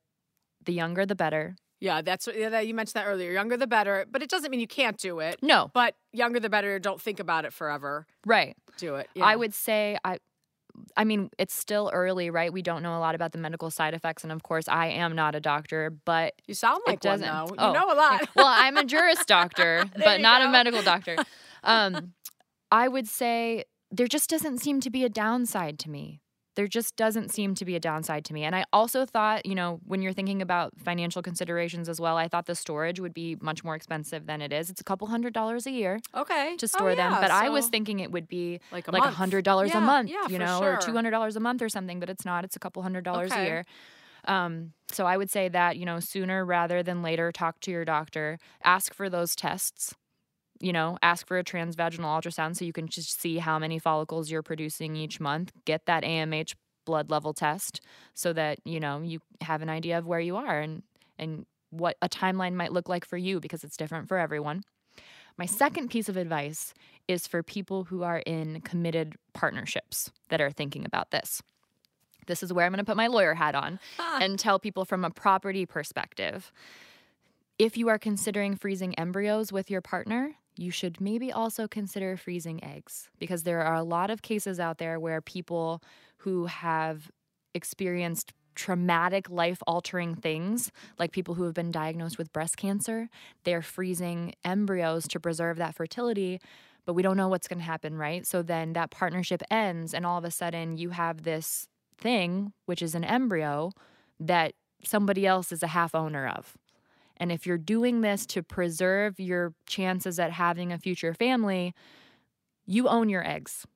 the 0.65 0.73
younger 0.73 1.05
the 1.05 1.15
better. 1.15 1.57
Yeah, 1.81 2.01
that's 2.03 2.29
yeah, 2.35 2.49
that- 2.51 2.67
you 2.67 2.75
mentioned 2.75 2.95
that 3.03 3.07
earlier. 3.09 3.33
Younger 3.33 3.57
the 3.57 3.67
better, 3.67 4.07
but 4.11 4.23
it 4.23 4.31
doesn't 4.31 4.51
mean 4.51 4.61
you 4.61 4.67
can't 4.67 4.97
do 4.99 5.19
it. 5.21 5.39
No, 5.43 5.71
But 5.75 5.95
younger 6.13 6.39
the 6.41 6.49
better. 6.51 6.79
Don't 6.79 7.01
think 7.01 7.19
about 7.21 7.45
it 7.45 7.53
forever. 7.53 8.07
right. 8.25 8.57
Do 8.79 8.95
it. 8.97 9.09
I 9.21 9.35
would 9.37 9.53
say 9.53 9.99
I 10.05 10.19
I 10.97 11.05
mean, 11.05 11.31
it's 11.39 11.55
still 11.55 11.91
early, 11.93 12.31
right? 12.31 12.53
We 12.53 12.63
don't 12.63 12.83
know 12.83 12.97
a 12.97 13.01
lot 13.01 13.15
about 13.15 13.33
the 13.33 13.39
medical 13.39 13.71
side 13.71 13.95
effects 13.95 14.23
and 14.23 14.33
of 14.33 14.43
course 14.43 14.69
I 14.69 14.87
am 14.89 15.15
not 15.15 15.35
a 15.35 15.41
doctor, 15.41 15.91
but 16.05 16.35
You 16.47 16.55
sound 16.55 16.81
like 16.87 17.03
one 17.05 17.21
though. 17.21 17.47
Oh, 17.59 17.69
you 17.69 17.75
know 17.75 17.93
a 17.93 17.95
lot. 17.97 18.29
well, 18.35 18.47
I'm 18.47 18.77
a 18.77 18.85
juris 18.85 19.25
doctor, 19.25 19.85
but 19.97 20.21
not 20.21 20.43
go. 20.43 20.49
a 20.49 20.51
medical 20.51 20.83
doctor. 20.83 21.17
Um, 21.63 22.15
I 22.73 22.89
would 22.89 23.07
say 23.07 23.65
there 23.91 24.07
just 24.07 24.31
doesn't 24.31 24.59
seem 24.59 24.81
to 24.81 24.89
be 24.89 25.05
a 25.05 25.11
downside 25.11 25.79
to 25.81 25.91
me. 25.91 26.20
There 26.57 26.67
just 26.67 26.97
doesn't 26.97 27.31
seem 27.31 27.55
to 27.55 27.65
be 27.65 27.77
a 27.77 27.81
downside 27.81 28.25
to 28.27 28.35
me. 28.35 28.45
And 28.45 28.55
I 28.57 28.65
also 28.73 29.07
thought, 29.07 29.47
you 29.47 29.55
know, 29.55 29.81
when 29.85 30.03
you're 30.03 30.13
thinking 30.13 30.43
about 30.43 30.73
financial 30.79 31.23
considerations 31.23 31.89
as 31.89 32.01
well, 32.01 32.17
I 32.17 32.29
thought 32.29 32.47
the 32.47 32.55
storage 32.55 33.01
would 33.01 33.15
be 33.15 33.37
much 33.41 33.63
more 33.65 33.75
expensive 33.75 34.27
than 34.27 34.43
it 34.43 34.53
is. 34.53 34.69
It's 34.69 34.81
a 34.81 34.85
couple 34.85 35.07
hundred 35.09 35.33
dollars 35.33 35.67
a 35.67 35.71
year 35.71 36.01
okay. 36.15 36.57
to 36.59 36.67
Oh, 36.67 36.69
store 36.69 36.95
them, 36.95 37.13
yeah, 37.13 37.21
but 37.21 37.31
I 37.31 37.49
was 37.49 37.69
thinking 37.69 38.01
it 38.01 38.11
would 38.13 38.29
be 38.29 38.61
like 38.71 38.89
a 38.89 38.93
like 38.93 39.03
month. 39.03 39.17
hundred 39.17 39.45
dollars 39.45 39.71
Yeah, 39.71 39.79
a 39.79 39.81
month, 39.81 40.11
yeah, 40.11 40.29
you 40.29 40.39
know, 40.39 40.61
or 40.63 40.77
two 40.77 40.93
hundred 40.93 41.11
dollars 41.13 41.37
a 41.37 41.41
month 41.41 41.63
or 41.63 41.69
something. 41.69 42.01
But 42.01 42.11
it's 42.11 42.25
not. 42.25 42.45
It's 42.45 42.57
a 42.57 42.61
couple 42.61 42.83
hundred 42.83 43.05
dollars 43.05 43.33
Okay. 43.33 43.41
a 43.43 43.45
year. 43.45 43.65
Um, 44.27 44.73
so 44.93 45.07
I 45.07 45.17
would 45.17 45.31
say 45.31 45.49
that 45.49 45.77
you 45.79 45.87
know 45.87 46.01
sooner 46.01 46.45
rather 46.45 46.83
than 46.83 47.03
later, 47.03 47.33
talk 47.33 47.61
to 47.61 47.71
your 47.71 47.85
doctor, 47.85 48.39
ask 48.65 48.95
for 48.95 49.09
those 49.09 49.35
tests. 49.37 49.95
You 50.61 50.73
know, 50.73 50.99
ask 51.03 51.27
for 51.27 51.39
a 51.39 51.45
transvaginal 51.45 52.05
ultrasound 52.05 52.57
so 52.57 52.65
you 52.65 52.73
can 52.73 52.87
just 52.87 53.21
see 53.21 53.39
how 53.39 53.59
many 53.59 53.79
follicles 53.79 54.31
you're 54.31 54.43
producing 54.43 54.95
each 54.95 55.19
month. 55.19 55.53
Get 55.65 55.87
that 55.87 56.05
AMH 56.05 56.55
blood 56.85 57.11
level 57.11 57.33
test 57.33 57.81
so 58.15 58.33
that 58.33 58.59
you 58.65 58.81
know 58.81 59.01
you 59.01 59.21
have 59.41 59.63
an 59.63 59.69
idea 59.69 59.99
of 59.99 60.07
where 60.07 60.21
you 60.21 60.37
are 60.37 60.61
and 60.61 60.83
and 61.19 61.47
what 61.71 61.97
a 62.03 62.09
timeline 62.09 62.55
might 62.55 62.73
look 62.73 62.89
like 62.89 63.05
for 63.05 63.17
you 63.17 63.41
because 63.41 63.65
it's 63.65 63.77
different 63.77 64.09
for 64.09 64.19
everyone. 64.19 64.63
My 65.39 65.47
second 65.47 65.89
piece 65.89 66.09
of 66.09 66.17
advice 66.17 66.75
is 67.09 67.27
for 67.27 67.43
people 67.43 67.85
who 67.85 68.03
are 68.03 68.19
in 68.19 68.61
committed 68.61 69.15
partnerships 69.33 70.11
that 70.29 70.41
are 70.41 70.51
thinking 70.51 70.85
about 70.85 71.13
this. 71.13 71.43
This 72.27 72.43
is 72.43 72.53
where 72.53 72.67
I'm 72.67 72.73
going 72.73 72.79
to 72.79 72.85
put 72.85 72.97
my 72.97 73.07
lawyer 73.07 73.35
hat 73.35 73.55
on 73.55 73.79
and 74.21 74.39
tell 74.39 74.59
people 74.59 74.85
from 74.85 75.05
a 75.05 75.11
property 75.11 75.65
perspective. 75.65 76.53
If 77.59 77.77
you 77.77 77.89
are 77.89 77.99
considering 77.99 78.57
freezing 78.57 78.99
embryos 78.99 79.53
with 79.53 79.71
your 79.71 79.81
partner, 79.81 80.35
you 80.61 80.71
should 80.71 81.01
maybe 81.01 81.33
also 81.33 81.67
consider 81.67 82.17
freezing 82.17 82.63
eggs 82.63 83.09
because 83.19 83.45
there 83.45 83.63
are 83.63 83.77
a 83.77 83.83
lot 83.83 84.11
of 84.11 84.21
cases 84.21 84.61
out 84.61 84.79
there 84.79 85.01
where 85.01 85.21
people 85.21 85.83
who 86.19 86.47
have 86.47 87.11
experienced 87.55 88.33
traumatic 88.55 89.31
life 89.31 89.63
altering 89.67 90.15
things 90.15 90.71
like 90.99 91.13
people 91.13 91.35
who 91.35 91.45
have 91.45 91.55
been 91.55 91.71
diagnosed 91.71 92.19
with 92.19 92.33
breast 92.33 92.57
cancer 92.59 93.09
they're 93.45 93.63
freezing 93.63 94.35
embryos 94.45 95.09
to 95.09 95.19
preserve 95.19 95.57
that 95.57 95.75
fertility 95.75 96.39
but 96.85 96.95
we 96.95 97.03
don't 97.03 97.17
know 97.17 97.29
what's 97.29 97.49
going 97.49 97.59
to 97.59 97.65
happen 97.65 97.97
right? 97.97 98.27
So 98.27 98.43
then 98.43 98.75
that 98.75 98.91
partnership 98.91 99.43
ends 99.51 99.95
and 99.95 100.05
all 100.05 100.19
of 100.19 100.25
a 100.25 100.31
sudden 100.31 100.77
you 100.77 100.91
have 100.91 101.23
this 101.23 101.69
thing 101.97 102.53
which 102.67 102.83
is 102.83 102.95
an 102.95 103.05
embryo 103.05 103.73
that 104.19 104.53
somebody 104.85 105.27
else 105.27 105.53
is 105.53 105.63
a 105.63 105.69
half 105.69 105.95
owner 105.95 106.27
of 106.27 106.59
and 107.21 107.31
if 107.31 107.47
you're 107.47 107.59
doing 107.59 108.01
this 108.01 108.27
to 108.27 108.43
preserve 108.43 109.21
your 109.21 109.55
chances 109.67 110.19
at 110.19 110.33
having 110.33 110.73
a 110.73 110.79
future 110.79 111.15
family 111.15 111.75
you 112.71 112.89
own 112.89 113.09
your 113.09 113.27
eggs. 113.27 113.67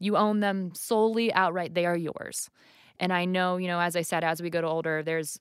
You 0.00 0.16
own 0.16 0.40
them 0.40 0.72
solely 0.74 1.32
outright. 1.34 1.74
They 1.74 1.84
are 1.84 1.96
yours. 1.96 2.50
And 3.00 3.12
i 3.12 3.24
know 3.24 3.56
you 3.56 3.66
know 3.66 3.80
as 3.80 3.96
i 3.96 4.02
said 4.02 4.22
as 4.22 4.40
we 4.40 4.50
go 4.50 4.60
to 4.60 4.68
older 4.68 5.02
there's 5.02 5.40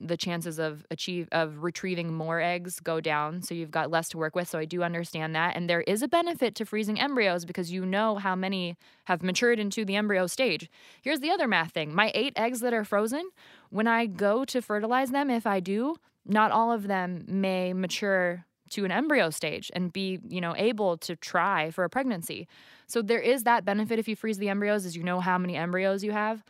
the 0.00 0.18
chances 0.18 0.58
of 0.58 0.84
achieve 0.90 1.28
of 1.32 1.62
retrieving 1.62 2.12
more 2.12 2.40
eggs 2.40 2.78
go 2.78 3.00
down. 3.00 3.40
So 3.40 3.54
you've 3.54 3.70
got 3.70 3.90
less 3.90 4.10
to 4.10 4.18
work 4.18 4.36
with. 4.36 4.48
So 4.48 4.58
i 4.58 4.66
do 4.66 4.82
understand 4.82 5.34
that. 5.34 5.56
And 5.56 5.68
there 5.68 5.80
is 5.80 6.02
a 6.02 6.08
benefit 6.08 6.54
to 6.56 6.66
freezing 6.66 7.00
embryos 7.00 7.44
because 7.46 7.72
you 7.72 7.86
know 7.86 8.16
how 8.16 8.36
many 8.36 8.76
have 9.04 9.22
matured 9.22 9.58
into 9.58 9.84
the 9.84 9.96
embryo 9.96 10.26
stage. 10.26 10.70
Here's 11.00 11.20
the 11.20 11.30
other 11.30 11.48
math 11.48 11.72
thing. 11.72 11.94
My 11.94 12.12
eight 12.14 12.34
eggs 12.36 12.60
that 12.60 12.74
are 12.74 12.84
frozen 12.84 13.30
when 13.70 13.88
i 13.88 14.06
go 14.06 14.44
to 14.44 14.60
fertilize 14.60 15.10
them 15.10 15.30
if 15.30 15.46
i 15.46 15.58
do 15.58 15.96
not 16.26 16.50
all 16.50 16.72
of 16.72 16.86
them 16.86 17.24
may 17.26 17.72
mature 17.72 18.44
to 18.70 18.84
an 18.84 18.90
embryo 18.90 19.30
stage 19.30 19.70
and 19.74 19.92
be 19.92 20.18
you 20.28 20.40
know 20.40 20.54
able 20.56 20.96
to 20.98 21.16
try 21.16 21.70
for 21.70 21.84
a 21.84 21.90
pregnancy. 21.90 22.48
So 22.86 23.02
there 23.02 23.20
is 23.20 23.44
that 23.44 23.64
benefit 23.64 23.98
if 23.98 24.08
you 24.08 24.16
freeze 24.16 24.38
the 24.38 24.48
embryos 24.48 24.86
as 24.86 24.96
you 24.96 25.02
know 25.02 25.20
how 25.20 25.38
many 25.38 25.56
embryos 25.56 26.02
you 26.02 26.12
have. 26.12 26.44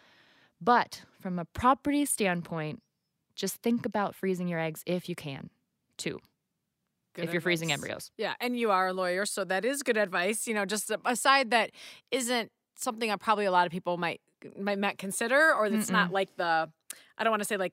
But 0.60 1.02
from 1.20 1.38
a 1.38 1.44
property 1.44 2.04
standpoint 2.04 2.80
just 3.34 3.56
think 3.56 3.84
about 3.84 4.14
freezing 4.14 4.46
your 4.46 4.60
eggs 4.60 4.82
if 4.86 5.08
you 5.08 5.16
can 5.16 5.50
too 5.98 6.20
Good 7.14 7.26
if 7.26 7.32
you're 7.32 7.40
freezing 7.40 7.70
embryos. 7.70 8.10
Yeah, 8.16 8.34
and 8.40 8.58
you 8.58 8.72
are 8.72 8.88
a 8.88 8.92
lawyer, 8.92 9.24
so 9.24 9.44
that 9.44 9.64
is 9.64 9.82
good 9.84 9.96
advice. 9.96 10.48
You 10.48 10.54
know, 10.54 10.64
just 10.64 10.90
a, 10.90 10.98
a 11.04 11.14
side 11.14 11.52
that 11.52 11.70
isn't 12.10 12.50
something 12.76 13.08
that 13.08 13.20
probably 13.20 13.44
a 13.44 13.52
lot 13.52 13.66
of 13.66 13.72
people 13.72 13.96
might 13.96 14.20
might 14.58 14.78
not 14.78 14.98
consider, 14.98 15.54
or 15.54 15.70
that's 15.70 15.90
not 15.90 16.10
like 16.12 16.36
the 16.36 16.68
I 17.16 17.24
don't 17.24 17.30
want 17.30 17.42
to 17.42 17.46
say 17.46 17.56
like 17.56 17.72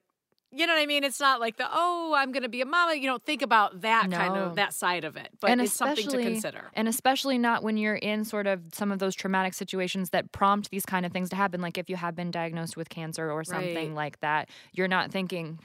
you 0.52 0.68
know 0.68 0.74
what 0.74 0.82
I 0.82 0.86
mean? 0.86 1.04
It's 1.04 1.20
not 1.20 1.40
like 1.40 1.58
the 1.58 1.68
oh, 1.72 2.14
I'm 2.18 2.32
going 2.32 2.44
to 2.44 2.50
be 2.50 2.62
a 2.62 2.66
mama. 2.66 2.96
You 2.96 3.08
don't 3.08 3.24
think 3.24 3.42
about 3.42 3.82
that 3.82 4.12
kind 4.12 4.36
of 4.36 4.56
that 4.56 4.74
side 4.74 5.04
of 5.04 5.16
it, 5.16 5.30
but 5.40 5.50
And 5.50 5.62
it's 5.62 5.74
something 5.74 6.08
to 6.08 6.22
consider. 6.22 6.70
And 6.74 6.88
especially 6.88 7.38
not 7.38 7.64
when 7.64 7.78
you're 7.78 7.96
in 7.96 8.26
sort 8.26 8.48
of 8.48 8.62
some 8.74 8.92
of 8.92 9.00
those 9.00 9.16
traumatic 9.16 9.54
situations 9.54 10.10
that 10.10 10.32
prompt 10.32 10.70
these 10.70 10.86
kind 10.86 11.06
of 11.06 11.12
things 11.12 11.30
to 11.30 11.36
happen. 11.36 11.62
Like 11.62 11.78
if 11.78 11.90
you 11.90 11.96
have 11.96 12.16
been 12.16 12.32
diagnosed 12.32 12.76
with 12.76 12.90
cancer 12.90 13.32
or 13.32 13.44
something 13.44 13.90
Right. 13.90 13.96
like 13.96 14.20
that, 14.20 14.50
you're 14.74 14.88
not 14.88 15.12
thinking, 15.12 15.60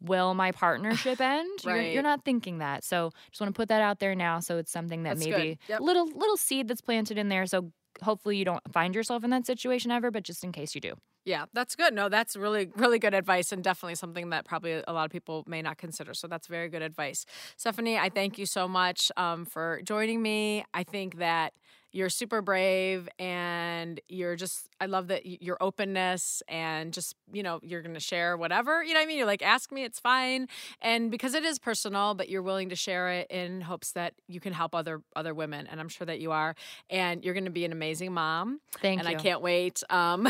will 0.00 0.34
my 0.34 0.52
partnership 0.52 1.20
end? 1.20 1.60
You're, 1.64 1.80
you're 1.80 2.02
not 2.02 2.24
thinking 2.24 2.58
that. 2.58 2.84
So 2.84 3.10
just 3.30 3.40
want 3.40 3.54
to 3.54 3.58
put 3.58 3.68
that 3.68 3.82
out 3.82 3.98
there 4.00 4.14
now. 4.14 4.40
So 4.40 4.58
it's 4.58 4.72
something 4.72 5.02
that 5.02 5.18
That's 5.18 5.26
maybe. 5.28 5.58
Yep. 5.68 5.80
little 5.80 6.06
little 6.06 6.36
seed 6.36 6.68
that's 6.68 6.80
planted 6.80 7.18
in 7.18 7.28
there. 7.28 7.46
So 7.46 7.72
hopefully 8.02 8.36
you 8.36 8.44
don't 8.44 8.62
find 8.72 8.94
yourself 8.94 9.22
in 9.24 9.30
that 9.30 9.46
situation 9.46 9.90
ever, 9.90 10.10
but 10.10 10.22
just 10.22 10.44
in 10.44 10.52
case 10.52 10.74
you 10.74 10.80
do. 10.80 10.94
Yeah, 11.24 11.46
that's 11.54 11.74
good. 11.74 11.94
No, 11.94 12.10
that's 12.10 12.36
really, 12.36 12.70
really 12.76 12.98
good 12.98 13.14
advice 13.14 13.50
and 13.50 13.64
definitely 13.64 13.94
something 13.94 14.28
that 14.30 14.44
probably 14.44 14.82
a 14.86 14.92
lot 14.92 15.06
of 15.06 15.10
people 15.10 15.42
may 15.46 15.62
not 15.62 15.78
consider. 15.78 16.12
So 16.12 16.28
that's 16.28 16.46
very 16.48 16.68
good 16.68 16.82
advice. 16.82 17.24
Stephanie, 17.56 17.96
I 17.96 18.10
thank 18.10 18.36
you 18.38 18.44
so 18.44 18.68
much 18.68 19.10
um, 19.16 19.46
for 19.46 19.80
joining 19.84 20.20
me. 20.20 20.64
I 20.74 20.82
think 20.82 21.16
that 21.18 21.54
you're 21.94 22.08
super 22.08 22.42
brave 22.42 23.08
and 23.20 24.00
you're 24.08 24.34
just, 24.34 24.68
I 24.80 24.86
love 24.86 25.06
that 25.08 25.24
your 25.24 25.56
openness 25.60 26.42
and 26.48 26.92
just, 26.92 27.14
you 27.32 27.44
know, 27.44 27.60
you're 27.62 27.82
going 27.82 27.94
to 27.94 28.00
share 28.00 28.36
whatever. 28.36 28.82
You 28.82 28.94
know 28.94 28.98
what 28.98 29.04
I 29.04 29.06
mean? 29.06 29.16
You're 29.16 29.28
like, 29.28 29.42
ask 29.42 29.70
me, 29.70 29.84
it's 29.84 30.00
fine. 30.00 30.48
And 30.82 31.08
because 31.08 31.34
it 31.34 31.44
is 31.44 31.60
personal, 31.60 32.14
but 32.14 32.28
you're 32.28 32.42
willing 32.42 32.70
to 32.70 32.74
share 32.74 33.10
it 33.10 33.30
in 33.30 33.60
hopes 33.60 33.92
that 33.92 34.14
you 34.26 34.40
can 34.40 34.52
help 34.52 34.74
other 34.74 35.02
other 35.14 35.34
women. 35.34 35.68
And 35.68 35.78
I'm 35.78 35.88
sure 35.88 36.04
that 36.04 36.18
you 36.18 36.32
are. 36.32 36.56
And 36.90 37.24
you're 37.24 37.32
going 37.32 37.44
to 37.44 37.52
be 37.52 37.64
an 37.64 37.70
amazing 37.70 38.12
mom. 38.12 38.60
Thank 38.80 38.98
and 38.98 39.08
you. 39.08 39.12
And 39.12 39.20
I 39.20 39.22
can't 39.22 39.40
wait. 39.40 39.84
Um, 39.88 40.26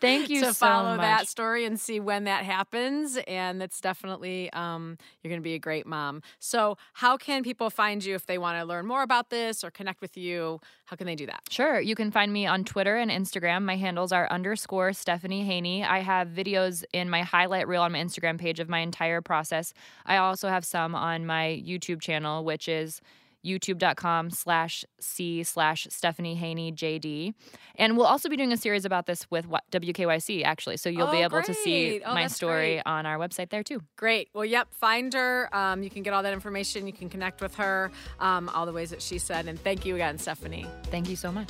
Thank 0.00 0.30
you 0.30 0.40
to 0.40 0.46
so 0.46 0.52
follow 0.54 0.96
that 0.96 1.28
story 1.28 1.66
and 1.66 1.78
see 1.78 2.00
when 2.00 2.24
that 2.24 2.44
happens. 2.44 3.18
And 3.28 3.62
it's 3.62 3.82
definitely 3.82 4.50
um, 4.54 4.96
you're 5.22 5.28
going 5.28 5.42
to 5.42 5.44
be 5.44 5.54
a 5.54 5.58
great 5.58 5.86
mom. 5.86 6.22
So, 6.38 6.78
how 6.94 7.18
can 7.18 7.42
people 7.42 7.68
find 7.68 8.02
you 8.02 8.14
if 8.14 8.24
they 8.24 8.38
want 8.38 8.58
to 8.58 8.64
learn 8.64 8.86
more 8.86 9.02
about 9.02 9.28
this 9.28 9.62
or 9.62 9.70
connect 9.70 10.00
with 10.00 10.16
you? 10.16 10.60
How 10.88 10.96
can 10.96 11.06
they 11.06 11.16
do 11.16 11.26
that? 11.26 11.42
Sure. 11.50 11.78
You 11.78 11.94
can 11.94 12.10
find 12.10 12.32
me 12.32 12.46
on 12.46 12.64
Twitter 12.64 12.96
and 12.96 13.10
Instagram. 13.10 13.62
My 13.62 13.76
handles 13.76 14.10
are 14.10 14.26
underscore 14.30 14.94
Stephanie 14.94 15.44
Haney. 15.44 15.84
I 15.84 15.98
have 15.98 16.28
videos 16.28 16.82
in 16.94 17.10
my 17.10 17.20
highlight 17.20 17.68
reel 17.68 17.82
on 17.82 17.92
my 17.92 17.98
Instagram 17.98 18.38
page 18.38 18.58
of 18.58 18.70
my 18.70 18.78
entire 18.78 19.20
process. 19.20 19.74
I 20.06 20.16
also 20.16 20.48
have 20.48 20.64
some 20.64 20.94
on 20.94 21.26
my 21.26 21.62
YouTube 21.62 22.00
channel, 22.00 22.42
which 22.42 22.70
is 22.70 23.02
youtube.com 23.48 24.30
slash 24.30 24.84
c 25.00 25.42
slash 25.42 25.86
stephanie 25.90 26.34
haney 26.34 26.70
jd 26.72 27.32
and 27.76 27.96
we'll 27.96 28.06
also 28.06 28.28
be 28.28 28.36
doing 28.36 28.52
a 28.52 28.56
series 28.56 28.84
about 28.84 29.06
this 29.06 29.26
with 29.30 29.46
wkyc 29.72 30.42
actually 30.44 30.76
so 30.76 30.88
you'll 30.88 31.10
be 31.10 31.18
Oh, 31.18 31.24
able 31.24 31.42
to 31.42 31.54
see. 31.54 32.00
Oh, 32.04 32.14
my 32.14 32.26
story 32.26 32.74
great. 32.74 32.82
on 32.86 33.06
our 33.06 33.16
website 33.18 33.50
there 33.50 33.62
too 33.62 33.80
Great. 33.96 34.28
Well, 34.34 34.44
yep. 34.44 34.68
Find 34.72 35.12
her. 35.14 35.48
Um, 35.54 35.82
you 35.82 35.90
can 35.90 36.02
get 36.02 36.12
all 36.12 36.22
that 36.22 36.32
information. 36.32 36.86
You 36.86 36.92
can 36.92 37.08
connect 37.08 37.40
with 37.40 37.54
her. 37.56 37.90
Um, 38.20 38.48
all 38.50 38.66
the 38.66 38.72
ways 38.72 38.90
that 38.90 39.02
she 39.02 39.18
said. 39.18 39.46
And 39.48 39.58
thank 39.58 39.84
you 39.86 39.94
again, 39.94 40.18
Stephanie. 40.18 40.66
thank 40.84 41.08
you 41.08 41.16
so 41.16 41.32
much 41.32 41.48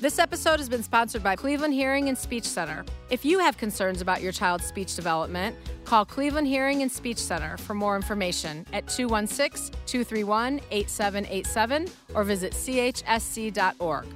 This 0.00 0.18
episode 0.18 0.58
has 0.58 0.68
been 0.68 0.82
sponsored 0.82 1.22
by 1.22 1.34
Cleveland 1.34 1.72
Hearing 1.72 2.08
and 2.08 2.18
Speech 2.18 2.44
Center. 2.44 2.84
If 3.10 3.24
you 3.24 3.38
have 3.38 3.56
concerns 3.56 4.02
about 4.02 4.20
your 4.20 4.32
child's 4.32 4.66
speech 4.66 4.94
development, 4.96 5.56
call 5.84 6.04
Cleveland 6.04 6.46
Hearing 6.46 6.82
and 6.82 6.92
Speech 6.92 7.16
Center 7.18 7.56
for 7.56 7.74
more 7.74 7.96
information 7.96 8.66
at 8.74 8.86
216 8.88 9.72
231 9.86 10.60
8787 10.70 11.88
or 12.14 12.24
visit 12.24 12.52
chsc.org. 12.52 14.06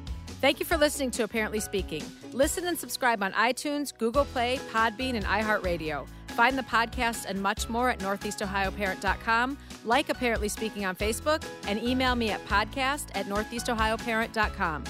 Thank 0.41 0.61
you 0.61 0.67
for 0.67 0.77
listening 0.77 1.11
to 1.13 1.25
Apparently 1.25 1.59
Speaking. 1.59 2.05
Listen 2.33 2.67
and 2.67 2.79
subscribe 2.79 3.23
on 3.23 3.33
iTunes, 3.33 3.97
Google 3.97 4.27
Play, 4.27 4.61
Podbean, 4.71 5.15
and 5.15 5.25
iHeartRadio. 5.25 6.07
Find 6.29 6.57
the 6.57 6.63
podcast 6.63 7.25
and 7.25 7.43
much 7.43 7.69
more 7.69 7.89
at 7.89 7.99
northeastohioparent.com. 8.01 9.59
Like 9.85 10.11
Apparently 10.11 10.49
Speaking 10.49 10.85
on 10.85 10.95
Facebook 10.95 11.43
and 11.67 11.83
email 11.83 12.15
me 12.15 12.31
at 12.31 12.45
podcast 12.47 13.07
at 13.15 13.27
northeastohioparent.com. 13.27 14.85